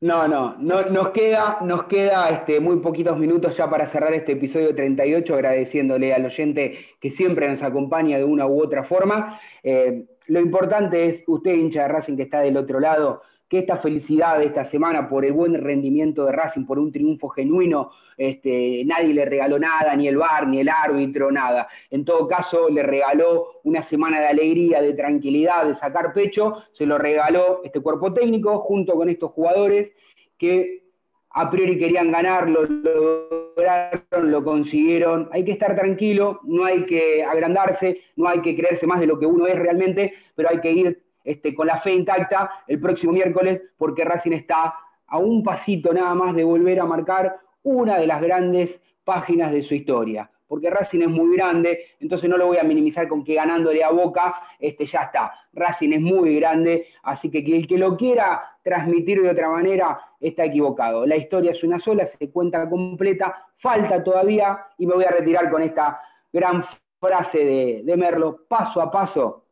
No, 0.00 0.28
no, 0.28 0.56
no, 0.58 0.82
nos 0.82 1.10
queda, 1.10 1.58
nos 1.60 1.84
queda 1.84 2.30
este, 2.30 2.60
muy 2.60 2.78
poquitos 2.78 3.18
minutos 3.18 3.56
ya 3.56 3.68
para 3.68 3.88
cerrar 3.88 4.14
este 4.14 4.32
episodio 4.32 4.72
38, 4.72 5.34
agradeciéndole 5.34 6.14
al 6.14 6.24
oyente 6.24 6.78
que 7.00 7.10
siempre 7.10 7.48
nos 7.48 7.62
acompaña 7.62 8.16
de 8.16 8.24
una 8.24 8.46
u 8.46 8.62
otra 8.62 8.84
forma. 8.84 9.40
Eh, 9.62 10.06
lo 10.28 10.38
importante 10.38 11.08
es, 11.08 11.24
usted 11.26 11.52
hincha 11.52 11.82
de 11.82 11.88
Racing 11.88 12.16
que 12.16 12.22
está 12.24 12.40
del 12.40 12.56
otro 12.56 12.78
lado, 12.78 13.22
que 13.48 13.58
esta 13.58 13.78
felicidad 13.78 14.38
de 14.38 14.46
esta 14.46 14.64
semana 14.64 15.08
por 15.08 15.24
el 15.24 15.32
buen 15.32 15.54
rendimiento 15.54 16.26
de 16.26 16.32
Racing, 16.32 16.66
por 16.66 16.78
un 16.78 16.92
triunfo 16.92 17.28
genuino, 17.30 17.90
este, 18.16 18.82
nadie 18.84 19.14
le 19.14 19.24
regaló 19.24 19.58
nada, 19.58 19.96
ni 19.96 20.06
el 20.06 20.18
bar, 20.18 20.46
ni 20.46 20.60
el 20.60 20.68
árbitro, 20.68 21.32
nada. 21.32 21.66
En 21.90 22.04
todo 22.04 22.28
caso, 22.28 22.68
le 22.68 22.82
regaló 22.82 23.60
una 23.64 23.82
semana 23.82 24.20
de 24.20 24.26
alegría, 24.26 24.82
de 24.82 24.92
tranquilidad, 24.92 25.66
de 25.66 25.74
sacar 25.76 26.12
pecho, 26.12 26.62
se 26.72 26.84
lo 26.84 26.98
regaló 26.98 27.62
este 27.64 27.80
cuerpo 27.80 28.12
técnico 28.12 28.58
junto 28.60 28.94
con 28.94 29.08
estos 29.08 29.30
jugadores 29.30 29.92
que 30.36 30.84
a 31.30 31.50
priori 31.50 31.78
querían 31.78 32.10
ganar, 32.10 32.48
lo 32.48 32.64
lograron, 32.64 34.30
lo 34.30 34.44
consiguieron. 34.44 35.28
Hay 35.32 35.44
que 35.44 35.52
estar 35.52 35.74
tranquilo, 35.76 36.40
no 36.44 36.64
hay 36.64 36.84
que 36.84 37.24
agrandarse, 37.24 38.00
no 38.16 38.28
hay 38.28 38.40
que 38.40 38.56
creerse 38.56 38.86
más 38.86 39.00
de 39.00 39.06
lo 39.06 39.18
que 39.18 39.26
uno 39.26 39.46
es 39.46 39.58
realmente, 39.58 40.14
pero 40.34 40.50
hay 40.50 40.60
que 40.60 40.72
ir 40.72 41.07
este, 41.28 41.54
con 41.54 41.66
la 41.66 41.76
fe 41.76 41.92
intacta 41.92 42.64
el 42.66 42.80
próximo 42.80 43.12
miércoles, 43.12 43.60
porque 43.76 44.02
Racing 44.02 44.32
está 44.32 44.74
a 45.06 45.18
un 45.18 45.42
pasito 45.42 45.92
nada 45.92 46.14
más 46.14 46.34
de 46.34 46.42
volver 46.42 46.80
a 46.80 46.86
marcar 46.86 47.38
una 47.62 47.98
de 47.98 48.06
las 48.06 48.22
grandes 48.22 48.80
páginas 49.04 49.52
de 49.52 49.62
su 49.62 49.74
historia. 49.74 50.30
Porque 50.46 50.70
Racing 50.70 51.02
es 51.02 51.08
muy 51.08 51.36
grande, 51.36 51.80
entonces 52.00 52.30
no 52.30 52.38
lo 52.38 52.46
voy 52.46 52.56
a 52.56 52.62
minimizar 52.62 53.06
con 53.08 53.22
que 53.22 53.34
ganándole 53.34 53.84
a 53.84 53.90
Boca, 53.90 54.40
este, 54.58 54.86
ya 54.86 55.02
está. 55.02 55.32
Racing 55.52 55.92
es 55.92 56.00
muy 56.00 56.36
grande, 56.36 56.86
así 57.02 57.30
que 57.30 57.40
el 57.40 57.68
que 57.68 57.76
lo 57.76 57.94
quiera 57.98 58.56
transmitir 58.64 59.20
de 59.20 59.28
otra 59.28 59.50
manera 59.50 60.00
está 60.18 60.46
equivocado. 60.46 61.04
La 61.04 61.16
historia 61.16 61.50
es 61.50 61.62
una 61.62 61.78
sola, 61.78 62.06
se 62.06 62.30
cuenta 62.30 62.70
completa, 62.70 63.48
falta 63.58 64.02
todavía, 64.02 64.60
y 64.78 64.86
me 64.86 64.94
voy 64.94 65.04
a 65.04 65.10
retirar 65.10 65.50
con 65.50 65.60
esta 65.60 66.00
gran 66.32 66.64
frase 66.98 67.44
de, 67.44 67.82
de 67.84 67.96
Merlo, 67.98 68.46
paso 68.48 68.80
a 68.80 68.90
paso, 68.90 69.44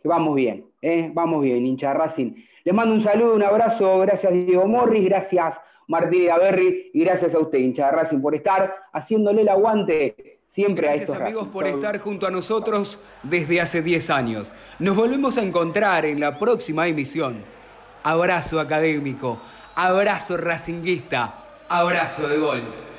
que 0.00 0.08
vamos 0.08 0.34
bien. 0.34 0.71
¿Eh? 0.82 1.10
Vamos 1.14 1.42
bien, 1.42 1.64
hincha 1.64 1.94
Racing. 1.94 2.34
Les 2.64 2.74
mando 2.74 2.94
un 2.94 3.02
saludo, 3.02 3.34
un 3.34 3.42
abrazo, 3.42 4.00
gracias 4.00 4.32
Diego 4.32 4.66
Morris, 4.66 5.04
gracias 5.04 5.54
Martín 5.88 6.30
Averri 6.30 6.90
y 6.92 7.00
gracias 7.04 7.34
a 7.34 7.38
usted, 7.38 7.58
hincha 7.58 7.90
Racing, 7.90 8.20
por 8.20 8.34
estar 8.34 8.74
haciéndole 8.92 9.42
el 9.42 9.48
aguante 9.48 10.40
siempre 10.48 10.86
gracias, 10.86 11.08
a 11.08 11.12
estos 11.12 11.22
amigos 11.22 11.48
por 11.48 11.66
estar 11.66 11.98
junto 11.98 12.26
a 12.26 12.30
nosotros 12.30 12.98
desde 13.22 13.60
hace 13.60 13.82
10 13.82 14.10
años. 14.10 14.52
Nos 14.78 14.94
volvemos 14.94 15.38
a 15.38 15.42
encontrar 15.42 16.04
en 16.04 16.20
la 16.20 16.38
próxima 16.38 16.86
emisión. 16.86 17.42
Abrazo 18.02 18.60
académico, 18.60 19.40
abrazo 19.74 20.36
racinguista, 20.36 21.44
abrazo 21.68 22.28
de 22.28 22.38
gol. 22.38 22.91